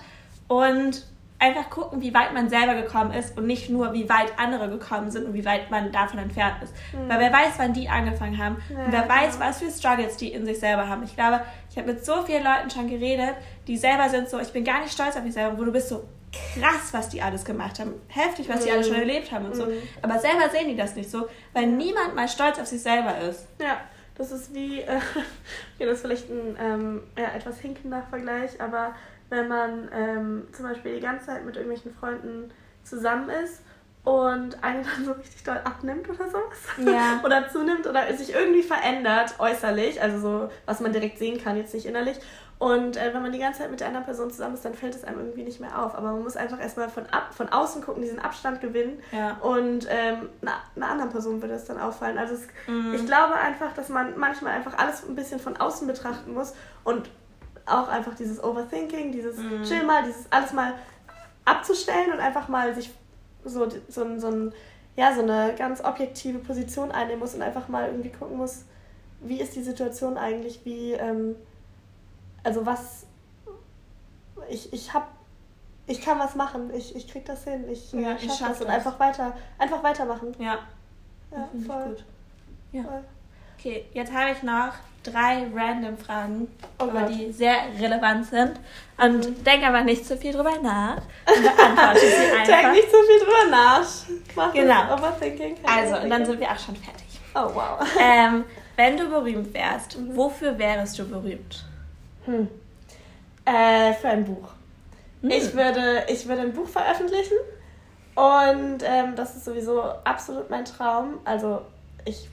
Und 0.48 1.04
einfach 1.42 1.68
gucken, 1.70 2.00
wie 2.00 2.14
weit 2.14 2.32
man 2.32 2.48
selber 2.48 2.74
gekommen 2.74 3.12
ist 3.12 3.36
und 3.36 3.46
nicht 3.46 3.68
nur, 3.68 3.92
wie 3.92 4.08
weit 4.08 4.32
andere 4.38 4.68
gekommen 4.68 5.10
sind 5.10 5.26
und 5.26 5.34
wie 5.34 5.44
weit 5.44 5.70
man 5.72 5.90
davon 5.90 6.20
entfernt 6.20 6.62
ist. 6.62 6.72
Weil 7.08 7.18
wer 7.18 7.32
weiß, 7.32 7.54
wann 7.58 7.72
die 7.72 7.88
angefangen 7.88 8.38
haben 8.38 8.56
Ja, 8.70 8.84
und 8.84 8.92
wer 8.92 9.08
weiß, 9.08 9.34
genau. 9.34 9.46
was 9.48 9.58
für 9.60 9.70
Struggles 9.70 10.16
die 10.16 10.32
in 10.32 10.46
sich 10.46 10.60
selber 10.60 10.88
haben. 10.88 11.02
Ich 11.02 11.14
glaube, 11.16 11.40
ich 11.70 11.76
habe 11.76 11.92
mit 11.92 12.04
so 12.04 12.22
vielen 12.22 12.44
Leuten 12.44 12.70
schon 12.70 12.88
geredet, 12.88 13.34
die 13.66 13.76
selber 13.76 14.08
sind 14.08 14.28
so, 14.28 14.38
ich 14.38 14.52
bin 14.52 14.62
gar 14.64 14.80
nicht 14.80 14.92
stolz 14.92 15.16
auf 15.16 15.24
mich 15.24 15.34
selber, 15.34 15.58
wo 15.58 15.64
du 15.64 15.72
bist 15.72 15.88
so 15.88 16.04
krass, 16.54 16.92
was 16.92 17.08
die 17.08 17.20
alles 17.20 17.44
gemacht 17.44 17.78
haben, 17.80 17.92
heftig, 18.08 18.48
was 18.48 18.60
die 18.60 18.68
Mhm. 18.70 18.74
alles 18.76 18.86
schon 18.88 18.96
erlebt 18.96 19.32
haben 19.32 19.46
und 19.46 19.56
so. 19.56 19.66
Mhm. 19.66 19.72
Aber 20.00 20.18
selber 20.18 20.48
sehen 20.50 20.68
die 20.68 20.76
das 20.76 20.94
nicht 20.94 21.10
so, 21.10 21.26
weil 21.52 21.66
niemand 21.66 22.14
mal 22.14 22.28
stolz 22.28 22.58
auf 22.58 22.66
sich 22.66 22.80
selber 22.82 23.18
ist. 23.18 23.46
Ja, 23.60 23.80
das 24.14 24.30
ist 24.30 24.54
wie, 24.54 24.80
äh, 24.80 24.96
okay, 25.74 25.86
das 25.86 25.94
ist 25.94 26.00
vielleicht 26.02 26.30
ein 26.30 26.56
ähm, 26.60 27.02
ja, 27.18 27.34
etwas 27.36 27.58
hinkender 27.58 28.02
Vergleich, 28.08 28.60
aber 28.60 28.94
wenn 29.32 29.48
man 29.48 29.88
ähm, 29.94 30.46
zum 30.52 30.66
Beispiel 30.66 30.96
die 30.96 31.00
ganze 31.00 31.26
Zeit 31.26 31.44
mit 31.46 31.56
irgendwelchen 31.56 31.94
Freunden 31.94 32.52
zusammen 32.84 33.30
ist 33.30 33.62
und 34.04 34.62
eine 34.62 34.82
dann 34.82 35.04
so 35.06 35.12
richtig 35.12 35.42
doll 35.42 35.58
abnimmt 35.64 36.06
oder 36.10 36.28
sowas. 36.28 36.58
Ja. 36.76 37.20
oder 37.24 37.48
zunimmt 37.48 37.86
oder 37.86 38.12
sich 38.14 38.34
irgendwie 38.34 38.62
verändert 38.62 39.36
äußerlich, 39.38 40.02
also 40.02 40.18
so, 40.18 40.50
was 40.66 40.80
man 40.80 40.92
direkt 40.92 41.18
sehen 41.18 41.42
kann, 41.42 41.56
jetzt 41.56 41.72
nicht 41.72 41.86
innerlich. 41.86 42.18
Und 42.58 42.96
äh, 42.96 43.12
wenn 43.14 43.22
man 43.22 43.32
die 43.32 43.38
ganze 43.38 43.60
Zeit 43.60 43.70
mit 43.70 43.80
der 43.80 43.88
anderen 43.88 44.04
Person 44.04 44.30
zusammen 44.30 44.54
ist, 44.54 44.64
dann 44.64 44.74
fällt 44.74 44.94
es 44.94 45.02
einem 45.02 45.18
irgendwie 45.18 45.42
nicht 45.42 45.60
mehr 45.60 45.82
auf. 45.82 45.94
Aber 45.96 46.12
man 46.12 46.22
muss 46.22 46.36
einfach 46.36 46.60
erstmal 46.60 46.88
von, 46.90 47.06
ab, 47.06 47.34
von 47.34 47.48
außen 47.48 47.82
gucken, 47.82 48.02
diesen 48.02 48.20
Abstand 48.20 48.60
gewinnen. 48.60 49.00
Ja. 49.12 49.38
Und 49.40 49.88
ähm, 49.90 50.28
na, 50.42 50.52
einer 50.76 50.88
anderen 50.90 51.10
Person 51.10 51.40
würde 51.42 51.54
es 51.54 51.64
dann 51.64 51.80
auffallen. 51.80 52.18
Also 52.18 52.34
es, 52.34 52.42
Mhm. 52.68 52.94
ich 52.94 53.04
glaube 53.06 53.34
einfach, 53.34 53.72
dass 53.72 53.88
man 53.88 54.16
manchmal 54.16 54.52
einfach 54.52 54.78
alles 54.78 55.08
ein 55.08 55.16
bisschen 55.16 55.40
von 55.40 55.56
außen 55.56 55.88
betrachten 55.88 56.34
muss 56.34 56.54
und 56.84 57.10
auch 57.66 57.88
einfach 57.88 58.14
dieses 58.14 58.42
Overthinking, 58.42 59.12
dieses 59.12 59.36
Mhm. 59.38 59.62
Chill 59.64 59.84
mal, 59.84 60.02
dieses 60.02 60.26
alles 60.30 60.52
mal 60.52 60.74
abzustellen 61.44 62.12
und 62.12 62.20
einfach 62.20 62.48
mal 62.48 62.74
sich 62.74 62.90
so, 63.44 63.68
so, 63.88 64.18
so, 64.18 64.28
ein, 64.28 64.52
ja, 64.96 65.14
so 65.14 65.22
eine 65.22 65.54
ganz 65.56 65.82
objektive 65.82 66.38
Position 66.38 66.92
einnehmen 66.92 67.20
muss 67.20 67.34
und 67.34 67.42
einfach 67.42 67.68
mal 67.68 67.88
irgendwie 67.88 68.10
gucken 68.10 68.36
muss, 68.36 68.64
wie 69.20 69.40
ist 69.40 69.54
die 69.54 69.62
Situation 69.62 70.16
eigentlich, 70.16 70.64
wie, 70.64 70.92
ähm, 70.92 71.36
also 72.44 72.64
was, 72.66 73.06
ich, 74.48 74.72
ich 74.72 74.92
hab, 74.92 75.08
ich 75.86 76.00
kann 76.00 76.18
was 76.18 76.34
machen, 76.34 76.70
ich, 76.74 76.94
ich 76.94 77.08
krieg 77.08 77.24
das 77.24 77.44
hin, 77.44 77.64
ich, 77.70 77.92
Ja, 77.92 78.12
äh, 78.12 78.14
ich 78.16 78.24
schaff 78.24 78.38
schaff 78.38 78.48
das 78.50 78.60
und 78.62 78.66
einfach 78.68 78.98
weiter, 79.00 79.32
einfach 79.58 79.82
weitermachen. 79.82 80.34
Ja, 80.38 80.58
Ja, 81.30 81.48
ich 81.56 81.66
voll. 81.66 81.84
gut. 81.84 82.04
Ja. 82.72 82.82
voll. 82.84 83.04
Okay, 83.64 83.84
jetzt 83.94 84.12
habe 84.12 84.30
ich 84.32 84.42
noch 84.42 84.72
drei 85.04 85.46
random 85.54 85.96
Fragen, 85.96 86.48
Oh 86.80 86.86
Gott. 86.86 87.08
die 87.10 87.30
sehr 87.32 87.54
relevant 87.78 88.26
sind. 88.26 88.52
Und 88.98 89.46
denk 89.46 89.64
aber 89.64 89.82
nicht 89.82 90.04
zu 90.06 90.16
viel 90.16 90.32
drüber 90.32 90.58
nach 90.62 90.96
und 90.96 91.42
beantworte 91.42 92.00
sie 92.00 92.06
Denk 92.46 92.50
einfach. 92.58 92.72
nicht 92.72 92.90
so 92.90 92.96
viel 93.02 93.18
drüber 93.20 93.50
nach. 93.50 93.86
Mach 94.36 94.52
Genau. 94.52 94.94
Overthinking. 94.94 95.56
Also, 95.64 95.96
und 96.02 96.10
dann 96.10 96.24
sind 96.26 96.40
wir 96.40 96.50
auch 96.50 96.58
schon 96.58 96.76
fertig. 96.76 97.20
Oh, 97.34 97.50
wow. 97.54 97.80
Ähm, 98.00 98.44
wenn 98.76 98.96
du 98.96 99.08
berühmt 99.08 99.52
wärst, 99.54 99.98
Mhm. 99.98 100.16
wofür 100.16 100.58
wärst 100.58 100.98
du 100.98 101.08
berühmt? 101.08 101.64
Hm. 102.26 102.48
Äh, 103.44 103.92
für 103.94 104.08
ein 104.08 104.24
Buch. 104.24 104.48
Hm. 105.22 105.30
Ich, 105.30 105.54
würde, 105.54 106.04
ich 106.08 106.26
würde 106.28 106.42
ein 106.42 106.52
Buch 106.52 106.68
veröffentlichen 106.68 107.36
und 108.14 108.82
ähm, 108.84 109.14
das 109.16 109.36
ist 109.36 109.44
sowieso 109.44 109.82
absolut 110.04 110.50
mein 110.50 110.64
Traum. 110.64 111.18
Also 111.24 111.62
ich 112.04 112.28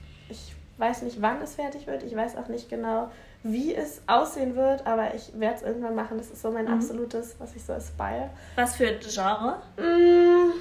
weiß 0.80 1.02
nicht, 1.04 1.22
wann 1.22 1.42
es 1.42 1.56
fertig 1.56 1.88
wird. 1.88 2.04
Ich 2.04 2.16
weiß 2.16 2.38
auch 2.38 2.48
nicht 2.48 2.70
genau, 2.70 3.12
wie 3.44 3.74
es 3.76 4.02
aussehen 4.08 4.56
wird, 4.56 4.86
aber 4.88 5.14
ich 5.14 5.32
werde 5.40 5.56
es 5.58 5.62
irgendwann 5.62 5.96
machen. 5.96 6.18
Das 6.18 6.30
ist 6.30 6.42
so 6.42 6.52
mein 6.52 6.66
Mhm. 6.66 6.74
absolutes, 6.74 7.36
was 7.40 7.56
ich 7.56 7.64
so 7.64 7.74
aspire. 7.74 8.30
Was 8.56 8.76
für 8.76 8.92
Genre? 9.00 9.58
Mm, 9.78 10.52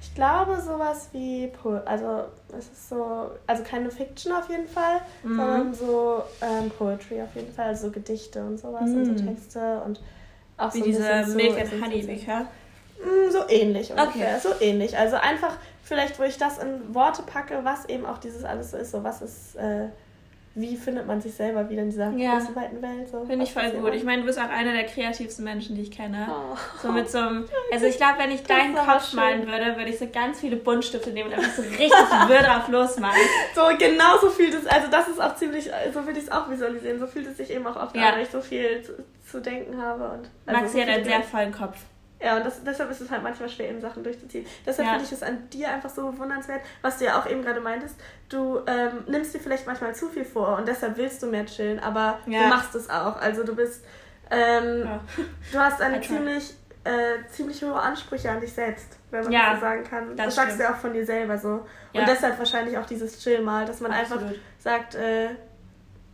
Ich 0.00 0.14
glaube 0.14 0.60
sowas 0.60 1.08
wie, 1.12 1.48
po 1.48 1.80
also 1.86 2.24
es 2.56 2.66
ist 2.66 2.88
so, 2.90 3.30
also 3.46 3.62
keine 3.64 3.90
Fiction 3.90 4.32
auf 4.32 4.48
jeden 4.48 4.68
Fall, 4.68 5.00
mhm. 5.24 5.36
sondern 5.36 5.74
so 5.74 6.22
ähm, 6.40 6.70
Poetry 6.70 7.20
auf 7.22 7.34
jeden 7.34 7.52
Fall, 7.52 7.68
also 7.68 7.86
so 7.86 7.90
Gedichte 7.92 8.40
und 8.44 8.58
sowas 8.58 8.90
mhm. 8.90 8.96
und 8.98 9.18
so 9.18 9.24
Texte 9.24 9.82
und 9.84 10.00
auch 10.56 10.72
wie 10.74 10.78
so 10.78 10.84
diese 10.84 11.26
Milk 11.34 11.58
and 11.58 11.82
Honey 11.82 12.02
Bücher. 12.02 12.46
Mm, 13.04 13.30
so 13.30 13.48
ähnlich 13.48 13.90
ungefähr, 13.90 14.36
okay. 14.36 14.40
so 14.40 14.48
ähnlich. 14.60 14.98
Also 14.98 15.16
einfach 15.16 15.56
vielleicht, 15.82 16.18
wo 16.18 16.22
ich 16.22 16.38
das 16.38 16.58
in 16.58 16.94
Worte 16.94 17.22
packe, 17.22 17.60
was 17.62 17.84
eben 17.86 18.06
auch 18.06 18.18
dieses 18.18 18.44
alles 18.44 18.70
so 18.70 18.76
ist, 18.76 18.90
so 18.90 19.04
was 19.04 19.22
ist 19.22 19.56
äh, 19.56 19.88
wie 20.56 20.76
findet 20.76 21.06
man 21.06 21.20
sich 21.20 21.34
selber 21.34 21.68
wieder 21.68 21.82
in 21.82 21.90
dieser 21.90 22.10
ja. 22.12 22.38
großen, 22.38 22.54
weiten 22.54 22.80
Welt. 22.80 23.08
So. 23.10 23.24
Finde 23.24 23.44
ich 23.44 23.52
voll 23.52 23.70
gut. 23.70 23.92
Ich 23.92 24.04
meine, 24.04 24.22
du 24.22 24.26
bist 24.26 24.38
auch 24.38 24.48
einer 24.48 24.72
der 24.72 24.84
kreativsten 24.84 25.44
Menschen, 25.44 25.74
die 25.74 25.82
ich 25.82 25.90
kenne. 25.90 26.28
Oh. 26.30 26.56
So 26.80 26.92
mit 26.92 27.10
so 27.10 27.18
einem, 27.18 27.44
also 27.72 27.86
ich 27.86 27.96
glaube, 27.96 28.18
wenn 28.18 28.30
ich 28.30 28.44
das 28.44 28.56
deinen 28.56 28.76
Kopf 28.76 29.10
schön. 29.10 29.18
malen 29.18 29.46
würde, 29.48 29.76
würde 29.76 29.90
ich 29.90 29.98
so 29.98 30.06
ganz 30.06 30.38
viele 30.38 30.56
Buntstifte 30.56 31.10
nehmen 31.10 31.32
und 31.32 31.38
einfach 31.38 31.54
so 31.54 31.62
richtig 31.62 31.90
wirr 32.28 32.42
drauf 32.42 32.68
losmalen. 32.68 33.16
So, 33.54 33.62
genau 33.76 34.16
so 34.20 34.30
fühlt 34.30 34.54
es, 34.54 34.66
also 34.66 34.88
das 34.88 35.08
ist 35.08 35.20
auch 35.20 35.34
ziemlich, 35.34 35.70
so 35.92 36.06
würde 36.06 36.18
ich 36.20 36.26
es 36.26 36.30
auch 36.30 36.48
visualisieren. 36.48 37.00
So 37.00 37.08
fühlt 37.08 37.26
es 37.26 37.36
sich 37.36 37.50
eben 37.50 37.66
auch 37.66 37.76
oft 37.76 37.96
ja. 37.96 38.10
an, 38.10 38.14
wenn 38.14 38.22
ich 38.22 38.30
so 38.30 38.40
viel 38.40 38.80
zu, 38.82 38.92
zu 39.28 39.40
denken 39.40 39.82
habe. 39.82 40.04
Und, 40.04 40.30
also 40.46 40.60
Maxi 40.60 40.76
so 40.76 40.82
hat 40.82 40.88
einen 40.88 41.04
sehr 41.04 41.22
vollen 41.22 41.52
Kopf. 41.52 41.78
Ja, 42.24 42.38
und 42.38 42.46
das, 42.46 42.64
deshalb 42.64 42.90
ist 42.90 43.02
es 43.02 43.10
halt 43.10 43.22
manchmal 43.22 43.50
schwer, 43.50 43.68
eben 43.68 43.82
Sachen 43.82 44.02
durchzuziehen. 44.02 44.46
Deshalb 44.64 44.86
ja. 44.88 44.94
finde 44.94 45.04
ich 45.04 45.12
es 45.12 45.22
an 45.22 45.50
dir 45.50 45.68
einfach 45.68 45.90
so 45.90 46.10
bewundernswert, 46.10 46.62
was 46.80 46.98
du 46.98 47.04
ja 47.04 47.20
auch 47.20 47.26
eben 47.26 47.42
gerade 47.42 47.60
meintest. 47.60 47.96
Du 48.30 48.60
ähm, 48.66 49.04
nimmst 49.06 49.34
dir 49.34 49.40
vielleicht 49.40 49.66
manchmal 49.66 49.94
zu 49.94 50.08
viel 50.08 50.24
vor 50.24 50.56
und 50.56 50.66
deshalb 50.66 50.96
willst 50.96 51.22
du 51.22 51.26
mehr 51.26 51.44
chillen, 51.44 51.80
aber 51.80 52.18
ja. 52.26 52.44
du 52.44 52.48
machst 52.48 52.74
es 52.74 52.88
auch. 52.88 53.20
Also 53.20 53.44
du 53.44 53.54
bist, 53.54 53.84
ähm, 54.30 54.84
ja. 54.86 55.00
du 55.52 55.58
hast 55.58 55.82
eine 55.82 56.00
ziemlich, 56.00 56.54
äh, 56.84 57.28
ziemlich 57.28 57.62
hohe 57.62 57.74
Ansprüche 57.74 58.30
an 58.30 58.40
dich 58.40 58.54
selbst, 58.54 58.96
wenn 59.10 59.24
man 59.24 59.32
das 59.32 59.54
so 59.56 59.60
sagen 59.60 59.84
kann. 59.84 60.16
Das, 60.16 60.26
das 60.26 60.34
sagst 60.34 60.58
du 60.58 60.62
ja 60.62 60.72
auch 60.72 60.78
von 60.78 60.94
dir 60.94 61.04
selber 61.04 61.36
so. 61.36 61.66
Und 61.92 62.08
deshalb 62.08 62.38
wahrscheinlich 62.38 62.78
auch 62.78 62.86
dieses 62.86 63.22
Chill 63.22 63.42
mal, 63.42 63.66
dass 63.66 63.80
man 63.80 63.92
Absolut. 63.92 64.22
einfach 64.22 64.36
sagt, 64.60 64.94
äh, 64.94 65.28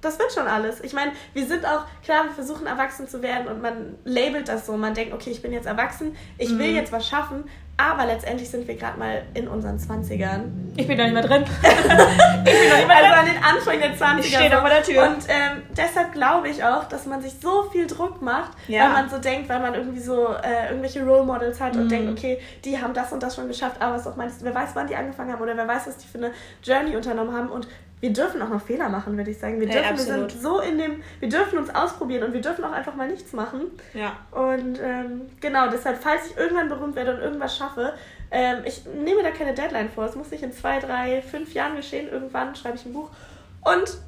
das 0.01 0.19
wird 0.19 0.33
schon 0.33 0.47
alles. 0.47 0.81
Ich 0.83 0.93
meine, 0.93 1.13
wir 1.35 1.47
sind 1.47 1.65
auch, 1.65 1.85
klar, 2.03 2.25
wir 2.25 2.33
versuchen 2.33 2.67
erwachsen 2.67 3.09
zu 3.09 3.23
werden 3.23 3.49
und 3.49 3.61
man 3.61 3.97
labelt 4.05 4.49
das 4.49 4.67
so. 4.67 4.77
Man 4.77 4.95
denkt, 4.95 5.13
okay, 5.13 5.31
ich 5.31 5.43
bin 5.43 5.53
jetzt 5.53 5.67
erwachsen, 5.67 6.17
ich 6.39 6.51
will 6.51 6.71
mhm. 6.71 6.77
jetzt 6.77 6.93
was 6.93 7.07
schaffen, 7.07 7.45
aber 7.81 8.05
letztendlich 8.05 8.51
sind 8.51 8.69
wir 8.69 8.77
gerade 8.77 8.99
mal 8.99 9.23
in 9.33 9.49
unseren 9.49 9.79
20ern. 9.79 10.43
Ich 10.77 10.87
bin 10.87 10.99
noch 10.99 11.05
nicht 11.05 11.15
mehr 11.15 11.23
drin. 11.23 11.45
ich 11.63 11.69
bin 11.71 11.97
noch 11.97 12.77
nicht 12.77 12.89
mehr 12.89 12.97
also 12.97 13.09
drin. 13.09 13.19
An 13.19 13.27
den 13.27 13.43
Anfang 13.43 13.81
der 13.81 13.97
20er. 13.97 14.19
Ich 14.21 14.35
stehe 14.35 14.51
so. 14.51 14.59
vor 14.59 14.69
der 14.69 14.83
Tür. 14.83 15.03
Und 15.05 15.25
ähm, 15.29 15.63
deshalb 15.77 16.13
glaube 16.13 16.51
ich 16.51 16.63
auch, 16.63 16.85
dass 16.85 17.07
man 17.07 17.23
sich 17.23 17.33
so 17.41 17.71
viel 17.71 17.87
Druck 17.87 18.21
macht, 18.21 18.53
ja. 18.69 18.85
weil 18.85 18.91
man 18.91 19.09
so 19.09 19.19
denkt, 19.19 19.49
weil 19.49 19.61
man 19.61 19.75
irgendwie 19.75 20.01
so 20.01 20.29
äh, 20.29 20.69
irgendwelche 20.69 21.03
Role 21.05 21.25
Models 21.25 21.59
hat 21.61 21.75
mhm. 21.75 21.83
und 21.83 21.91
denkt, 21.91 22.11
okay, 22.11 22.39
die 22.65 22.81
haben 22.81 22.93
das 22.93 23.13
und 23.13 23.23
das 23.23 23.35
schon 23.35 23.49
geschafft, 23.49 23.81
aber 23.81 23.97
was 23.97 24.07
auch 24.07 24.17
meinst, 24.17 24.45
wer 24.45 24.55
weiß, 24.55 24.71
wann 24.75 24.87
die 24.87 24.97
angefangen 24.97 25.33
haben 25.33 25.41
oder 25.41 25.57
wer 25.57 25.67
weiß, 25.67 25.87
was 25.87 25.97
die 25.97 26.07
für 26.07 26.19
eine 26.19 26.33
Journey 26.63 26.97
unternommen 26.97 27.35
haben 27.35 27.49
und 27.49 27.67
wir 28.01 28.13
dürfen 28.13 28.41
auch 28.41 28.49
noch 28.49 28.63
Fehler 28.63 28.89
machen, 28.89 29.17
würde 29.17 29.31
ich 29.31 29.39
sagen. 29.39 29.61
Wir, 29.61 29.69
dürfen, 29.69 29.85
ja, 29.85 29.91
wir 29.91 29.99
sind 29.99 30.33
so 30.33 30.61
in 30.61 30.79
dem, 30.79 31.03
wir 31.21 31.29
dürfen 31.29 31.59
uns 31.59 31.75
ausprobieren 31.75 32.25
und 32.25 32.33
wir 32.33 32.41
dürfen 32.41 32.65
auch 32.65 32.73
einfach 32.73 32.95
mal 32.95 33.09
nichts 33.09 33.33
machen. 33.33 33.71
Ja. 33.93 34.17
Und 34.31 34.81
ähm, 34.83 35.31
genau, 35.41 35.69
deshalb, 35.69 36.03
falls 36.03 36.31
ich 36.31 36.37
irgendwann 36.37 36.69
berühmt 36.69 36.97
werde 36.97 37.15
und 37.15 37.21
irgendwas 37.21 37.57
schaffe, 37.57 37.95
ähm, 38.31 38.63
ich 38.65 38.85
nehme 38.87 39.23
da 39.23 39.31
keine 39.31 39.55
Deadline 39.55 39.91
vor. 39.91 40.07
Es 40.07 40.15
muss 40.15 40.31
nicht 40.31 40.43
in 40.43 40.53
zwei, 40.53 40.79
drei, 40.79 41.21
fünf 41.21 41.53
Jahren 41.53 41.77
geschehen. 41.77 42.09
Irgendwann 42.11 42.55
schreibe 42.55 42.77
ich 42.77 42.87
ein 42.87 42.93
Buch. 42.93 43.11
Und 43.63 43.99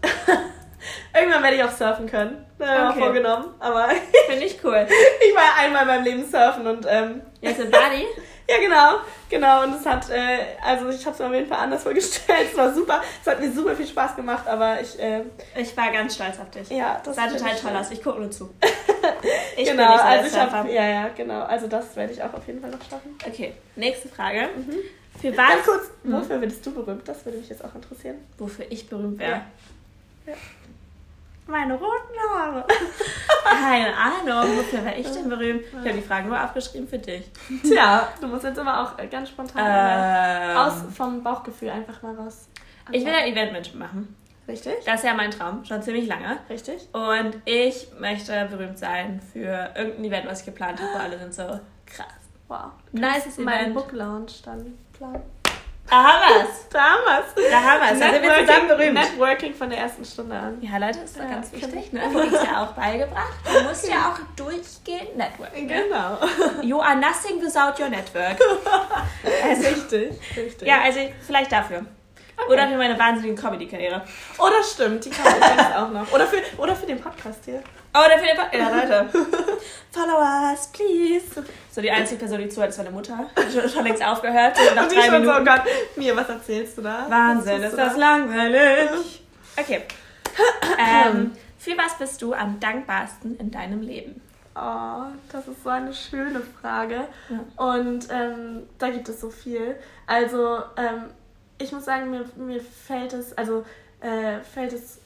irgendwann 1.15 1.43
werde 1.43 1.57
ich 1.57 1.65
auch 1.65 1.71
surfen 1.71 2.07
können. 2.07 2.47
Da 2.59 2.91
okay. 2.91 3.01
vorgenommen. 3.01 3.47
Aber 3.59 3.89
finde 4.27 4.47
ich 4.47 4.59
cool. 4.65 4.87
ich 5.29 5.35
war 5.35 5.63
einmal 5.63 5.83
in 5.83 5.89
meinem 5.89 6.05
Leben 6.05 6.25
surfen 6.25 6.67
und 6.67 6.87
ähm, 6.89 7.21
Jetzt 7.43 7.61
in 7.61 7.71
Bali? 7.71 8.07
Ja, 8.49 8.59
genau, 8.59 9.01
genau. 9.31 9.65
Und 9.65 9.75
es 9.77 9.87
hat, 9.87 10.11
äh, 10.11 10.39
also 10.63 10.89
ich 10.89 11.05
habe 11.05 11.15
es 11.15 11.19
mir 11.19 11.27
auf 11.27 11.35
jeden 11.35 11.47
Fall 11.47 11.59
anders 11.59 11.83
vorgestellt. 11.83 12.49
Es 12.51 12.57
war 12.57 12.73
super. 12.75 13.01
Es 13.21 13.31
hat 13.31 13.41
mir 13.41 13.51
super 13.53 13.75
viel 13.75 13.87
Spaß 13.87 14.17
gemacht, 14.17 14.47
aber 14.47 14.81
ich. 14.81 14.99
Äh, 14.99 15.23
ich 15.57 15.77
war 15.77 15.91
ganz 15.93 16.15
stolz 16.15 16.39
auf 16.39 16.51
dich. 16.51 16.69
Ja, 16.71 17.01
das 17.05 17.17
sah 17.17 17.29
total 17.29 17.57
toll 17.57 17.77
aus. 17.77 17.91
Ich 17.91 18.03
gucke 18.03 18.21
nur 18.21 18.31
zu. 18.31 18.51
ich 19.57 19.69
genau, 19.69 19.97
so 19.97 20.03
also 20.03 20.27
ich 20.27 20.43
habe, 20.43 20.73
ja, 20.73 20.87
ja, 20.87 21.09
genau. 21.09 21.43
Also 21.43 21.69
das 21.69 21.95
werde 21.97 22.13
ich 22.13 22.23
auch 22.23 22.35
auf 22.35 22.47
jeden 22.47 22.61
Fall 22.61 22.71
noch 22.71 22.83
schaffen. 22.89 23.17
Okay, 23.27 23.55
nächste 23.77 24.09
Frage. 24.09 24.49
Mhm. 24.57 24.77
Für 25.21 25.37
was? 25.37 25.49
Ganz 25.49 25.65
kurz, 25.65 25.91
mhm. 26.03 26.13
wofür 26.15 26.41
würdest 26.41 26.65
du 26.67 26.73
berühmt? 26.73 27.07
Das 27.07 27.25
würde 27.25 27.39
mich 27.39 27.49
jetzt 27.49 27.65
auch 27.65 27.75
interessieren. 27.75 28.17
Wofür 28.39 28.67
ich 28.71 28.89
berühmt 28.89 29.19
wäre? 29.19 29.31
Ja. 29.31 29.47
ja. 30.27 30.35
Meine 31.53 31.75
roten 31.75 32.19
Haare. 32.31 32.67
Keine 33.45 33.95
Ahnung, 33.95 34.57
wofür 34.57 34.83
wäre 34.87 34.97
ich 34.97 35.07
denn 35.11 35.29
berühmt? 35.29 35.61
Ich 35.71 35.75
habe 35.75 35.93
die 35.93 36.01
Fragen 36.01 36.29
nur 36.29 36.43
aufgeschrieben 36.43 36.89
für 36.89 36.99
dich. 36.99 37.31
Tja, 37.63 38.09
du 38.23 38.27
musst 38.27 38.45
jetzt 38.45 38.59
aber 38.59 38.81
auch 38.81 38.97
ganz 39.11 39.29
spontan 39.29 39.63
ähm, 39.63 40.57
aus 40.57 40.83
vom 40.97 41.23
Bauchgefühl 41.23 41.69
einfach 41.69 42.01
mal 42.01 42.15
raus. 42.15 42.49
Antworten. 42.87 42.95
Ich 42.95 43.05
will 43.05 43.13
ja 43.13 43.27
Eventmanagement 43.27 43.79
machen. 43.79 44.17
Richtig. 44.49 44.73
Das 44.87 45.01
ist 45.01 45.05
ja 45.05 45.13
mein 45.13 45.31
Traum, 45.31 45.63
schon 45.67 45.83
ziemlich 45.83 46.07
lange. 46.07 46.39
Richtig. 46.49 46.89
Und 46.95 47.37
ich 47.45 47.89
möchte 48.01 48.47
berühmt 48.51 48.79
sein 48.79 49.21
für 49.21 49.73
irgendein 49.77 50.05
Event, 50.05 50.27
was 50.27 50.41
ich 50.41 50.47
geplant 50.47 50.81
habe, 50.81 50.95
wo 50.95 50.99
alle 50.99 51.19
sind 51.19 51.35
so 51.35 51.61
krass. 51.85 52.07
Wow. 52.49 52.73
Nice 52.93 53.27
Event. 53.27 53.45
Mein 53.45 53.75
Book 53.75 53.93
Launch 53.93 54.41
dann 54.43 54.79
planen. 54.95 55.23
Da 55.89 55.97
haben 56.05 56.35
wir's. 56.35 56.69
Da 56.71 56.81
haben 56.81 57.03
wir's. 57.05 57.51
Da 57.51 57.63
haben 57.63 57.81
wir's. 57.81 58.01
Da 58.01 58.13
sind 58.13 58.23
wir 58.23 58.47
zusammen 58.47 58.69
berühmt. 58.69 58.95
Networking 58.95 59.55
von 59.55 59.69
der 59.69 59.79
ersten 59.81 60.05
Stunde 60.05 60.37
an. 60.37 60.59
Ja, 60.63 60.79
Leute, 60.79 61.01
ist 61.01 61.17
doch 61.17 61.25
ja, 61.25 61.31
ganz 61.31 61.53
wichtig. 61.53 61.93
Ne? 61.93 62.01
Wurde 62.13 62.35
ja 62.35 62.65
auch 62.65 62.73
beigebracht. 62.73 63.33
Du 63.45 63.63
musst 63.69 63.89
ja 63.89 64.11
auch 64.11 64.19
durchgehend 64.37 65.17
networken. 65.17 65.67
Ne? 65.67 65.83
Genau. 65.85 66.19
You 66.63 66.81
are 66.81 66.97
nothing 66.97 67.43
without 67.43 67.81
your 67.83 67.91
network. 67.91 68.39
Also, 69.45 69.69
richtig, 69.69 70.19
richtig. 70.37 70.69
Ja, 70.69 70.83
also 70.83 71.01
vielleicht 71.27 71.53
dafür. 71.53 71.85
Oder 72.49 72.69
für 72.69 72.77
meine 72.77 72.99
wahnsinnige 72.99 73.41
Comedy-Karriere. 73.41 74.03
Oder 74.39 74.63
stimmt, 74.63 75.05
die 75.05 75.11
kann 75.11 75.27
ich 75.41 75.77
auch 75.77 75.91
noch. 75.91 76.13
Oder 76.13 76.27
für, 76.27 76.39
oder 76.59 76.75
für 76.75 76.87
den 76.87 77.01
Podcast 77.01 77.45
hier. 77.45 77.63
Oder 77.93 78.19
für 78.19 78.27
den 78.27 78.37
Podcast. 78.37 78.55
Ja, 78.55 78.99
Leute. 78.99 79.09
Follow 79.91 80.19
us, 80.53 80.69
please. 80.73 81.45
So, 81.71 81.81
die 81.81 81.91
einzige 81.91 82.19
Person, 82.19 82.39
die 82.39 82.49
zuhört, 82.49 82.71
ist 82.71 82.79
meine 82.79 82.91
Mutter. 82.91 83.31
Schon, 83.53 83.69
schon 83.69 83.85
längst 83.85 84.05
aufgehört. 84.05 84.57
Nach 84.75 84.83
Und 84.85 84.93
drei 84.93 85.11
Minuten. 85.11 85.25
So, 85.25 85.41
oh 85.41 85.45
Gott, 85.45 85.63
mir, 85.97 86.17
was 86.17 86.29
erzählst 86.29 86.79
du 86.79 86.83
da? 86.83 87.07
Wahnsinn, 87.09 87.63
ist 87.63 87.77
das 87.77 87.95
da? 87.95 88.01
langweilig. 88.01 89.23
Okay. 89.59 89.83
ähm, 90.79 91.33
für 91.59 91.77
was 91.77 91.99
bist 91.99 92.23
du 92.23 92.33
am 92.33 92.59
dankbarsten 92.59 93.39
in 93.39 93.51
deinem 93.51 93.83
Leben? 93.83 94.21
Oh, 94.55 95.05
das 95.31 95.49
ist 95.49 95.63
so 95.63 95.71
eine 95.71 95.95
schöne 95.95 96.43
Frage. 96.61 97.07
Ja. 97.29 97.65
Und 97.65 98.09
ähm, 98.11 98.67
da 98.79 98.91
gibt 98.91 99.09
es 99.09 99.21
so 99.21 99.31
viel. 99.31 99.77
Also, 100.07 100.59
ähm, 100.77 101.05
ich 101.63 101.73
muss 101.73 101.85
sagen, 101.85 102.11
mir, 102.11 102.25
mir 102.37 102.61
fällt 102.61 103.13
es, 103.13 103.37
also 103.37 103.65
äh, 104.01 104.41
fällt 104.41 104.73
es, 104.73 104.99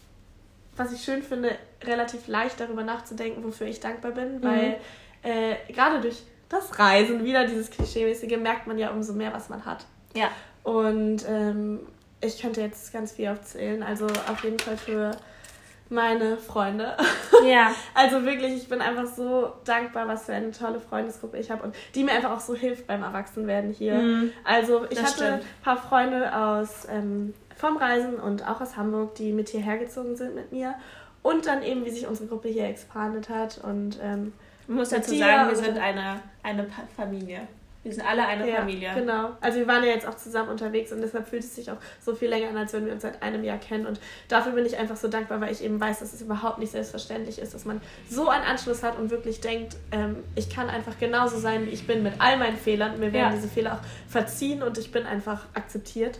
was 0.76 0.92
ich 0.92 1.02
schön 1.02 1.22
finde, 1.22 1.56
relativ 1.82 2.28
leicht 2.28 2.60
darüber 2.60 2.82
nachzudenken, 2.82 3.44
wofür 3.44 3.66
ich 3.66 3.80
dankbar 3.80 4.12
bin, 4.12 4.38
mhm. 4.38 4.42
weil 4.42 4.80
äh, 5.22 5.72
gerade 5.72 6.00
durch 6.00 6.22
das 6.48 6.78
Reisen, 6.78 7.24
wieder 7.24 7.46
dieses 7.46 7.70
Klischeemäßige, 7.70 8.36
merkt 8.38 8.66
man 8.66 8.78
ja 8.78 8.90
umso 8.90 9.12
mehr, 9.12 9.32
was 9.32 9.48
man 9.48 9.64
hat. 9.64 9.84
Ja. 10.14 10.30
Und 10.62 11.24
ähm, 11.28 11.80
ich 12.20 12.40
könnte 12.40 12.60
jetzt 12.60 12.92
ganz 12.92 13.12
viel 13.12 13.28
aufzählen, 13.28 13.82
also 13.82 14.06
auf 14.06 14.42
jeden 14.44 14.58
Fall 14.58 14.76
für 14.76 15.12
meine 15.88 16.36
Freunde. 16.36 16.96
Ja. 17.46 17.72
Also 17.94 18.24
wirklich, 18.24 18.54
ich 18.54 18.68
bin 18.68 18.80
einfach 18.80 19.06
so 19.06 19.52
dankbar, 19.64 20.06
was 20.08 20.26
für 20.26 20.34
eine 20.34 20.50
tolle 20.50 20.80
Freundesgruppe 20.80 21.38
ich 21.38 21.50
habe 21.50 21.62
und 21.62 21.74
die 21.94 22.04
mir 22.04 22.12
einfach 22.12 22.30
auch 22.30 22.40
so 22.40 22.54
hilft 22.54 22.86
beim 22.86 23.02
Erwachsenwerden 23.02 23.72
hier. 23.72 23.94
Mm, 23.94 24.32
also 24.44 24.84
ich 24.90 24.98
hatte 24.98 25.12
stimmt. 25.12 25.30
ein 25.30 25.42
paar 25.62 25.76
Freunde 25.76 26.36
aus 26.36 26.86
ähm, 26.90 27.34
vom 27.56 27.76
Reisen 27.76 28.16
und 28.16 28.46
auch 28.46 28.60
aus 28.60 28.76
Hamburg, 28.76 29.14
die 29.14 29.32
mit 29.32 29.48
hierher 29.48 29.78
gezogen 29.78 30.16
sind 30.16 30.34
mit 30.34 30.52
mir. 30.52 30.74
Und 31.22 31.46
dann 31.46 31.62
eben, 31.62 31.84
wie 31.84 31.90
sich 31.90 32.06
unsere 32.06 32.28
Gruppe 32.28 32.48
hier 32.48 32.66
expandiert 32.66 33.28
hat. 33.28 33.58
Und 33.58 33.98
ähm, 34.02 34.32
ich 34.68 34.74
muss 34.74 34.90
dazu 34.90 35.14
sagen, 35.14 35.48
wir 35.48 35.56
sind 35.56 35.78
eine, 35.78 36.20
eine 36.42 36.66
Familie. 36.96 37.48
Wir 37.86 37.94
sind 37.94 38.04
alle 38.04 38.26
eine 38.26 38.48
ja, 38.48 38.56
Familie. 38.56 38.90
Genau. 38.94 39.30
Also 39.40 39.58
wir 39.58 39.68
waren 39.68 39.84
ja 39.84 39.90
jetzt 39.90 40.08
auch 40.08 40.16
zusammen 40.16 40.48
unterwegs 40.48 40.90
und 40.92 41.00
deshalb 41.00 41.28
fühlt 41.28 41.44
es 41.44 41.54
sich 41.54 41.70
auch 41.70 41.76
so 42.00 42.16
viel 42.16 42.28
länger 42.28 42.48
an, 42.48 42.56
als 42.56 42.72
wenn 42.72 42.84
wir 42.84 42.92
uns 42.92 43.02
seit 43.02 43.22
einem 43.22 43.44
Jahr 43.44 43.58
kennen. 43.58 43.86
Und 43.86 44.00
dafür 44.28 44.52
bin 44.52 44.66
ich 44.66 44.76
einfach 44.76 44.96
so 44.96 45.06
dankbar, 45.06 45.40
weil 45.40 45.52
ich 45.52 45.62
eben 45.62 45.80
weiß, 45.80 46.00
dass 46.00 46.12
es 46.12 46.20
überhaupt 46.20 46.58
nicht 46.58 46.72
selbstverständlich 46.72 47.38
ist, 47.38 47.54
dass 47.54 47.64
man 47.64 47.80
so 48.10 48.28
einen 48.28 48.44
Anschluss 48.44 48.82
hat 48.82 48.98
und 48.98 49.10
wirklich 49.10 49.40
denkt, 49.40 49.76
ähm, 49.92 50.16
ich 50.34 50.50
kann 50.50 50.68
einfach 50.68 50.98
genauso 50.98 51.38
sein, 51.38 51.66
wie 51.66 51.70
ich 51.70 51.86
bin, 51.86 52.02
mit 52.02 52.14
all 52.18 52.38
meinen 52.38 52.56
Fehlern. 52.56 52.98
Mir 52.98 53.12
werden 53.12 53.30
ja. 53.30 53.32
diese 53.32 53.48
Fehler 53.48 53.74
auch 53.74 54.10
verziehen 54.10 54.64
und 54.64 54.78
ich 54.78 54.90
bin 54.90 55.06
einfach 55.06 55.46
akzeptiert. 55.54 56.18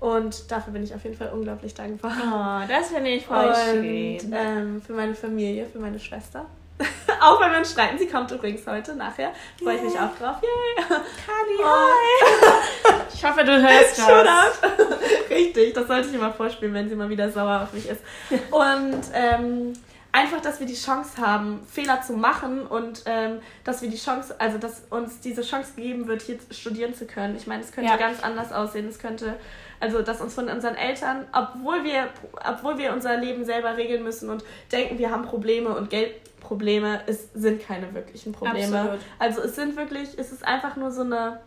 Und 0.00 0.50
dafür 0.50 0.72
bin 0.72 0.82
ich 0.82 0.94
auf 0.94 1.04
jeden 1.04 1.16
Fall 1.16 1.30
unglaublich 1.32 1.74
dankbar. 1.74 2.12
Oh, 2.12 2.68
das 2.68 2.88
finde 2.88 3.10
ich 3.10 3.24
voll 3.24 3.46
und, 3.46 3.54
schön. 3.54 4.32
Ähm, 4.32 4.82
für 4.82 4.92
meine 4.92 5.14
Familie, 5.14 5.66
für 5.66 5.78
meine 5.78 6.00
Schwester. 6.00 6.46
auch 7.20 7.40
wenn 7.40 7.52
wir 7.52 7.58
uns 7.58 7.70
streiten. 7.70 7.98
Sie 7.98 8.08
kommt 8.08 8.30
übrigens 8.30 8.66
heute 8.66 8.96
nachher. 8.96 9.32
Freue 9.62 9.76
ich 9.76 9.82
mich 9.82 9.94
auch 9.94 10.16
drauf. 10.18 10.36
Yay! 10.42 10.84
Kali, 10.86 11.58
hi! 11.62 12.94
ich 13.14 13.24
hoffe, 13.24 13.44
du 13.44 13.62
hörst 13.62 13.98
das. 13.98 14.60
Richtig, 15.30 15.74
das 15.74 15.86
sollte 15.86 16.08
ich 16.08 16.14
immer 16.14 16.32
vorspielen, 16.32 16.74
wenn 16.74 16.88
sie 16.88 16.96
mal 16.96 17.08
wieder 17.08 17.30
sauer 17.30 17.62
auf 17.62 17.72
mich 17.72 17.88
ist. 17.88 18.02
Und 18.50 19.02
ähm, 19.12 19.74
einfach, 20.14 20.40
dass 20.40 20.60
wir 20.60 20.66
die 20.66 20.74
Chance 20.74 21.20
haben, 21.20 21.66
Fehler 21.70 22.00
zu 22.02 22.14
machen 22.14 22.66
und 22.66 23.02
ähm, 23.06 23.40
dass 23.64 23.82
wir 23.82 23.90
die 23.90 23.98
Chance, 23.98 24.34
also 24.38 24.58
dass 24.58 24.84
uns 24.90 25.20
diese 25.20 25.42
Chance 25.42 25.72
gegeben 25.74 26.06
wird, 26.06 26.22
hier 26.22 26.38
studieren 26.50 26.94
zu 26.94 27.06
können. 27.06 27.36
Ich 27.36 27.46
meine, 27.46 27.62
es 27.62 27.72
könnte 27.72 27.90
ja. 27.90 27.96
ganz 27.96 28.22
anders 28.22 28.52
aussehen. 28.52 28.88
Es 28.88 28.98
könnte, 28.98 29.36
also 29.84 30.00
dass 30.00 30.22
uns 30.22 30.32
von 30.34 30.48
unseren 30.48 30.76
Eltern, 30.76 31.26
obwohl 31.32 31.84
wir, 31.84 32.08
obwohl 32.48 32.78
wir 32.78 32.94
unser 32.94 33.18
Leben 33.18 33.44
selber 33.44 33.76
regeln 33.76 34.02
müssen 34.02 34.30
und 34.30 34.42
denken, 34.72 34.98
wir 34.98 35.10
haben 35.10 35.24
Probleme 35.24 35.76
und 35.76 35.90
Geldprobleme, 35.90 37.02
es 37.06 37.28
sind 37.34 37.62
keine 37.62 37.92
wirklichen 37.92 38.32
Probleme. 38.32 38.80
Absolut. 38.80 39.00
Also 39.18 39.42
es 39.42 39.56
sind 39.56 39.76
wirklich, 39.76 40.08
es 40.16 40.32
ist 40.32 40.42
einfach 40.42 40.76
nur 40.76 40.90
so 40.90 41.02
eine 41.02 41.40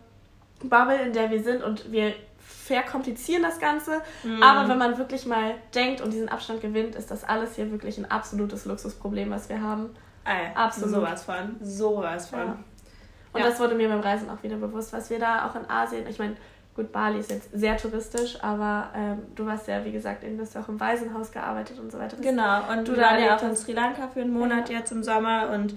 Bubble, 0.62 1.02
in 1.02 1.12
der 1.12 1.32
wir 1.32 1.42
sind 1.42 1.64
und 1.64 1.90
wir 1.90 2.14
verkomplizieren 2.38 3.42
das 3.42 3.58
Ganze. 3.58 4.02
Mhm. 4.22 4.40
Aber 4.40 4.68
wenn 4.68 4.78
man 4.78 4.98
wirklich 4.98 5.26
mal 5.26 5.56
denkt 5.74 6.00
und 6.00 6.12
diesen 6.12 6.28
Abstand 6.28 6.60
gewinnt, 6.60 6.94
ist 6.94 7.10
das 7.10 7.24
alles 7.24 7.56
hier 7.56 7.72
wirklich 7.72 7.98
ein 7.98 8.08
absolutes 8.08 8.66
Luxusproblem, 8.66 9.30
was 9.30 9.48
wir 9.48 9.60
haben. 9.60 9.90
Ey, 10.24 10.54
Absolut. 10.54 10.94
Sowas 10.94 11.24
von. 11.24 11.56
Sowas 11.60 12.28
von. 12.28 12.38
Ja. 12.38 12.58
Und 13.32 13.40
ja. 13.40 13.46
das 13.48 13.58
wurde 13.58 13.74
mir 13.74 13.88
beim 13.88 14.00
Reisen 14.00 14.30
auch 14.30 14.42
wieder 14.44 14.56
bewusst, 14.56 14.92
was 14.92 15.10
wir 15.10 15.18
da 15.18 15.48
auch 15.48 15.56
in 15.56 15.68
Asien, 15.68 16.06
ich 16.06 16.20
meine, 16.20 16.36
gut, 16.78 16.92
Bali 16.92 17.18
ist 17.18 17.30
jetzt 17.30 17.50
sehr 17.52 17.76
touristisch, 17.76 18.38
aber 18.40 18.90
ähm, 18.94 19.18
du 19.34 19.44
warst 19.44 19.66
ja, 19.66 19.84
wie 19.84 19.90
gesagt, 19.90 20.22
eben, 20.22 20.40
hast 20.40 20.54
du 20.54 20.60
auch 20.60 20.68
im 20.68 20.78
Waisenhaus 20.78 21.32
gearbeitet 21.32 21.80
und 21.80 21.90
so 21.90 21.98
weiter. 21.98 22.16
Genau, 22.20 22.70
und 22.70 22.86
du, 22.86 22.94
du 22.94 23.00
warst 23.00 23.20
ja 23.20 23.36
auch 23.36 23.42
in 23.42 23.56
Sri 23.56 23.72
Lanka 23.72 24.06
für 24.06 24.20
einen 24.20 24.32
Monat 24.32 24.70
ja. 24.70 24.78
jetzt 24.78 24.92
im 24.92 25.02
Sommer 25.02 25.50
und 25.50 25.74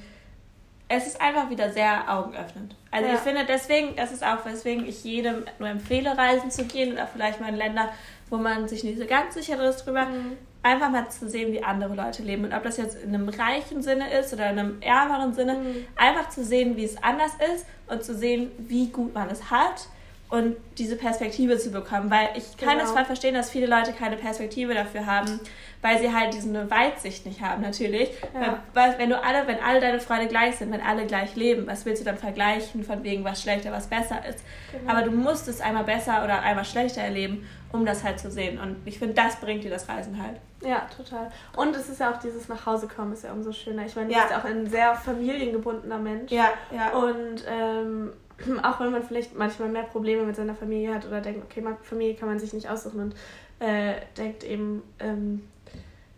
es 0.87 1.07
ist 1.07 1.19
einfach 1.19 1.49
wieder 1.49 1.71
sehr 1.71 2.03
augenöffnend. 2.07 2.75
Also 2.91 3.07
ja. 3.07 3.15
ich 3.15 3.19
finde 3.21 3.45
deswegen, 3.47 3.95
das 3.95 4.11
ist 4.11 4.23
auch, 4.23 4.45
weswegen 4.45 4.85
ich 4.85 5.03
jedem 5.03 5.43
nur 5.57 5.69
empfehle, 5.69 6.15
reisen 6.15 6.51
zu 6.51 6.65
gehen 6.65 6.93
oder 6.93 7.07
vielleicht 7.07 7.41
mal 7.41 7.49
in 7.49 7.55
Länder, 7.55 7.89
wo 8.29 8.37
man 8.37 8.67
sich 8.67 8.83
nicht 8.83 8.99
so 8.99 9.07
ganz 9.07 9.33
sicher 9.33 9.59
ist 9.67 9.85
drüber, 9.85 10.05
mhm. 10.05 10.37
einfach 10.61 10.91
mal 10.91 11.09
zu 11.09 11.27
sehen, 11.27 11.51
wie 11.51 11.63
andere 11.63 11.95
Leute 11.95 12.21
leben. 12.21 12.43
Und 12.43 12.53
ob 12.53 12.61
das 12.61 12.77
jetzt 12.77 13.01
in 13.01 13.15
einem 13.15 13.29
reichen 13.29 13.81
Sinne 13.81 14.13
ist 14.19 14.33
oder 14.33 14.51
in 14.51 14.59
einem 14.59 14.81
ärmeren 14.81 15.33
Sinne, 15.33 15.55
mhm. 15.55 15.87
einfach 15.95 16.29
zu 16.29 16.43
sehen, 16.43 16.77
wie 16.77 16.83
es 16.83 17.01
anders 17.01 17.31
ist 17.55 17.65
und 17.87 18.03
zu 18.03 18.13
sehen, 18.13 18.51
wie 18.59 18.89
gut 18.89 19.15
man 19.15 19.31
es 19.31 19.49
hat 19.49 19.87
und 20.31 20.55
diese 20.77 20.95
Perspektive 20.95 21.57
zu 21.57 21.71
bekommen. 21.71 22.09
Weil 22.09 22.29
ich 22.35 22.57
kann 22.57 22.77
genau. 22.77 22.85
es 22.85 22.93
zwar 22.93 23.05
verstehen, 23.05 23.35
dass 23.35 23.49
viele 23.49 23.67
Leute 23.67 23.91
keine 23.91 24.15
Perspektive 24.15 24.73
dafür 24.73 25.05
haben, 25.05 25.41
weil 25.81 25.99
sie 25.99 26.13
halt 26.13 26.33
diese 26.33 26.71
Weitsicht 26.71 27.25
nicht 27.25 27.41
haben, 27.41 27.61
natürlich. 27.61 28.09
Ja. 28.33 28.59
Weil, 28.73 28.97
wenn 28.97 29.09
du 29.09 29.21
alle, 29.21 29.45
wenn 29.45 29.59
alle 29.59 29.81
deine 29.81 29.99
Freunde 29.99 30.27
gleich 30.27 30.55
sind, 30.55 30.71
wenn 30.71 30.81
alle 30.81 31.05
gleich 31.05 31.35
leben, 31.35 31.67
was 31.67 31.85
willst 31.85 32.01
du 32.01 32.05
dann 32.05 32.17
vergleichen 32.17 32.83
von 32.83 33.03
wegen, 33.03 33.25
was 33.25 33.41
schlechter, 33.41 33.71
was 33.73 33.87
besser 33.87 34.25
ist? 34.27 34.39
Genau. 34.71 34.91
Aber 34.91 35.01
du 35.01 35.11
musst 35.11 35.49
es 35.49 35.59
einmal 35.59 35.83
besser 35.83 36.23
oder 36.23 36.41
einmal 36.41 36.65
schlechter 36.65 37.01
erleben, 37.01 37.45
um 37.73 37.85
das 37.85 38.03
halt 38.03 38.19
zu 38.19 38.31
sehen. 38.31 38.57
Und 38.57 38.77
ich 38.85 38.99
finde, 38.99 39.13
das 39.13 39.35
bringt 39.35 39.65
dir 39.65 39.71
das 39.71 39.89
Reisen 39.89 40.21
halt. 40.21 40.39
Ja, 40.63 40.87
total. 40.95 41.29
Und 41.57 41.75
es 41.75 41.89
ist 41.89 41.99
ja 41.99 42.13
auch 42.13 42.19
dieses 42.19 42.47
Nachhausekommen 42.47 43.13
ist 43.13 43.23
ja 43.25 43.33
umso 43.33 43.51
schöner. 43.51 43.85
Ich 43.85 43.95
meine, 43.95 44.09
du 44.09 44.13
ja. 44.13 44.23
bist 44.23 44.35
auch 44.35 44.45
ein 44.45 44.69
sehr 44.69 44.95
familiengebundener 44.95 45.97
Mensch. 45.97 46.31
Ja, 46.31 46.51
ja. 46.73 46.91
Und 46.91 47.43
ähm, 47.49 48.13
auch 48.63 48.79
wenn 48.79 48.91
man 48.91 49.03
vielleicht 49.03 49.37
manchmal 49.37 49.69
mehr 49.69 49.83
Probleme 49.83 50.23
mit 50.23 50.35
seiner 50.35 50.55
Familie 50.55 50.93
hat 50.93 51.05
oder 51.05 51.21
denkt, 51.21 51.43
okay, 51.43 51.63
Familie 51.81 52.15
kann 52.15 52.29
man 52.29 52.39
sich 52.39 52.53
nicht 52.53 52.69
aussuchen 52.69 52.99
und 52.99 53.15
äh, 53.59 53.95
denkt 54.17 54.43
eben, 54.43 54.81
ähm, 54.99 55.43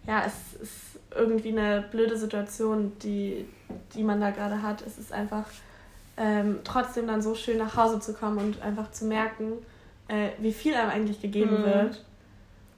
ja, 0.07 0.23
es 0.25 0.62
ist 0.62 0.99
irgendwie 1.15 1.57
eine 1.57 1.86
blöde 1.91 2.17
Situation, 2.17 2.93
die, 3.01 3.45
die 3.93 4.03
man 4.03 4.19
da 4.19 4.31
gerade 4.31 4.62
hat. 4.62 4.81
Es 4.86 4.97
ist 4.97 5.13
einfach 5.13 5.45
ähm, 6.17 6.59
trotzdem 6.63 7.07
dann 7.07 7.21
so 7.21 7.36
schön 7.36 7.57
nach 7.57 7.75
Hause 7.75 7.99
zu 7.99 8.13
kommen 8.13 8.38
und 8.38 8.62
einfach 8.62 8.91
zu 8.91 9.05
merken, 9.05 9.53
äh, 10.07 10.29
wie 10.39 10.53
viel 10.53 10.73
einem 10.73 10.89
eigentlich 10.89 11.21
gegeben 11.21 11.62
mhm. 11.62 11.65
wird. 11.65 12.05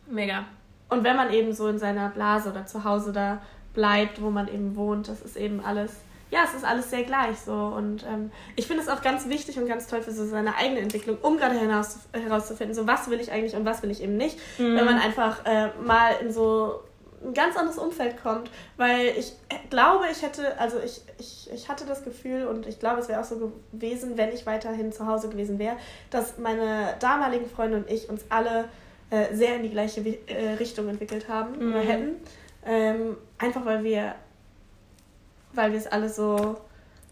Mega. 0.08 0.46
Und 0.90 1.04
wenn 1.04 1.16
man 1.16 1.34
eben 1.34 1.54
so 1.54 1.68
in 1.68 1.80
seiner 1.80 2.10
Blase 2.10 2.52
oder 2.52 2.66
zu 2.66 2.84
Hause 2.84 3.12
da 3.12 3.42
bleibt, 3.74 4.22
wo 4.22 4.30
man 4.30 4.48
eben 4.48 4.76
wohnt, 4.76 5.10
das 5.10 5.22
ist 5.22 5.36
eben 5.36 5.60
alles, 5.64 5.92
ja, 6.36 6.42
es 6.44 6.54
ist 6.54 6.66
alles 6.66 6.90
sehr 6.90 7.04
gleich 7.04 7.40
so. 7.40 7.54
Und 7.54 8.04
ähm, 8.04 8.30
ich 8.58 8.68
finde 8.68 8.84
es 8.84 8.90
auch 8.90 9.02
ganz 9.02 9.30
wichtig 9.30 9.58
und 9.58 9.68
ganz 9.68 9.88
toll 9.88 10.02
für 10.02 10.12
so 10.12 10.26
seine 10.26 10.56
eigene 10.58 10.82
Entwicklung, 10.82 11.18
um 11.22 11.38
gerade 11.38 11.56
herauszufinden, 11.56 12.76
so 12.76 12.86
was 12.86 13.10
will 13.10 13.22
ich 13.22 13.32
eigentlich 13.32 13.56
und 13.56 13.64
was 13.64 13.82
will 13.82 13.90
ich 13.90 14.04
eben 14.04 14.18
nicht. 14.18 14.38
Mhm. 14.58 14.76
Wenn 14.76 14.86
man 14.86 15.00
einfach 15.00 15.46
äh, 15.46 15.70
mal 15.82 16.12
in 16.22 16.34
so 16.34 16.82
ein 17.24 17.34
ganz 17.34 17.56
anderes 17.56 17.78
Umfeld 17.78 18.22
kommt, 18.22 18.52
weil 18.76 19.14
ich 19.18 19.32
glaube, 19.70 20.06
ich 20.12 20.22
hätte, 20.24 20.60
also 20.60 20.78
ich, 20.84 21.02
ich, 21.20 21.50
ich 21.54 21.70
hatte 21.70 21.86
das 21.86 22.04
Gefühl 22.04 22.48
und 22.48 22.68
ich 22.68 22.80
glaube, 22.80 23.00
es 23.00 23.08
wäre 23.08 23.22
auch 23.22 23.26
so 23.26 23.54
gewesen, 23.72 24.18
wenn 24.18 24.34
ich 24.34 24.46
weiterhin 24.46 24.92
zu 24.92 25.08
Hause 25.08 25.30
gewesen 25.30 25.58
wäre, 25.58 25.78
dass 26.10 26.38
meine 26.38 26.96
damaligen 27.00 27.50
Freunde 27.50 27.78
und 27.78 27.90
ich 27.90 28.10
uns 28.10 28.26
alle 28.28 28.66
äh, 29.10 29.34
sehr 29.34 29.56
in 29.56 29.64
die 29.64 29.70
gleiche 29.70 30.02
äh, 30.02 30.56
Richtung 30.60 30.90
entwickelt 30.90 31.30
haben 31.30 31.58
mhm. 31.58 31.72
oder 31.72 31.82
hätten. 31.82 32.16
Ähm, 32.66 33.16
einfach 33.38 33.64
weil 33.64 33.86
wir, 33.86 34.16
weil 35.56 35.72
wir 35.72 35.80
es 35.80 35.88
alle 35.88 36.10
so, 36.10 36.58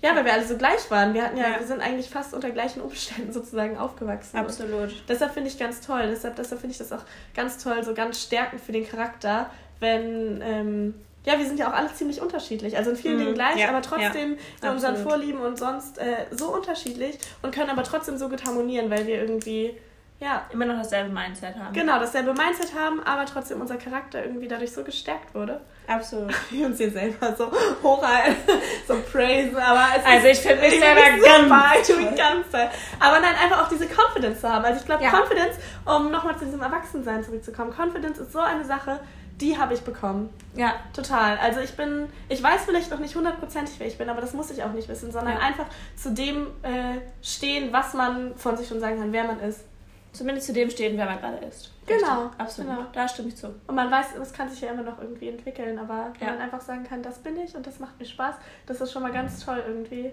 ja, 0.02 0.16
weil 0.16 0.26
wir 0.26 0.34
alle 0.34 0.46
so 0.46 0.58
gleich 0.58 0.92
waren. 0.92 1.14
Wir 1.14 1.24
hatten 1.24 1.38
ja, 1.38 1.50
ja. 1.50 1.60
wir 1.60 1.66
sind 1.66 1.82
eigentlich 1.82 2.10
fast 2.10 2.34
unter 2.34 2.52
gleichen 2.52 2.82
Umständen 2.82 3.32
sozusagen 3.34 3.78
aufgewachsen. 3.78 4.38
Absolut. 4.38 4.90
Und 4.90 5.04
deshalb 5.08 5.34
finde 5.34 5.50
ich 5.50 5.58
ganz 5.58 5.82
toll. 5.82 6.08
Deshalb, 6.10 6.36
deshalb 6.36 6.62
finde 6.62 6.74
ich 6.74 6.78
das 6.78 6.92
auch 6.92 7.04
ganz 7.36 7.64
toll, 7.64 7.84
so 7.84 7.94
ganz 7.94 8.22
stärkend 8.22 8.62
für 8.62 8.74
den 8.74 8.88
Charakter, 8.88 9.50
wenn, 9.80 10.42
ähm, 10.42 10.94
ja, 11.26 11.40
wir 11.40 11.46
sind 11.46 11.58
ja 11.58 11.70
auch 11.70 11.74
alle 11.74 11.94
ziemlich 11.94 12.22
unterschiedlich. 12.22 12.76
Also 12.76 12.92
in 12.92 12.98
vielen 12.98 13.16
mhm. 13.16 13.20
Dingen 13.20 13.34
gleich, 13.34 13.58
ja, 13.58 13.70
aber 13.70 13.82
trotzdem 13.82 14.38
ja, 14.62 14.70
in 14.70 14.76
unseren 14.76 14.98
Vorlieben 14.98 15.40
und 15.40 15.58
sonst 15.58 15.98
äh, 15.98 16.26
so 16.32 16.54
unterschiedlich 16.54 17.18
und 17.42 17.54
können 17.54 17.70
aber 17.70 17.84
trotzdem 17.84 18.18
so 18.18 18.28
gut 18.28 18.46
harmonieren, 18.46 18.90
weil 18.90 19.08
wir 19.08 19.22
irgendwie, 19.22 19.78
ja. 20.24 20.46
Immer 20.52 20.66
noch 20.66 20.78
dasselbe 20.78 21.14
Mindset 21.14 21.56
haben. 21.56 21.74
Genau, 21.74 22.00
dasselbe 22.00 22.34
Mindset 22.34 22.74
haben, 22.74 23.04
aber 23.04 23.26
trotzdem 23.26 23.60
unser 23.60 23.76
Charakter 23.76 24.24
irgendwie 24.24 24.48
dadurch 24.48 24.72
so 24.72 24.84
gestärkt 24.84 25.36
wurde. 25.36 25.60
Absolut. 25.86 26.34
Wir 26.50 26.66
uns 26.66 26.78
hier 26.78 26.92
selber 26.92 27.36
so 27.36 27.52
hochhalten, 27.84 28.36
so 28.88 28.96
praisen, 29.12 29.58
aber 29.58 29.86
es 29.98 30.06
Also 30.06 30.28
ich 30.28 30.40
finde 30.40 30.62
mich 30.62 30.80
selber 30.80 31.02
ganz 31.22 31.88
toll. 31.88 32.14
ganz 32.16 32.50
toll. 32.50 32.70
Aber 33.00 33.20
nein, 33.20 33.36
einfach 33.44 33.66
auch 33.66 33.68
diese 33.68 33.86
Confidence 33.86 34.40
zu 34.40 34.50
haben. 34.50 34.64
Also 34.64 34.80
ich 34.80 34.86
glaube, 34.86 35.04
ja. 35.04 35.10
Confidence, 35.12 35.58
um 35.86 36.10
nochmal 36.10 36.38
zu 36.38 36.46
diesem 36.46 36.62
Erwachsensein 36.62 37.22
zurückzukommen, 37.24 37.74
Confidence 37.78 38.20
ist 38.20 38.32
so 38.32 38.40
eine 38.40 38.64
Sache, 38.64 39.02
die 39.42 39.58
habe 39.58 39.74
ich 39.74 39.82
bekommen. 39.82 40.30
Ja, 40.56 40.76
total. 40.94 41.38
Also 41.40 41.60
ich 41.60 41.76
bin, 41.76 42.08
ich 42.30 42.42
weiß 42.42 42.62
vielleicht 42.66 42.92
noch 42.92 43.00
nicht 43.00 43.16
hundertprozentig, 43.16 43.76
wer 43.78 43.88
ich 43.88 43.98
bin, 43.98 44.10
aber 44.10 44.22
das 44.22 44.32
muss 44.34 44.52
ich 44.52 44.64
auch 44.64 44.72
nicht 44.72 44.88
wissen, 44.88 45.12
sondern 45.12 45.34
ja. 45.34 45.40
einfach 45.40 45.66
zu 45.98 46.14
dem 46.14 46.48
äh, 46.62 47.02
stehen, 47.22 47.74
was 47.74 47.94
man 47.94 48.38
von 48.38 48.56
sich 48.56 48.70
schon 48.70 48.80
sagen 48.80 49.00
kann, 49.00 49.12
wer 49.12 49.26
man 49.26 49.42
ist. 49.42 49.66
Zumindest 50.14 50.48
zu 50.48 50.54
dem 50.54 50.70
stehen, 50.70 50.96
wer 50.96 51.06
man 51.06 51.20
gerade 51.20 51.44
ist. 51.46 51.72
Genau. 51.88 52.30
Absolut. 52.38 52.72
Genau. 52.72 52.86
Da 52.94 53.08
stimme 53.08 53.30
ich 53.30 53.36
zu. 53.36 53.48
Und 53.68 53.76
man 53.76 53.90
weiß, 53.90 54.16
es 54.22 54.32
kann 54.32 54.48
sich 54.48 54.62
ja 54.62 54.72
immer 54.72 54.84
noch 54.84 55.02
irgendwie 55.02 55.30
entwickeln, 55.30 55.78
aber 55.80 56.14
wenn 56.20 56.28
ja. 56.28 56.34
man 56.34 56.44
einfach 56.44 56.62
sagen 56.62 56.84
kann, 56.84 57.02
das 57.02 57.18
bin 57.20 57.36
ich 57.38 57.56
und 57.56 57.66
das 57.66 57.80
macht 57.80 58.00
mir 58.00 58.06
Spaß, 58.06 58.36
das 58.68 58.80
ist 58.80 58.92
schon 58.92 59.02
mal 59.02 59.12
ganz 59.12 59.44
toll 59.44 59.64
irgendwie. 59.68 60.12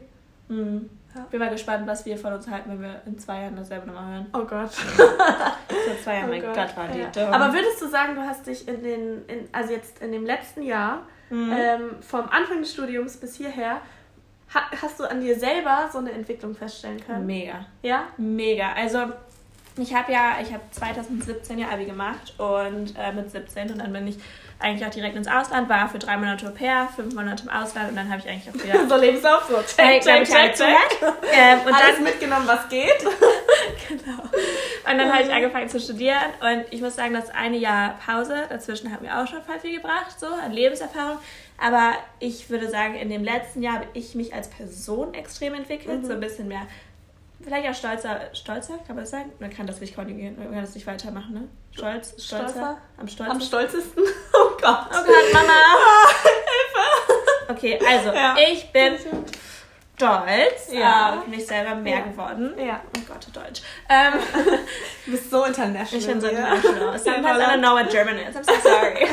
Mhm. 0.48 0.88
Ja. 1.14 1.22
Bin 1.30 1.38
mal 1.38 1.50
gespannt, 1.50 1.86
was 1.86 2.06
wir 2.06 2.16
von 2.16 2.32
uns 2.32 2.48
halten, 2.48 2.70
wenn 2.70 2.82
wir 2.82 3.02
in 3.04 3.18
zwei 3.18 3.42
Jahren 3.42 3.56
dasselbe 3.56 3.88
nochmal 3.88 4.14
hören. 4.14 4.26
Oh 4.32 4.44
Gott. 4.44 4.70
Vor 4.74 5.98
zwei 6.02 6.14
Jahren, 6.14 6.24
oh 6.26 6.32
mein 6.32 6.40
Gott, 6.40 6.54
Gott 6.54 6.76
war 6.76 6.88
die 6.88 7.00
ja. 7.00 7.10
dumm. 7.10 7.32
Aber 7.32 7.52
würdest 7.52 7.82
du 7.82 7.88
sagen, 7.88 8.14
du 8.14 8.22
hast 8.22 8.46
dich 8.46 8.66
in 8.66 8.82
den, 8.82 9.26
in, 9.26 9.48
also 9.52 9.72
jetzt 9.72 10.00
in 10.00 10.12
dem 10.12 10.24
letzten 10.24 10.62
Jahr, 10.62 11.02
mhm. 11.28 11.52
ähm, 11.52 11.80
vom 12.00 12.28
Anfang 12.28 12.60
des 12.60 12.72
Studiums 12.72 13.16
bis 13.16 13.36
hierher, 13.36 13.80
ha, 14.54 14.60
hast 14.80 14.98
du 15.00 15.04
an 15.04 15.20
dir 15.20 15.38
selber 15.38 15.88
so 15.92 15.98
eine 15.98 16.12
Entwicklung 16.12 16.54
feststellen 16.54 17.04
können? 17.04 17.26
Mega. 17.26 17.66
Ja? 17.82 18.04
Mega. 18.16 18.72
Also 18.72 19.12
ich 19.76 19.94
habe 19.94 20.12
ja, 20.12 20.38
ich 20.42 20.52
habe 20.52 20.62
2017 20.70 21.58
ja 21.58 21.68
Abi 21.68 21.84
gemacht 21.84 22.34
und 22.38 22.94
äh, 22.98 23.12
mit 23.12 23.30
17 23.30 23.70
und 23.70 23.78
dann 23.78 23.92
bin 23.92 24.06
ich 24.06 24.16
eigentlich 24.58 24.86
auch 24.86 24.90
direkt 24.90 25.16
ins 25.16 25.28
Ausland, 25.28 25.68
war 25.68 25.88
für 25.88 25.98
drei 25.98 26.16
Monate 26.16 26.46
Au 26.46 26.50
pair, 26.50 26.88
fünf 26.94 27.14
Monate 27.14 27.44
im 27.44 27.48
Ausland 27.48 27.90
und 27.90 27.96
dann 27.96 28.10
habe 28.10 28.20
ich 28.20 28.28
eigentlich 28.28 28.50
auch 28.50 28.64
wieder... 28.64 28.88
so 28.88 28.96
Lebenslauf, 28.96 29.48
so 29.48 29.56
check, 29.62 30.02
check, 30.02 30.24
check, 30.24 30.54
check. 30.54 31.02
Ähm, 31.32 31.60
und 31.60 31.72
Alles 31.72 31.94
dann, 31.94 32.04
mitgenommen, 32.04 32.46
was 32.46 32.68
geht. 32.68 32.98
genau. 33.88 34.22
Und 34.22 34.98
dann 34.98 35.12
habe 35.12 35.22
ich 35.22 35.32
angefangen 35.32 35.68
zu 35.68 35.80
studieren 35.80 36.16
und 36.40 36.64
ich 36.70 36.80
muss 36.80 36.96
sagen, 36.96 37.14
das 37.14 37.30
eine 37.30 37.56
Jahr 37.56 37.98
Pause 38.04 38.46
dazwischen 38.48 38.92
hat 38.92 39.02
mir 39.02 39.18
auch 39.18 39.26
schon 39.26 39.42
voll 39.42 39.58
viel 39.60 39.76
gebracht, 39.76 40.18
so 40.18 40.26
an 40.26 40.52
Lebenserfahrung. 40.52 41.18
Aber 41.58 41.92
ich 42.18 42.48
würde 42.48 42.70
sagen, 42.70 42.94
in 42.94 43.10
dem 43.10 43.22
letzten 43.22 43.62
Jahr 43.62 43.74
habe 43.74 43.86
ich 43.92 44.14
mich 44.14 44.34
als 44.34 44.48
Person 44.48 45.12
extrem 45.12 45.54
entwickelt, 45.54 46.02
mhm. 46.02 46.06
so 46.06 46.12
ein 46.12 46.20
bisschen 46.20 46.48
mehr 46.48 46.66
vielleicht 47.42 47.68
auch 47.68 47.74
stolzer, 47.74 48.20
stolzer, 48.32 48.78
kann 48.86 48.96
man 48.96 49.04
das 49.04 49.10
sagen? 49.10 49.32
Man 49.38 49.50
kann 49.50 49.66
das 49.66 49.80
nicht 49.80 49.94
konjugieren, 49.94 50.36
man 50.38 50.52
kann 50.52 50.62
das 50.62 50.74
nicht 50.74 50.86
weitermachen, 50.86 51.34
ne? 51.34 51.48
Stolz, 51.72 52.10
stolzer, 52.22 52.48
stolzer? 52.48 52.78
am 52.98 53.08
stolzesten. 53.08 53.30
Am 53.30 53.40
stolzesten? 53.40 54.02
Oh 54.32 54.50
Gott. 54.60 54.86
Oh 54.90 55.04
Gott, 55.04 55.32
Mama. 55.32 55.52
Hilfe. 56.22 57.52
Okay, 57.52 57.80
also, 57.86 58.12
ja. 58.12 58.36
ich 58.38 58.70
bin 58.72 58.96
stolz 60.00 60.72
ja. 60.72 61.18
auf 61.18 61.26
mich 61.26 61.46
selber 61.46 61.74
mehr 61.74 61.98
ja. 61.98 62.04
geworden. 62.04 62.54
Ja. 62.58 62.80
Oh 62.96 63.00
Gott, 63.06 63.26
Deutsch. 63.34 63.62
Ähm, 63.88 64.14
du 65.04 65.10
bist 65.10 65.30
so 65.30 65.44
international. 65.44 66.00
Ich 66.00 66.06
bin 66.06 66.20
so 66.20 66.28
international. 66.28 66.98
Sometimes 66.98 67.38
I 67.38 67.42
don't 67.42 67.58
know 67.58 67.74
what 67.74 67.90
German 67.90 68.16
is. 68.16 68.34
I'm 68.34 68.44
so 68.44 68.52
sorry. 68.62 69.06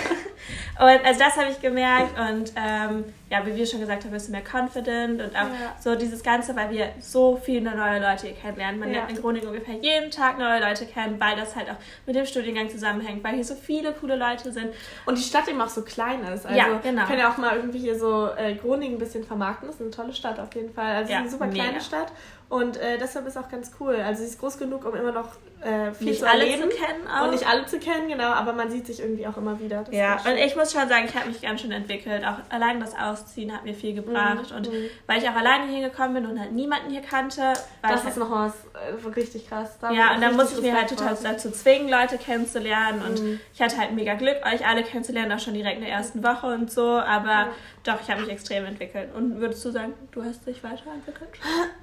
und 0.80 1.06
also 1.06 1.20
das 1.20 1.36
habe 1.36 1.50
ich 1.52 1.60
gemerkt 1.60 2.18
und 2.18 2.54
ähm, 2.56 3.14
ja, 3.30 3.46
wie 3.46 3.56
wir 3.56 3.66
schon 3.66 3.80
gesagt 3.82 4.04
haben, 4.06 4.12
bist 4.12 4.28
du 4.30 4.32
mehr 4.32 4.42
confident 4.42 5.22
und 5.22 5.36
auch 5.36 5.48
Ja. 5.50 5.76
so 5.80 5.96
dieses 5.96 6.24
Ganze, 6.24 6.56
weil 6.56 6.70
wir 6.72 6.90
so 7.00 7.36
viele 7.36 7.76
neue 7.76 8.00
Leute 8.00 8.28
hier 8.28 8.36
kennenlernen. 8.36 8.80
Man 8.80 8.90
Ja. 8.90 9.00
lernt 9.00 9.12
in 9.12 9.22
Groningen 9.22 9.48
ungefähr 9.48 9.76
jeden 9.76 10.12
Tag 10.12 10.38
neue 10.40 10.62
Leute 10.62 10.86
kennen, 10.86 11.20
weil 11.20 11.36
das 11.36 11.56
halt 11.56 11.70
auch 11.70 11.76
mit 12.06 12.16
dem 12.16 12.26
Studiengang 12.26 12.70
zusammenhängt, 12.70 13.24
weil 13.24 13.36
hier 13.36 13.44
so 13.44 13.56
viele 13.56 13.92
coole 13.92 14.16
Leute 14.16 14.52
sind. 14.52 14.70
Und 15.06 15.18
die 15.18 15.24
Stadt 15.24 15.48
eben 15.50 15.60
auch 15.62 15.68
so 15.70 15.82
klein 15.82 16.22
ist. 16.24 16.46
Also 16.46 16.58
Ja, 16.58 16.78
genau. 16.82 17.02
Wir 17.02 17.08
können 17.08 17.20
ja 17.20 17.30
auch 17.32 17.38
mal 17.38 17.56
irgendwie 17.58 17.80
hier 17.80 18.00
so 18.00 18.30
äh, 18.38 18.56
Groningen 18.56 18.96
ein 18.96 19.00
bisschen 19.00 19.24
vermarkten. 19.26 19.68
Das 19.68 19.76
ist 19.76 19.82
eine 19.82 19.92
tolle 19.92 20.14
Stadt 20.14 20.40
auf 20.40 20.54
jeden 20.56 20.74
Fall. 20.74 20.96
Also 20.96 21.04
es 21.06 21.10
Ja, 21.10 21.16
ist 21.18 21.22
eine 21.24 21.30
super 21.32 21.48
kleine 21.48 21.72
mega. 21.72 21.82
Stadt. 21.82 22.12
Und 22.50 22.78
äh, 22.78 22.98
deshalb 22.98 23.28
ist 23.28 23.38
auch 23.38 23.50
ganz 23.50 23.72
cool. 23.80 23.96
Also 23.96 24.22
sie 24.24 24.30
ist 24.30 24.40
groß 24.40 24.58
genug, 24.58 24.86
um 24.86 24.96
immer 24.96 25.12
noch 25.12 25.30
äh, 25.62 25.92
viel 25.92 26.08
Nicht 26.08 26.20
zu 26.22 26.30
alle 26.30 26.46
erleben. 26.48 26.70
zu 26.72 26.78
kennen 26.78 27.06
auch. 27.08 27.26
Und 27.26 27.32
nicht 27.32 27.46
alle 27.46 27.66
zu 27.66 27.78
kennen, 27.78 28.08
genau. 28.08 28.30
Aber 28.30 28.54
man 28.54 28.70
sieht 28.72 28.86
sich 28.88 29.02
irgendwie 29.02 29.28
auch 29.28 29.36
immer 29.36 29.60
wieder. 29.60 29.84
Das 29.84 29.94
Ja, 29.94 30.14
und 30.26 30.38
ich 30.38 30.56
muss 30.56 30.72
schon 30.72 30.88
sagen, 30.88 31.06
ich 31.10 31.16
habe 31.16 31.28
mich 31.28 31.42
ganz 31.42 31.60
schön 31.60 31.72
entwickelt. 31.74 32.24
Auch 32.26 32.38
allein 32.50 32.80
das 32.80 32.96
Ausziehen 32.98 33.52
hat 33.54 33.66
mir 33.66 33.74
viel 33.74 33.94
gebracht. 33.96 34.52
Mhm, 34.52 34.56
Und 34.56 34.72
mhm. 34.72 34.90
weil 35.08 35.18
ich 35.22 35.28
auch 35.28 35.36
alleine 35.36 35.66
hingekommen 35.66 36.14
bin 36.14 36.26
und 36.26 36.40
halt 36.40 36.54
niemanden 36.54 36.90
hier 36.90 37.02
kannte, 37.02 37.52
das 37.82 38.06
ist 38.06 38.16
noch 38.18 38.32
was 38.32 38.54
äh, 38.76 39.10
richtig 39.10 39.50
krass. 39.50 39.78
Da 39.82 39.92
Ja, 39.92 40.14
und 40.16 40.22
dann 40.22 40.38
musste 40.38 40.56
ich 40.56 40.62
mir 40.62 40.74
halt 40.78 40.88
total 40.90 41.18
dazu 41.22 41.52
zwingen, 41.52 41.90
Leute 41.90 42.18
kennenzulernen. 42.18 43.02
Und 43.02 43.20
Mhm. 43.22 43.40
ich 43.54 43.62
hatte 43.62 43.78
halt 43.78 43.92
mega 43.92 44.14
Glück, 44.14 44.38
euch 44.46 44.66
alle 44.66 44.84
kennenzulernen, 44.84 45.34
auch 45.34 45.40
schon 45.40 45.54
direkt 45.54 45.80
in 45.80 45.84
der 45.84 45.92
ersten 45.94 46.24
Woche 46.24 46.48
und 46.48 46.72
so. 46.72 46.88
Aber 46.92 47.48
doch, 47.84 48.00
ich 48.02 48.10
habe 48.10 48.22
mich 48.22 48.30
extrem 48.30 48.66
entwickelt. 48.66 49.10
Und 49.14 49.42
würdest 49.42 49.66
du 49.66 49.72
sagen, 49.72 49.94
du 50.12 50.24
hast 50.24 50.46
dich 50.48 50.64
weiterentwickelt? 50.64 51.30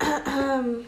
Ähm, 0.54 0.84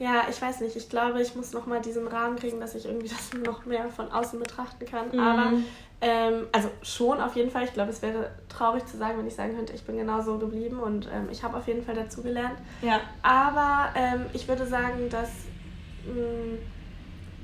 ja, 0.00 0.24
ich 0.30 0.40
weiß 0.40 0.60
nicht. 0.60 0.76
Ich 0.76 0.88
glaube, 0.88 1.20
ich 1.20 1.36
muss 1.36 1.52
noch 1.52 1.66
mal 1.66 1.80
diesen 1.80 2.08
Rahmen 2.08 2.36
kriegen, 2.36 2.58
dass 2.58 2.74
ich 2.74 2.86
irgendwie 2.86 3.08
das 3.08 3.32
noch 3.44 3.66
mehr 3.66 3.88
von 3.90 4.10
außen 4.10 4.38
betrachten 4.38 4.86
kann. 4.86 5.08
Mhm. 5.12 5.20
Aber, 5.20 5.52
ähm, 6.00 6.46
also 6.52 6.70
schon 6.82 7.20
auf 7.20 7.36
jeden 7.36 7.50
Fall. 7.50 7.64
Ich 7.64 7.74
glaube, 7.74 7.90
es 7.90 8.00
wäre 8.00 8.30
traurig 8.48 8.86
zu 8.86 8.96
sagen, 8.96 9.18
wenn 9.18 9.26
ich 9.26 9.34
sagen 9.34 9.54
könnte, 9.54 9.74
ich 9.74 9.84
bin 9.84 9.98
genauso 9.98 10.38
geblieben 10.38 10.80
und 10.80 11.06
ähm, 11.12 11.28
ich 11.30 11.42
habe 11.42 11.58
auf 11.58 11.68
jeden 11.68 11.84
Fall 11.84 11.94
dazugelernt. 11.94 12.56
Ja. 12.80 13.00
Aber 13.22 13.90
ähm, 13.94 14.24
ich 14.32 14.48
würde 14.48 14.66
sagen, 14.66 15.10
dass, 15.10 15.28
mh, 16.06 16.58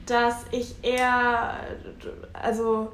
dass 0.06 0.46
ich 0.50 0.76
eher, 0.82 1.58
also, 2.32 2.92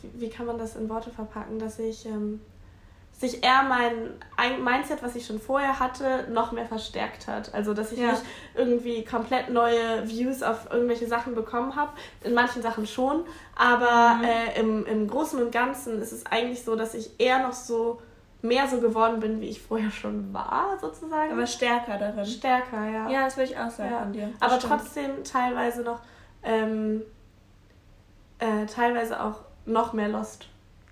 wie 0.00 0.22
wie 0.22 0.30
kann 0.30 0.46
man 0.46 0.56
das 0.56 0.76
in 0.76 0.88
Worte 0.88 1.10
verpacken, 1.10 1.58
dass 1.58 1.78
ich 1.78 2.06
ähm, 2.06 2.40
sich 3.20 3.44
eher 3.44 3.62
mein 3.68 4.14
ein 4.38 4.64
Mindset, 4.64 5.02
was 5.02 5.14
ich 5.14 5.26
schon 5.26 5.38
vorher 5.38 5.78
hatte, 5.78 6.26
noch 6.30 6.52
mehr 6.52 6.64
verstärkt 6.64 7.28
hat. 7.28 7.52
Also, 7.54 7.74
dass 7.74 7.92
ich 7.92 7.98
Ja. 7.98 8.12
nicht 8.12 8.22
irgendwie 8.54 9.04
komplett 9.04 9.50
neue 9.50 10.08
Views 10.08 10.42
auf 10.42 10.70
irgendwelche 10.72 11.06
Sachen 11.06 11.34
bekommen 11.34 11.76
habe. 11.76 11.92
In 12.24 12.32
manchen 12.32 12.62
Sachen 12.62 12.86
schon. 12.86 13.24
Aber 13.56 14.14
Mhm. 14.16 14.24
äh, 14.24 14.58
im, 14.60 14.86
im 14.86 15.06
Großen 15.06 15.40
und 15.42 15.52
Ganzen 15.52 16.00
ist 16.00 16.12
es 16.12 16.24
eigentlich 16.26 16.64
so, 16.64 16.76
dass 16.76 16.94
ich 16.94 17.10
eher 17.20 17.40
noch 17.42 17.52
so 17.52 18.00
mehr 18.40 18.66
so 18.66 18.80
geworden 18.80 19.20
bin, 19.20 19.38
wie 19.42 19.50
ich 19.50 19.60
vorher 19.60 19.90
schon 19.90 20.32
war, 20.32 20.78
sozusagen. 20.80 21.30
Aber 21.30 21.46
stärker 21.46 21.98
darin. 21.98 22.24
stärker, 22.24 22.88
ja. 22.88 23.10
Ja, 23.10 23.24
das 23.24 23.36
würde 23.36 23.50
ich 23.50 23.58
auch 23.58 23.68
sagen 23.70 23.90
Ja. 23.92 23.98
von 24.00 24.12
dir. 24.14 24.30
Das 24.40 24.50
Aber 24.50 24.58
stimmt. 24.58 24.72
trotzdem 24.80 25.24
teilweise 25.24 25.82
noch, 25.82 26.00
ähm, 26.42 27.02
äh, 28.38 28.64
teilweise 28.64 29.22
auch 29.22 29.40
noch 29.66 29.92
mehr 29.92 30.08
Lost. 30.08 30.46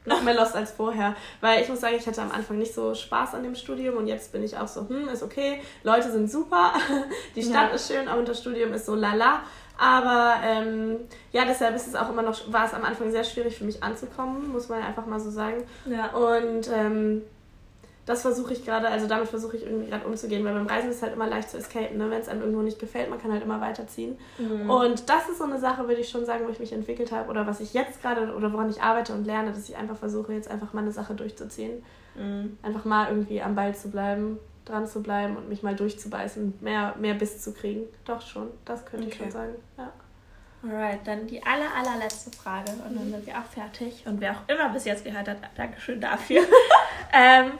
Noch 0.08 0.22
mehr 0.22 0.34
Lost 0.34 0.56
als 0.56 0.72
vorher. 0.72 1.14
Weil 1.40 1.62
ich 1.62 1.68
muss 1.68 1.80
sagen, 1.80 1.94
ich 1.96 2.06
hatte 2.06 2.22
am 2.22 2.30
Anfang 2.32 2.58
nicht 2.58 2.74
so 2.74 2.94
Spaß 2.94 3.34
an 3.34 3.42
dem 3.42 3.54
Studium 3.54 3.96
und 3.96 4.06
jetzt 4.06 4.32
bin 4.32 4.42
ich 4.42 4.56
auch 4.56 4.68
so, 4.68 4.88
hm, 4.88 5.08
ist 5.08 5.22
okay, 5.22 5.60
Leute 5.82 6.10
sind 6.10 6.30
super, 6.30 6.72
die 7.36 7.42
Stadt 7.42 7.68
Ja. 7.70 7.74
ist 7.74 7.92
schön, 7.92 8.08
aber 8.08 8.22
das 8.22 8.40
Studium 8.40 8.72
ist 8.72 8.86
so 8.86 8.94
lala. 8.94 9.40
Aber 9.80 10.34
ähm, 10.44 10.96
ja, 11.30 11.44
deshalb 11.44 11.76
ist 11.76 11.86
es 11.86 11.94
auch 11.94 12.08
immer 12.10 12.22
noch, 12.22 12.52
war 12.52 12.66
es 12.66 12.74
am 12.74 12.84
Anfang 12.84 13.12
sehr 13.12 13.22
schwierig 13.22 13.56
für 13.56 13.64
mich 13.64 13.80
anzukommen, 13.82 14.50
muss 14.50 14.68
man 14.68 14.82
einfach 14.82 15.06
mal 15.06 15.20
so 15.20 15.30
sagen. 15.30 15.62
Ja. 15.86 16.08
Und 16.08 16.68
ähm, 16.74 17.22
das 18.08 18.22
versuche 18.22 18.54
ich 18.54 18.64
gerade, 18.64 18.88
also 18.88 19.06
damit 19.06 19.28
versuche 19.28 19.58
ich 19.58 19.64
irgendwie 19.64 19.90
gerade 19.90 20.06
umzugehen, 20.06 20.42
weil 20.44 20.54
beim 20.54 20.66
Reisen 20.66 20.88
ist 20.88 20.96
es 20.96 21.02
halt 21.02 21.12
immer 21.12 21.26
leicht 21.26 21.50
zu 21.50 21.58
escapen, 21.58 21.98
ne? 21.98 22.10
wenn 22.10 22.20
es 22.20 22.28
einem 22.28 22.40
irgendwo 22.40 22.62
nicht 22.62 22.78
gefällt, 22.78 23.10
man 23.10 23.20
kann 23.20 23.30
halt 23.30 23.42
immer 23.42 23.60
weiterziehen. 23.60 24.18
Mhm. 24.38 24.70
Und 24.70 25.10
das 25.10 25.28
ist 25.28 25.38
so 25.38 25.44
eine 25.44 25.58
Sache, 25.58 25.86
würde 25.88 26.00
ich 26.00 26.08
schon 26.08 26.24
sagen, 26.24 26.46
wo 26.46 26.50
ich 26.50 26.58
mich 26.58 26.72
entwickelt 26.72 27.12
habe 27.12 27.28
oder 27.28 27.46
was 27.46 27.60
ich 27.60 27.74
jetzt 27.74 28.00
gerade 28.00 28.34
oder 28.34 28.50
woran 28.52 28.70
ich 28.70 28.80
arbeite 28.80 29.12
und 29.12 29.26
lerne, 29.26 29.50
dass 29.50 29.68
ich 29.68 29.76
einfach 29.76 29.96
versuche, 29.96 30.32
jetzt 30.32 30.50
einfach 30.50 30.72
mal 30.72 30.80
eine 30.80 30.92
Sache 30.92 31.14
durchzuziehen. 31.14 31.84
Mhm. 32.14 32.56
Einfach 32.62 32.86
mal 32.86 33.08
irgendwie 33.08 33.42
am 33.42 33.54
Ball 33.54 33.74
zu 33.74 33.90
bleiben, 33.90 34.38
dran 34.64 34.86
zu 34.86 35.02
bleiben 35.02 35.36
und 35.36 35.50
mich 35.50 35.62
mal 35.62 35.76
durchzubeißen, 35.76 36.54
mehr, 36.62 36.94
mehr 36.98 37.12
Biss 37.14 37.42
zu 37.42 37.52
kriegen. 37.52 37.82
Doch 38.06 38.22
schon, 38.22 38.48
das 38.64 38.86
könnte 38.86 39.08
ich 39.08 39.14
Okay. 39.14 39.24
schon 39.24 39.30
sagen. 39.32 39.54
Ja. 39.76 39.92
Alright, 40.62 41.06
dann 41.06 41.26
die 41.26 41.42
aller, 41.44 41.72
allerletzte 41.76 42.30
Frage 42.36 42.72
und 42.88 42.96
dann 42.98 43.10
sind 43.10 43.26
wir 43.26 43.34
auch 43.34 43.44
fertig. 43.44 44.02
Und 44.06 44.20
wer 44.20 44.32
auch 44.32 44.48
immer 44.48 44.70
bis 44.70 44.86
jetzt 44.86 45.04
gehört 45.04 45.28
hat, 45.28 45.36
Dankeschön 45.56 46.00
dafür. 46.00 46.40
ähm, 47.12 47.52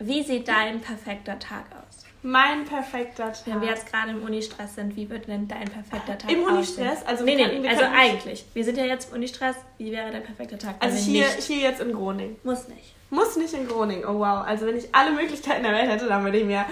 wie 0.00 0.22
sieht 0.22 0.48
dein 0.48 0.80
perfekter 0.80 1.38
Tag 1.38 1.64
aus? 1.72 2.04
Mein 2.22 2.64
perfekter 2.66 3.32
Tag. 3.32 3.46
Wenn 3.46 3.60
wir 3.62 3.68
jetzt 3.68 3.90
gerade 3.90 4.10
im 4.10 4.22
Unistress 4.22 4.74
sind, 4.74 4.94
wie 4.94 5.08
würde 5.08 5.26
denn 5.26 5.48
dein 5.48 5.64
perfekter 5.68 6.18
Tag 6.18 6.30
Im? 6.30 6.42
Unistress? 6.42 7.02
Also 7.06 7.24
nee, 7.24 7.34
nee, 7.36 7.44
können- 7.44 7.66
also 7.66 7.84
eigentlich. 7.96 8.44
Wir 8.52 8.64
sind 8.64 8.76
ja 8.76 8.84
jetzt 8.84 9.08
im 9.10 9.16
Unistress. 9.16 9.56
Wie 9.78 9.90
wäre 9.90 10.10
dein 10.10 10.22
perfekter 10.22 10.58
Tag? 10.58 10.74
also 10.80 10.96
hier, 10.98 11.24
nicht- 11.26 11.40
hier 11.42 11.58
jetzt 11.60 11.80
in 11.80 11.92
Groningen. 11.92 12.36
Muss 12.42 12.68
nicht. 12.68 12.94
Muss 13.08 13.36
nicht 13.36 13.54
in 13.54 13.66
Groningen. 13.66 14.04
Oh 14.04 14.18
wow. 14.18 14.44
Also 14.46 14.66
wenn 14.66 14.76
ich 14.76 14.94
alle 14.94 15.12
Möglichkeiten 15.12 15.62
der 15.62 15.72
Welt 15.72 15.88
hätte, 15.90 16.06
dann 16.06 16.22
würde 16.24 16.38
ich 16.38 16.44
mir 16.44 16.64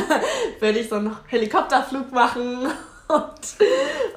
würde 0.60 0.78
ich 0.78 0.88
so 0.88 0.96
einen 0.96 1.14
Helikopterflug 1.28 2.10
machen 2.10 2.66
und, 3.08 3.22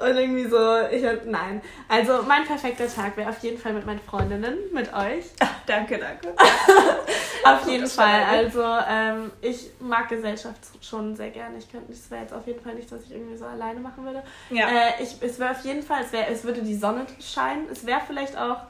und 0.00 0.16
irgendwie 0.16 0.48
so. 0.48 0.80
Ich, 0.90 1.02
nein. 1.26 1.60
Also 1.88 2.22
mein 2.26 2.44
perfekter 2.44 2.88
Tag 2.88 3.16
wäre 3.16 3.30
auf 3.30 3.38
jeden 3.40 3.58
Fall 3.58 3.72
mit 3.72 3.84
meinen 3.84 4.00
Freundinnen, 4.00 4.56
mit 4.72 4.92
euch. 4.92 5.24
Danke, 5.66 5.98
danke. 5.98 6.34
Auf 7.44 7.66
jeden 7.68 7.82
das 7.82 7.94
Fall. 7.94 8.24
Also 8.24 8.62
ähm, 8.88 9.30
ich 9.40 9.70
mag 9.80 10.08
Gesellschaft 10.08 10.58
schon 10.80 11.14
sehr 11.14 11.30
gerne. 11.30 11.58
Ich 11.58 11.70
könnte, 11.70 11.92
das 11.92 12.10
wäre 12.10 12.22
jetzt 12.22 12.32
auf 12.32 12.46
jeden 12.46 12.60
Fall 12.62 12.74
nichts, 12.74 12.90
was 12.90 13.04
ich 13.04 13.12
irgendwie 13.12 13.36
so 13.36 13.44
alleine 13.44 13.80
machen 13.80 14.04
würde. 14.04 14.22
Ja. 14.50 14.66
Äh, 14.66 15.02
ich, 15.02 15.16
es 15.20 15.38
wäre 15.38 15.52
auf 15.52 15.64
jeden 15.64 15.82
Fall, 15.82 16.02
es, 16.04 16.12
wär, 16.12 16.28
es 16.28 16.44
würde 16.44 16.62
die 16.62 16.74
Sonne 16.74 17.06
scheinen. 17.20 17.68
Es 17.70 17.86
wäre 17.86 18.00
vielleicht 18.06 18.36
auch. 18.36 18.62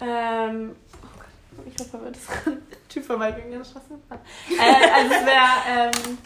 Ähm, 0.00 0.74
oh 1.02 1.06
Gott, 1.56 1.66
ich 1.66 1.74
bin 1.74 1.86
verwirrt. 1.86 2.16
ist 2.16 2.28
ein 2.46 2.62
Typ 2.88 3.04
vorbeigegangen 3.04 3.58
der 3.58 3.64
Straße. 3.64 3.94
Äh, 4.50 4.92
also 4.92 5.14
es 5.14 5.26
wäre. 5.26 5.90
Ähm, 5.96 6.18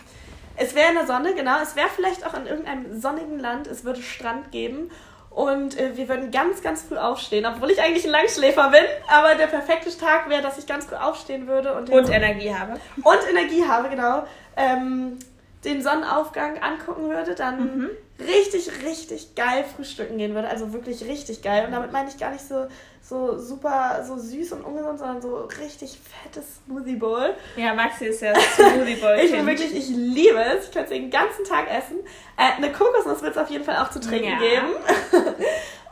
es 0.59 0.75
wäre 0.75 0.89
in 0.91 0.95
der 0.95 1.07
Sonne, 1.07 1.35
genau. 1.35 1.57
Es 1.63 1.77
wäre 1.77 1.89
vielleicht 1.95 2.27
auch 2.27 2.35
in 2.35 2.47
irgendeinem 2.47 3.01
sonnigen 3.01 3.39
Land. 3.39 3.67
Es 3.67 3.85
würde 3.85 4.03
Strand 4.03 4.51
geben. 4.53 4.91
Und 5.31 5.79
äh, 5.79 5.97
wir 5.97 6.09
würden 6.09 6.31
ganz, 6.33 6.63
ganz 6.63 6.83
früh 6.83 6.97
aufstehen, 6.97 7.47
obwohl 7.47 7.71
ich 7.71 7.81
eigentlich 7.81 8.05
ein 8.05 8.11
Langschläfer 8.11 8.71
bin. 8.71 8.83
Aber 9.09 9.35
der 9.37 9.47
perfekte 9.47 9.97
Tag 9.97 10.29
wäre, 10.29 10.43
dass 10.43 10.59
ich 10.59 10.67
ganz 10.67 10.87
früh 10.87 10.97
aufstehen 10.97 11.47
würde 11.47 11.75
und, 11.75 11.91
Und 11.91 12.11
Energie 12.11 12.53
habe. 12.55 12.81
und 13.05 13.19
Energie 13.31 13.65
habe, 13.65 13.89
genau, 13.89 14.25
ähm, 14.57 15.19
den 15.65 15.83
Sonnenaufgang 15.83 16.59
angucken 16.63 17.09
würde, 17.11 17.35
dann 17.35 17.59
Mhm. 17.79 17.91
richtig, 18.21 18.71
richtig 18.85 19.35
geil 19.37 19.65
frühstücken 19.77 20.19
gehen 20.19 20.35
würde. 20.35 20.49
Also 20.49 20.73
wirklich 20.73 21.05
richtig 21.05 21.43
geil. 21.43 21.67
Und 21.67 21.73
damit 21.73 21.93
meine 21.93 22.09
ich 22.09 22.19
gar 22.19 22.31
nicht 22.33 22.47
so, 22.47 22.67
so 23.09 23.39
super, 23.39 24.05
so 24.07 24.19
süß 24.19 24.53
und 24.53 24.65
ungesund, 24.65 24.99
sondern 24.99 25.23
so 25.23 25.49
richtig 25.61 25.99
fettes 25.99 26.45
Smoothie 26.67 26.97
Bowl. 26.97 27.35
Ja, 27.57 27.73
Maxi 27.73 28.07
ist 28.07 28.21
ja 28.21 28.35
Smoothie 28.35 28.97
Boy. 28.97 29.21
Ich 29.25 29.33
bin 29.33 29.47
wirklich, 29.47 29.75
ich 29.75 29.89
liebe 29.89 30.39
es. 30.43 30.67
Ich 30.67 30.73
könnte 30.73 30.93
es 30.95 31.01
den 31.01 31.11
ganzen 31.11 31.45
Tag 31.45 31.71
essen. 31.71 31.99
Äh, 32.37 32.57
eine 32.57 32.71
Kokosnuss 32.73 33.23
wird 33.23 33.35
es 33.35 33.39
auf 33.43 33.49
jeden 33.49 33.65
Fall 33.65 33.77
auch 33.77 33.91
zu 33.91 34.01
trinken 34.01 34.29
Ja. 34.29 34.39
geben. 34.39 34.67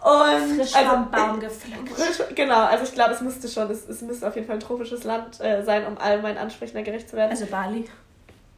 Und 0.07 0.57
frisch 0.57 0.75
also, 0.77 0.91
vom 0.91 1.11
Baum 1.11 1.41
gepflückt. 1.41 1.89
Frisch, 1.89 2.25
genau, 2.37 2.65
also 2.65 2.85
ich 2.85 2.93
glaube, 2.93 3.15
es 3.15 3.21
müsste 3.23 3.49
schon, 3.49 3.69
es, 3.71 3.89
es 3.89 4.03
müsste 4.03 4.29
auf 4.29 4.37
jeden 4.37 4.47
Fall 4.47 4.57
ein 4.57 4.61
tropisches 4.61 5.03
Land 5.03 5.41
äh, 5.41 5.65
sein, 5.65 5.85
um 5.85 5.99
all 5.99 6.23
meinen 6.23 6.39
Ansprüchen 6.39 6.85
gerecht 6.85 7.09
zu 7.09 7.17
werden. 7.17 7.31
Also 7.31 7.47
Bali. 7.47 7.87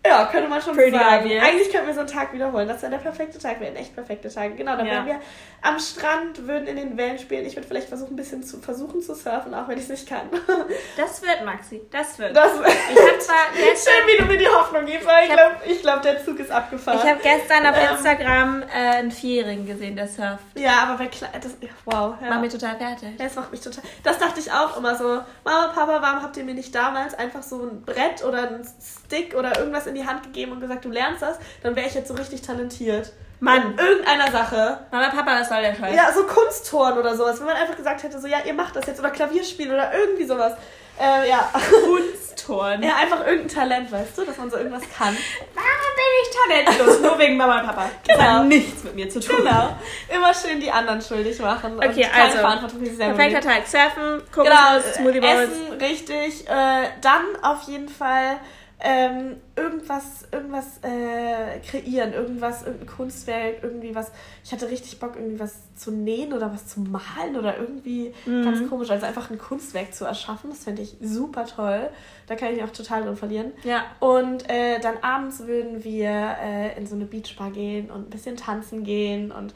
Ja, 0.08 0.24
könnte 0.26 0.48
man 0.48 0.60
schon 0.62 0.74
Pretty 0.74 0.96
sagen. 0.98 1.24
obvious. 1.24 1.44
Eigentlich 1.44 1.70
könnten 1.70 1.86
wir 1.86 1.94
so 1.94 2.00
einen 2.00 2.08
Tag 2.08 2.32
wiederholen. 2.32 2.66
Das 2.68 2.82
wäre 2.82 2.90
der 2.92 2.98
perfekte 2.98 3.38
Tag, 3.38 3.60
wäre 3.60 3.70
ein 3.70 3.76
echt 3.76 3.94
perfekter 3.94 4.28
Tag. 4.30 4.56
Genau, 4.56 4.76
dann 4.76 4.86
Ja. 4.86 4.92
wären 4.94 5.06
wir 5.06 5.20
am 5.62 5.78
Strand, 5.78 6.46
würden 6.46 6.66
in 6.68 6.76
den 6.76 6.96
Wellen 6.96 7.18
spielen. 7.18 7.44
Ich 7.46 7.56
würde 7.56 7.66
vielleicht 7.66 7.88
versuchen, 7.88 8.12
ein 8.14 8.16
bisschen 8.16 8.42
zu 8.42 8.58
versuchen 8.60 9.02
zu 9.02 9.14
surfen, 9.14 9.52
auch 9.54 9.66
wenn 9.68 9.76
ich 9.76 9.84
es 9.84 9.90
nicht 9.90 10.08
kann. 10.08 10.28
Das 10.96 11.22
wird, 11.22 11.44
Maxi. 11.44 11.80
Das 11.90 12.18
wird. 12.18 12.34
Das 12.36 12.52
ich 12.54 12.98
habe 12.98 13.18
zwar 13.18 13.36
gestern, 13.54 13.92
Schön, 13.94 14.06
wie 14.14 14.22
du 14.22 14.24
mir 14.26 14.38
die 14.38 14.48
Hoffnung 14.48 14.84
gibst, 14.86 15.06
weil 15.06 15.24
ich 15.24 15.30
Ich 15.30 15.34
glaube, 15.36 15.54
ich 15.66 15.82
glaub, 15.82 16.02
der 16.02 16.24
Zug 16.24 16.38
ist 16.40 16.50
abgefahren. 16.50 16.98
ich 17.02 17.08
hab 17.10 17.22
gestern 17.22 17.66
auf 17.66 17.76
Ähm. 17.76 17.96
Instagram 17.96 18.62
äh, 18.62 18.96
einen 18.98 19.10
Vierjährigen 19.10 19.66
gesehen, 19.66 19.96
der 19.96 20.08
surft. 20.08 20.44
ja, 20.54 20.82
aber 20.84 20.98
bei 20.98 21.06
Kle 21.06 21.28
das, 21.40 21.52
wow. 21.84 22.14
Ja. 22.22 22.30
War 22.30 22.38
mir 22.40 22.48
total 22.48 22.76
fertig. 22.76 23.16
Das 23.18 23.34
macht 23.34 23.50
mich 23.50 23.60
total. 23.60 23.82
Das 24.02 24.18
dachte 24.18 24.40
ich 24.40 24.50
auch 24.52 24.76
immer 24.76 24.94
so. 24.96 25.04
Mama, 25.44 25.68
Papa, 25.74 25.98
warum 26.00 26.22
habt 26.22 26.36
ihr 26.36 26.44
mir 26.44 26.54
nicht 26.54 26.74
damals 26.74 27.14
einfach 27.14 27.42
so 27.42 27.62
ein 27.62 27.82
Brett 27.82 28.24
oder 28.24 28.48
einen 28.48 28.66
Stick 29.08 29.34
oder 29.34 29.58
irgendwas 29.58 29.86
in 29.86 29.94
die 29.94 30.06
Hand 30.06 30.22
gegeben 30.22 30.52
und 30.52 30.60
gesagt, 30.60 30.84
du 30.84 30.90
lernst 30.90 31.22
das? 31.22 31.38
Dann 31.62 31.74
wäre 31.74 31.86
ich 31.88 31.94
jetzt 31.94 32.08
so 32.08 32.14
richtig 32.14 32.42
talentiert. 32.42 33.10
Mann. 33.40 33.72
In 33.72 33.78
irgendeiner 33.78 34.30
Sache. 34.30 34.80
Mama, 34.90 35.08
Papa, 35.08 35.40
was 35.40 35.48
soll 35.48 35.62
der 35.62 35.74
Scheiß? 35.74 35.94
Ja, 35.94 36.12
so 36.12 36.24
Kunstturnen 36.24 36.98
oder 36.98 37.16
sowas. 37.16 37.38
Wenn 37.38 37.46
man 37.46 37.56
einfach 37.56 37.76
gesagt 37.76 38.02
hätte, 38.02 38.20
so, 38.20 38.26
ja, 38.26 38.38
ihr 38.44 38.52
macht 38.52 38.76
das 38.76 38.86
jetzt 38.86 38.98
oder 38.98 39.10
Klavierspielen 39.10 39.72
oder 39.72 39.94
irgendwie 39.94 40.24
sowas. 40.24 40.54
Äh, 41.00 41.30
ja. 41.30 41.48
Kunstturnen. 41.86 42.82
ja, 42.88 42.96
einfach 42.96 43.24
irgendein 43.24 43.48
Talent, 43.48 43.92
weißt 43.92 44.18
du, 44.18 44.24
dass 44.24 44.36
man 44.36 44.50
so 44.50 44.56
irgendwas 44.56 44.82
kann. 44.96 45.16
Warum 45.54 45.94
bin 45.94 46.64
ich 46.66 46.74
talentlos, 46.76 47.00
nur 47.00 47.18
wegen 47.18 47.36
Mama 47.36 47.60
und 47.60 47.66
Papa. 47.66 47.90
Das 48.06 48.16
Genau. 48.16 48.30
hat 48.30 48.44
nichts 48.46 48.82
mit 48.84 48.96
mir 48.96 49.08
zu 49.08 49.20
tun. 49.20 49.36
Genau. 49.36 49.76
Immer 50.08 50.34
schön 50.34 50.58
die 50.60 50.70
anderen 50.70 51.00
schuldig 51.00 51.38
machen. 51.38 51.74
und 51.78 51.84
Okay, 51.84 52.02
keine 52.10 52.24
also, 52.24 52.38
Verantwortung 52.38 52.82
Perfekter. 52.82 53.40
Tag. 53.40 53.66
Surfen, 53.66 54.22
Genau, 54.32 54.50
Kokosnuss, 54.50 54.94
Smoothie. 54.96 55.18
Essen, 55.20 55.72
richtig. 55.80 56.48
Äh, 56.48 56.88
dann 57.00 57.22
auf 57.42 57.62
jeden 57.68 57.88
Fall 57.88 58.38
ähm, 58.80 59.36
irgendwas, 59.56 60.28
irgendwas 60.30 60.78
äh, 60.82 61.58
kreieren, 61.60 62.12
irgendwas, 62.12 62.62
irgendein 62.62 62.86
Kunstwerk, 62.86 63.56
irgendwie 63.62 63.92
was. 63.94 64.12
Ich 64.44 64.52
hatte 64.52 64.70
richtig 64.70 65.00
Bock, 65.00 65.16
irgendwie 65.16 65.40
was 65.40 65.74
zu 65.74 65.90
nähen 65.90 66.32
oder 66.32 66.52
was 66.52 66.68
zu 66.68 66.80
malen 66.80 67.36
oder 67.36 67.58
irgendwie 67.58 68.14
Mhm. 68.24 68.44
ganz 68.44 68.68
komisch. 68.68 68.90
Also 68.90 69.06
einfach 69.06 69.30
ein 69.30 69.38
Kunstwerk 69.38 69.92
zu 69.94 70.04
erschaffen, 70.04 70.50
das 70.50 70.62
fände 70.64 70.82
ich 70.82 70.96
super 71.00 71.44
toll. 71.44 71.88
Da 72.28 72.36
kann 72.36 72.50
ich 72.50 72.60
mich 72.60 72.64
auch 72.64 72.72
total 72.72 73.02
drin 73.02 73.16
verlieren. 73.16 73.52
Ja. 73.64 73.82
Und 73.98 74.48
äh, 74.48 74.78
dann 74.78 74.98
abends 75.02 75.40
würden 75.46 75.82
wir 75.82 76.36
äh, 76.40 76.76
in 76.78 76.86
so 76.86 76.94
eine 76.94 77.04
Beachbar 77.06 77.50
gehen 77.50 77.90
und 77.90 78.06
ein 78.06 78.10
bisschen 78.10 78.36
tanzen 78.36 78.84
gehen 78.84 79.32
und 79.32 79.54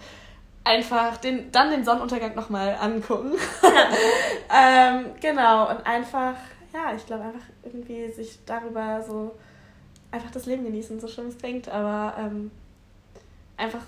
einfach 0.64 1.16
den, 1.18 1.52
dann 1.52 1.70
den 1.70 1.84
Sonnenuntergang 1.84 2.34
nochmal 2.34 2.76
angucken. 2.80 3.32
ähm, 4.52 5.06
genau, 5.20 5.70
und 5.70 5.86
einfach, 5.86 6.34
ja, 6.72 6.92
ich 6.96 7.06
glaube 7.06 7.24
einfach 7.24 7.40
irgendwie 7.64 8.10
sich 8.12 8.38
darüber 8.46 9.02
so 9.02 9.32
einfach 10.10 10.30
das 10.30 10.46
Leben 10.46 10.64
genießen, 10.64 11.00
so 11.00 11.08
schlimm 11.08 11.28
es 11.28 11.38
klingt, 11.38 11.68
aber 11.68 12.16
ähm, 12.18 12.50
einfach 13.56 13.82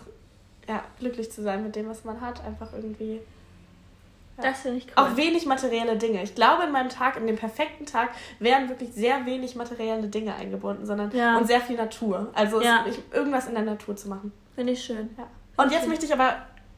ja, 0.68 0.82
glücklich 0.98 1.30
zu 1.30 1.42
sein 1.42 1.62
mit 1.62 1.76
dem, 1.76 1.88
was 1.88 2.04
man 2.04 2.20
hat, 2.20 2.42
einfach 2.44 2.72
irgendwie. 2.72 3.20
Ja. 4.38 4.44
Das 4.50 4.62
finde 4.62 4.78
ich 4.78 4.86
cool. 4.86 4.92
Auch 4.96 5.16
wenig 5.16 5.46
materielle 5.46 5.96
Dinge. 5.96 6.22
Ich 6.22 6.34
glaube, 6.34 6.64
in 6.64 6.72
meinem 6.72 6.88
Tag, 6.88 7.16
in 7.16 7.26
dem 7.26 7.36
perfekten 7.36 7.86
Tag, 7.86 8.10
wären 8.40 8.68
wirklich 8.68 8.92
sehr 8.92 9.26
wenig 9.26 9.54
materielle 9.54 10.08
Dinge 10.08 10.34
eingebunden, 10.34 10.86
sondern 10.86 11.10
Ja. 11.14 11.36
und 11.36 11.46
sehr 11.46 11.60
viel 11.60 11.76
Natur. 11.76 12.30
Also 12.34 12.58
es- 12.58 12.64
Ja. 12.64 12.84
ich, 12.88 12.98
irgendwas 13.12 13.46
in 13.46 13.54
der 13.54 13.62
Natur 13.62 13.94
zu 13.94 14.08
machen. 14.08 14.32
Finde 14.54 14.72
ich 14.72 14.82
schön. 14.82 15.10
Ja. 15.18 15.26
Und 15.62 15.70
jetzt 15.70 15.86
möchte 15.86 16.06
ich 16.06 16.12
aber, 16.12 16.34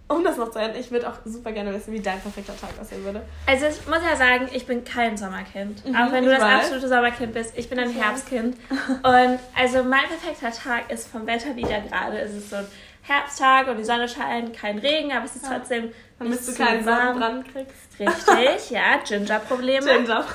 um 0.08 0.22
das 0.22 0.36
noch 0.36 0.50
zu 0.50 0.58
enden, 0.58 0.78
ich 0.78 0.90
würde 0.90 1.08
auch 1.08 1.14
super 1.24 1.50
gerne 1.52 1.72
wissen, 1.74 1.92
wie 1.92 2.00
dein 2.00 2.20
perfekter 2.20 2.56
Tag 2.56 2.70
aussehen 2.80 3.04
würde. 3.04 3.22
Also 3.46 3.66
ich 3.66 3.86
muss 3.88 3.98
ja 4.08 4.16
sagen, 4.16 4.48
ich 4.52 4.66
bin 4.66 4.84
kein 4.84 5.16
Sommerkind. 5.16 5.84
Mhm, 5.84 5.96
auch 5.96 6.12
wenn 6.12 6.24
du 6.24 6.30
das 6.30 6.40
weiß. 6.40 6.54
absolute 6.60 6.88
Sommerkind 6.88 7.32
bist. 7.34 7.56
Ich 7.58 7.68
bin 7.68 7.78
ein 7.78 7.90
Ich. 7.90 7.96
Herbstkind. 8.00 8.56
Und 9.02 9.38
also 9.56 9.82
mein 9.84 10.04
perfekter 10.08 10.52
Tag 10.52 10.90
ist 10.92 11.08
vom 11.08 11.26
Wetter 11.26 11.56
wieder 11.56 11.80
gerade. 11.80 12.18
Es 12.20 12.32
ist 12.34 12.50
so 12.50 12.56
ein 12.56 12.66
Herbsttag 13.02 13.68
und 13.68 13.76
die 13.78 13.84
Sonne 13.84 14.08
scheint, 14.08 14.52
kein 14.56 14.78
Regen, 14.78 15.12
aber 15.12 15.24
es 15.26 15.36
ist 15.36 15.44
Ja. 15.48 15.58
trotzdem 15.58 15.92
Damit 16.18 16.32
nicht 16.32 16.48
du 16.48 16.54
keinen. 16.64 16.82
Sonnenbrand 16.84 17.44
kriegst. 17.52 18.00
Richtig, 18.00 18.70
ja, 18.76 18.96
Ginger-Probleme. 19.06 19.86
Ginger. 19.86 20.24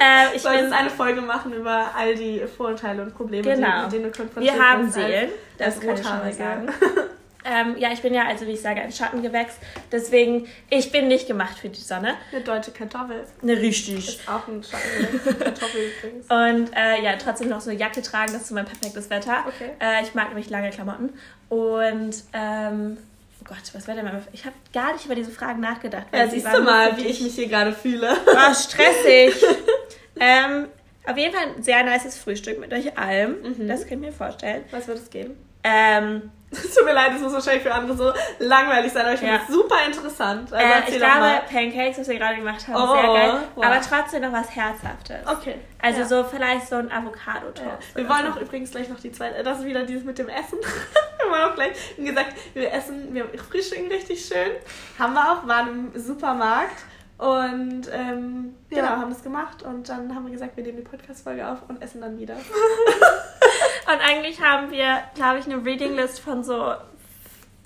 Äh, 0.00 0.36
ich 0.36 0.44
wollte 0.44 0.62
bin, 0.62 0.72
eine 0.72 0.90
Folge 0.90 1.20
machen 1.20 1.52
über 1.52 1.90
all 1.96 2.14
die 2.14 2.40
Vorurteile 2.46 3.02
und 3.02 3.16
Probleme, 3.16 3.42
Genau. 3.42 3.78
die, 3.78 3.82
mit 3.82 3.92
denen 3.94 4.04
du 4.04 4.10
konfrontiert 4.16 4.54
wir 4.54 4.64
haben 4.64 4.82
bist 4.84 4.94
Seelen, 4.94 5.30
das 5.58 5.80
kann 5.80 5.94
ich 5.96 6.06
schon 6.06 6.18
mal 6.18 6.32
sagen. 6.32 6.68
Ähm, 7.48 7.76
ja, 7.78 7.92
ich 7.92 8.02
bin 8.02 8.12
ja, 8.12 8.26
also 8.26 8.46
wie 8.46 8.52
ich 8.52 8.60
sage, 8.60 8.80
ein 8.80 8.92
Schattengewächs. 8.92 9.54
Deswegen, 9.90 10.46
ich 10.68 10.92
bin 10.92 11.08
nicht 11.08 11.26
gemacht 11.26 11.58
für 11.58 11.68
die 11.68 11.80
Sonne. 11.80 12.14
Eine 12.30 12.42
deutsche 12.42 12.72
Kartoffel. 12.72 13.24
Ne, 13.42 13.54
richtig. 13.54 14.06
Ist 14.06 14.28
auch 14.28 14.46
ein 14.48 14.62
Schatten. 14.62 15.38
Kartoffel 15.38 15.80
übrigens. 15.98 16.26
Und 16.30 16.76
äh, 16.76 17.02
ja, 17.02 17.16
trotzdem 17.16 17.48
noch 17.48 17.60
so 17.60 17.70
eine 17.70 17.78
Jacke 17.78 18.02
tragen, 18.02 18.32
das 18.32 18.42
ist 18.42 18.48
so 18.48 18.54
mein 18.54 18.66
perfektes 18.66 19.08
Wetter. 19.08 19.44
Okay. 19.46 19.70
Äh, 19.80 20.02
ich 20.02 20.14
mag 20.14 20.28
nämlich 20.28 20.50
lange 20.50 20.70
Klamotten. 20.70 21.10
Und, 21.48 22.22
ähm, 22.34 22.98
oh 23.40 23.44
Gott, 23.44 23.62
was 23.72 23.86
wäre 23.86 23.96
denn 23.96 24.04
mein 24.04 24.22
Ich 24.32 24.44
habe 24.44 24.56
gar 24.74 24.92
nicht 24.92 25.06
über 25.06 25.14
diese 25.14 25.30
Fragen 25.30 25.60
nachgedacht. 25.60 26.06
weil 26.10 26.20
Ja, 26.20 26.28
sie 26.28 26.40
siehst 26.40 26.54
du 26.54 26.62
mal, 26.62 26.96
wie 26.98 27.06
ich 27.06 27.20
mich 27.22 27.34
hier 27.34 27.48
gerade 27.48 27.72
fühle. 27.72 28.14
Oh, 28.26 28.54
stressig. 28.54 29.42
ähm, 30.20 30.66
auf 31.06 31.16
jeden 31.16 31.34
Fall 31.34 31.46
ein 31.56 31.62
sehr 31.62 31.82
nices 31.84 32.18
Frühstück 32.18 32.60
mit 32.60 32.70
euch 32.74 32.98
allem. 32.98 33.36
Mhm. 33.42 33.68
Das 33.68 33.86
könnt 33.86 34.02
ihr 34.02 34.08
mir 34.08 34.12
vorstellen. 34.12 34.64
Was 34.70 34.86
wird 34.86 34.98
es 34.98 35.08
geben? 35.08 35.47
Ähm, 35.64 36.30
Es 36.50 36.74
tut 36.74 36.84
mir 36.86 36.94
leid, 36.94 37.12
es 37.14 37.20
muss 37.20 37.32
wahrscheinlich 37.34 37.62
für 37.62 37.74
andere 37.74 37.94
so 37.96 38.12
langweilig 38.38 38.90
sein, 38.90 39.02
aber 39.04 39.12
ich 39.12 39.18
finde 39.20 39.34
Ja. 39.34 39.40
es 39.46 39.52
super 39.52 39.76
interessant. 39.86 40.50
Also 40.50 40.64
äh, 40.66 40.90
ich 40.90 40.96
glaube, 40.96 41.18
mal. 41.20 41.40
Pancakes, 41.50 41.98
was 41.98 42.08
wir 42.08 42.18
gerade 42.18 42.36
gemacht 42.36 42.66
haben, 42.66 42.74
Oh, 42.76 42.94
sehr 42.94 43.02
geil. 43.02 43.40
wow. 43.54 43.64
Aber 43.66 43.80
trotzdem 43.82 44.22
noch 44.22 44.32
was 44.32 44.54
Herzhaftes. 44.56 45.26
Okay. 45.26 45.56
Also 45.82 46.00
ja. 46.00 46.06
so 46.06 46.24
vielleicht 46.24 46.66
so 46.68 46.76
ein 46.76 46.90
Avocado-Toast. 46.90 47.60
Ja. 47.66 47.96
Wir 47.96 48.08
wollen 48.08 48.26
so. 48.26 48.32
auch 48.32 48.40
übrigens 48.40 48.70
gleich 48.70 48.88
noch 48.88 48.98
die 48.98 49.12
zweite, 49.12 49.42
das 49.42 49.58
ist 49.58 49.64
wieder 49.66 49.84
dieses 49.84 50.04
mit 50.04 50.16
dem 50.18 50.28
Essen. 50.30 50.58
wir 51.22 51.30
wollen 51.30 51.42
auch 51.50 51.54
gleich, 51.54 51.72
wie 51.98 52.04
gesagt, 52.06 52.32
wir 52.54 52.72
essen, 52.72 53.12
wir 53.12 53.26
frühstücken 53.38 53.88
richtig 53.88 54.24
schön. 54.24 54.52
Haben 54.98 55.12
wir 55.14 55.30
auch, 55.32 55.46
waren 55.46 55.92
im 55.92 56.00
Supermarkt 56.00 56.78
und 57.18 57.88
ähm, 57.92 58.54
Ja. 58.70 58.76
genau, 58.80 58.88
haben 59.02 59.10
das 59.10 59.22
gemacht 59.22 59.62
und 59.64 59.86
dann 59.88 60.14
haben 60.14 60.24
wir 60.24 60.32
gesagt, 60.32 60.56
wir 60.56 60.64
nehmen 60.64 60.78
die 60.78 60.82
Podcast-Folge 60.84 61.46
auf 61.46 61.58
und 61.68 61.82
essen 61.82 62.00
dann 62.00 62.16
wieder. 62.18 62.36
Und 63.90 64.00
eigentlich 64.06 64.40
haben 64.42 64.70
wir, 64.70 65.02
glaube 65.14 65.38
ich, 65.38 65.46
eine 65.46 65.64
Reading 65.64 65.94
List 65.96 66.20
von 66.20 66.44
so, 66.44 66.74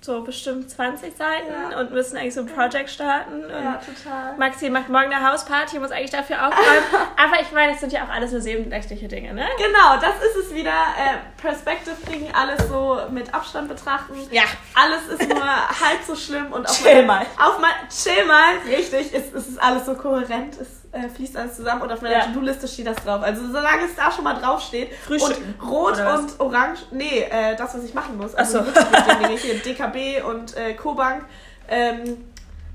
so 0.00 0.22
bestimmt 0.22 0.70
20 0.70 1.16
Seiten 1.16 1.52
Ja. 1.70 1.78
und 1.80 1.90
müssen 1.92 2.16
eigentlich 2.16 2.34
so 2.34 2.40
ein 2.40 2.46
Project 2.46 2.90
starten. 2.90 3.44
Und 3.44 3.50
total. 3.50 4.36
Maxi 4.36 4.70
macht 4.70 4.88
morgen 4.88 5.12
eine 5.12 5.28
Hausparty, 5.30 5.78
muss 5.80 5.90
eigentlich 5.90 6.10
dafür 6.10 6.46
aufräumen. 6.46 6.84
Aber 7.16 7.40
ich 7.40 7.50
meine, 7.52 7.72
es 7.74 7.80
sind 7.80 7.92
ja 7.92 8.04
auch 8.04 8.08
alles 8.08 8.30
nur 8.32 8.40
nebensächliche 8.40 9.08
Dinge, 9.08 9.32
ne? 9.34 9.46
Genau, 9.58 9.96
das 10.00 10.14
ist 10.24 10.46
es 10.46 10.54
wieder. 10.54 10.70
Äh, 10.70 11.40
Perspective 11.40 11.96
bringen, 12.04 12.32
alles 12.34 12.68
so 12.68 13.00
mit 13.10 13.32
Abstand 13.34 13.68
betrachten. 13.68 14.14
Ja. 14.30 14.42
Alles 14.74 15.06
ist 15.08 15.28
nur 15.28 15.44
halb 15.44 16.02
so 16.06 16.14
schlimm 16.14 16.52
und 16.52 16.68
auf 16.68 16.76
Chill 16.82 17.04
mal. 17.04 17.26
Auf 17.38 17.58
mein, 17.60 17.72
chill 17.88 18.24
mal, 18.26 18.58
richtig. 18.66 19.12
Es, 19.12 19.32
es 19.32 19.48
ist 19.48 19.62
alles 19.62 19.86
so 19.86 19.94
kohärent, 19.94 20.54
es 20.60 20.81
äh, 20.92 21.08
fließt 21.08 21.36
alles 21.36 21.56
zusammen 21.56 21.82
und 21.82 21.90
auf 21.90 22.02
meiner 22.02 22.14
Ja. 22.18 22.24
To-Do-Liste 22.26 22.68
steht 22.68 22.86
das 22.86 22.96
drauf. 22.96 23.22
Also 23.22 23.46
solange 23.46 23.84
es 23.84 23.96
da 23.96 24.10
schon 24.10 24.24
mal 24.24 24.34
drauf 24.34 24.60
steht 24.62 24.90
und 25.08 25.62
rot 25.62 25.98
und 25.98 26.40
orange, 26.40 26.80
nee, 26.90 27.22
äh, 27.30 27.56
das 27.56 27.74
was 27.74 27.82
ich 27.84 27.94
machen 27.94 28.16
muss. 28.18 28.34
Also 28.34 28.60
Ach 28.60 29.20
so. 29.20 29.28
hier 29.36 29.58
DKB 29.58 30.22
und 30.24 30.56
äh, 30.56 30.74
Cobank. 30.74 31.24
Ähm, 31.68 32.24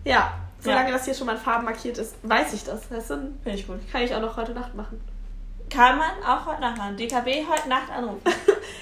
ja, 0.03 0.33
solange 0.59 0.91
das 0.91 1.05
hier 1.05 1.13
schon 1.13 1.27
mal 1.27 1.35
in 1.35 1.41
Farben 1.41 1.65
markiert 1.65 1.97
ist, 1.97 2.15
weiß 2.23 2.53
ich 2.53 2.63
das. 2.63 2.89
Das 2.89 3.07
sind, 3.07 3.41
Finde 3.43 3.59
ich 3.59 3.67
gut. 3.67 3.79
kann 3.91 4.01
ich 4.01 4.13
auch 4.15 4.21
noch 4.21 4.35
heute 4.37 4.53
Nacht 4.53 4.73
machen. 4.75 4.99
Kann 5.69 5.97
man 5.97 6.11
auch 6.25 6.45
heute 6.45 6.61
Nacht 6.61 6.77
machen. 6.77 6.97
DKB 6.97 7.45
heute 7.49 7.69
Nacht 7.69 7.91
anrufen. 7.91 8.21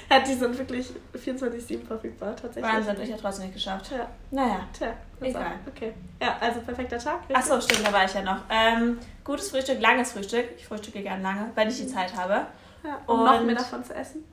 Ja, 0.08 0.20
die 0.20 0.34
sind 0.34 0.56
wirklich 0.56 0.88
24-7 1.16 1.84
verfügbar, 1.84 2.34
tatsächlich. 2.36 2.72
Wahnsinn, 2.72 3.00
ich 3.02 3.10
habe 3.10 3.20
trotzdem 3.20 3.46
nicht 3.46 3.54
geschafft. 3.54 3.86
Tja, 3.88 4.06
Naja. 4.30 4.60
tja. 4.76 4.92
Egal. 5.20 5.52
Okay. 5.66 5.94
Ja, 6.22 6.36
also 6.40 6.60
perfekter 6.60 6.98
Tag. 6.98 7.20
richtig? 7.22 7.36
Ach 7.36 7.42
so, 7.42 7.60
stimmt, 7.60 7.86
da 7.88 7.92
war 7.92 8.04
ich 8.04 8.14
ja 8.14 8.22
noch. 8.22 8.38
Ähm, 8.48 8.98
gutes 9.24 9.50
Frühstück, 9.50 9.80
langes 9.80 10.12
Frühstück. 10.12 10.46
Ich 10.56 10.66
frühstücke 10.66 11.02
gern 11.02 11.22
lange, 11.22 11.50
wenn 11.56 11.68
ich 11.68 11.76
die 11.78 11.88
Zeit 11.88 12.16
habe. 12.16 12.46
Ja, 12.84 13.00
um 13.06 13.24
noch 13.24 13.40
Und- 13.40 13.46
mehr 13.46 13.56
davon 13.56 13.82
zu 13.84 13.94
essen. 13.94 14.24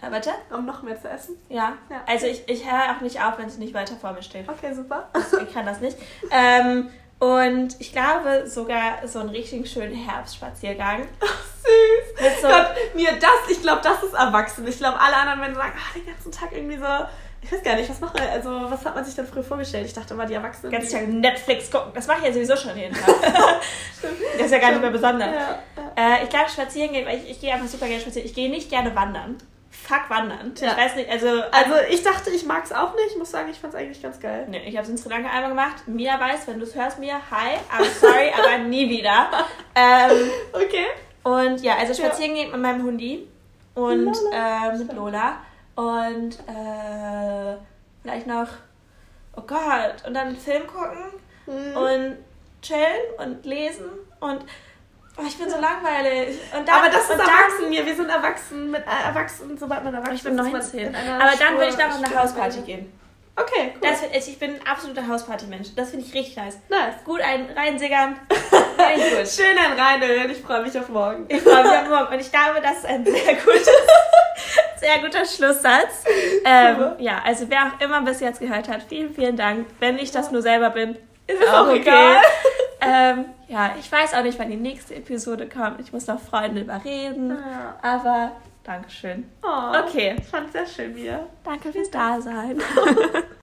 Äh, 0.00 0.10
warte? 0.12 0.30
Um 0.50 0.66
noch 0.66 0.82
mehr 0.84 1.00
zu 1.00 1.08
essen. 1.08 1.34
Ja. 1.48 1.72
Ja. 1.90 2.02
Also 2.06 2.26
ich, 2.26 2.48
ich 2.48 2.64
höre 2.70 2.96
auch 2.96 3.00
nicht 3.00 3.20
auf, 3.20 3.38
wenn 3.38 3.46
es 3.46 3.58
nicht 3.58 3.74
weiter 3.74 3.96
vor 3.96 4.12
mir 4.12 4.22
steht. 4.22 4.48
Okay, 4.48 4.72
super. 4.72 5.08
Ich 5.42 5.52
kann 5.52 5.66
das 5.66 5.80
nicht. 5.80 5.96
Ähm, 6.30 6.90
und 7.18 7.74
ich 7.80 7.90
glaube 7.92 8.48
sogar 8.48 9.06
so 9.08 9.18
einen 9.18 9.30
richtig 9.30 9.68
schönen 9.70 9.94
Herbstspaziergang. 9.94 11.06
So, 12.40 12.48
Gott, 12.48 12.66
mir 12.94 13.12
das, 13.12 13.50
ich 13.50 13.60
glaube, 13.62 13.80
das 13.82 14.02
ist 14.02 14.14
erwachsen. 14.14 14.66
Ich 14.66 14.78
glaube, 14.78 14.98
alle 15.00 15.16
anderen 15.16 15.40
werden 15.40 15.54
sagen, 15.54 15.72
ah, 15.76 15.94
den 15.98 16.06
ganzen 16.06 16.32
Tag 16.32 16.52
irgendwie 16.52 16.78
so, 16.78 16.86
ich 17.42 17.50
weiß 17.50 17.62
gar 17.62 17.74
nicht, 17.74 17.90
was 17.90 18.00
macht 18.00 18.18
man, 18.18 18.28
also 18.28 18.50
was 18.70 18.84
hat 18.84 18.94
man 18.94 19.04
sich 19.04 19.14
dann 19.16 19.26
früher 19.26 19.42
vorgestellt? 19.42 19.86
Ich 19.86 19.92
dachte 19.94 20.14
immer, 20.14 20.26
die 20.26 20.34
Erwachsenen. 20.34 20.70
ganz 20.72 20.90
Tag 20.90 21.08
Netflix 21.08 21.70
gucken. 21.70 21.90
Das 21.94 22.06
mache 22.06 22.18
ich 22.20 22.24
ja 22.26 22.32
sowieso 22.32 22.56
schon 22.56 22.76
jeden 22.78 22.94
Tag. 22.94 23.06
das 24.38 24.46
ist 24.46 24.52
ja 24.52 24.58
gar 24.58 24.70
nicht 24.70 24.80
mehr 24.80 24.90
besonders. 24.90 25.28
Ja, 25.28 25.58
ja. 25.96 26.18
Äh, 26.18 26.24
ich 26.24 26.30
glaube, 26.30 26.48
spazieren 26.50 26.92
gehen, 26.92 27.06
weil 27.06 27.18
ich, 27.18 27.30
ich 27.30 27.40
gehe 27.40 27.52
einfach 27.52 27.66
super 27.66 27.86
gerne 27.86 28.00
spazieren. 28.00 28.26
Ich 28.26 28.34
gehe 28.34 28.48
nicht 28.48 28.70
gerne 28.70 28.94
wandern. 28.94 29.38
Fuck 29.70 30.08
wandern. 30.10 30.54
Ja. 30.60 30.72
Ich 30.72 30.76
weiß 30.76 30.94
nicht, 30.96 31.10
also. 31.10 31.28
Also 31.50 31.74
ich 31.90 32.02
dachte, 32.04 32.30
ich 32.30 32.44
mag 32.44 32.62
es 32.64 32.72
auch 32.72 32.94
nicht. 32.94 33.08
Ich 33.10 33.16
muss 33.18 33.30
sagen, 33.32 33.48
ich 33.50 33.58
fand 33.58 33.74
es 33.74 33.80
eigentlich 33.80 34.02
ganz 34.02 34.20
geil. 34.20 34.46
Nee, 34.48 34.62
ich 34.66 34.76
habe 34.76 34.84
es 34.84 34.90
in 34.90 34.98
Sri 34.98 35.08
Lanka 35.08 35.30
einmal 35.30 35.48
gemacht. 35.48 35.88
Mia 35.88 36.20
weiß, 36.20 36.46
wenn 36.46 36.60
du 36.60 36.66
es 36.66 36.74
hörst, 36.76 36.98
Mia, 37.00 37.16
hi, 37.30 37.56
I'm 37.76 37.90
sorry, 38.00 38.30
aber 38.38 38.58
nie 38.58 38.88
wieder. 38.88 39.30
Ähm, 39.74 40.30
Okay. 40.52 40.84
Und 41.24 41.60
ja, 41.62 41.76
also 41.76 41.94
spazieren 41.94 42.34
gehen 42.34 42.50
mit 42.50 42.60
meinem 42.60 42.82
Hundi 42.84 43.26
und 43.74 44.16
äh, 44.32 44.76
mit 44.76 44.92
Lola. 44.92 45.36
Und 45.74 46.38
äh, 46.48 47.56
vielleicht 48.02 48.26
noch, 48.26 48.48
oh 49.36 49.42
Gott, 49.46 50.06
und 50.06 50.14
dann 50.14 50.36
Film 50.36 50.66
gucken 50.66 51.12
Mhm. 51.46 51.76
und 51.76 52.16
chillen 52.62 53.02
und 53.18 53.44
lesen 53.44 53.86
und 54.20 54.44
oh, 55.18 55.22
ich 55.26 55.36
bin 55.36 55.50
so 55.50 55.56
langweilig. 55.60 56.38
Und 56.56 56.68
dann, 56.68 56.76
Aber 56.76 56.88
das 56.88 57.02
ist 57.02 57.10
erwachsen. 57.10 57.68
Wir, 57.70 57.84
wir 57.84 57.96
sind 57.96 58.08
erwachsen 58.08 58.70
mit 58.70 58.82
äh, 58.86 59.08
erwachsen, 59.08 59.58
sobald 59.58 59.82
man 59.82 59.92
erwachsen 59.92 60.14
Ich 60.14 60.22
bin 60.22 60.34
ist, 60.38 60.46
ist 60.46 60.52
man 60.52 60.60
19. 60.60 60.78
in 60.80 60.94
einer 60.94 61.24
Aber 61.24 61.36
dann 61.36 61.54
würde 61.54 61.68
ich 61.70 61.76
noch 61.76 61.86
auf 61.86 61.96
eine 62.04 62.20
Hausparty 62.22 62.60
gehen. 62.60 62.92
Okay, 63.34 63.72
cool. 63.74 63.80
Das, 63.80 64.26
ich 64.28 64.38
bin 64.38 64.56
ein 64.56 64.66
absoluter 64.66 65.08
Hausparty-Mensch. 65.08 65.74
Das 65.74 65.90
finde 65.90 66.04
ich 66.06 66.12
richtig 66.12 66.36
nice. 66.36 66.58
nice. 66.68 67.02
Gut 67.04 67.20
ein 67.22 67.46
reinsiggern. 67.56 68.16
Finde 68.28 68.94
ich 68.96 69.16
gut. 69.16 69.28
Schön 69.28 69.56
ein 69.56 69.78
Reinhören. 69.78 70.30
Ich 70.30 70.38
freue 70.42 70.62
mich 70.62 70.78
auf 70.78 70.88
morgen. 70.90 71.24
Ich 71.28 71.40
freue 71.40 71.62
mich 71.62 71.72
auf 71.72 71.88
morgen. 71.88 72.12
Und 72.12 72.20
ich 72.20 72.30
glaube, 72.30 72.60
das 72.62 72.78
ist 72.78 72.86
ein 72.86 73.04
sehr 73.06 73.34
gutes, 73.36 73.66
sehr 74.80 74.98
guter 75.00 75.24
Schlusssatz. 75.24 76.04
Ähm, 76.44 76.92
ja, 76.98 77.22
also 77.24 77.48
wer 77.48 77.68
auch 77.68 77.80
immer 77.80 78.02
bis 78.02 78.20
jetzt 78.20 78.38
gehört 78.40 78.68
hat, 78.68 78.82
vielen, 78.82 79.14
vielen 79.14 79.36
Dank. 79.36 79.66
Wenn 79.80 79.98
ich 79.98 80.10
das 80.10 80.30
nur 80.30 80.42
selber 80.42 80.68
bin, 80.68 80.98
Ist 81.26 81.48
auch 81.48 81.70
egal. 81.72 82.16
ähm, 82.82 83.24
ja, 83.48 83.74
ich 83.80 83.90
weiß 83.90 84.12
auch 84.12 84.22
nicht, 84.22 84.38
wann 84.38 84.50
die 84.50 84.56
nächste 84.56 84.94
Episode 84.94 85.48
kommt. 85.48 85.80
Ich 85.80 85.92
muss 85.92 86.06
noch 86.06 86.20
Freunde 86.20 86.60
überreden. 86.60 87.30
Ja. 87.30 87.76
Aber 87.80 88.32
Dankeschön. 88.64 89.30
Oh, 89.42 89.72
Okay. 89.86 90.16
Ich 90.18 90.26
fand 90.26 90.46
es 90.46 90.52
sehr 90.52 90.66
schön, 90.66 90.94
Mia. 90.94 91.26
Danke 91.44 91.72
fürs 91.72 91.90
Dasein. 91.90 92.60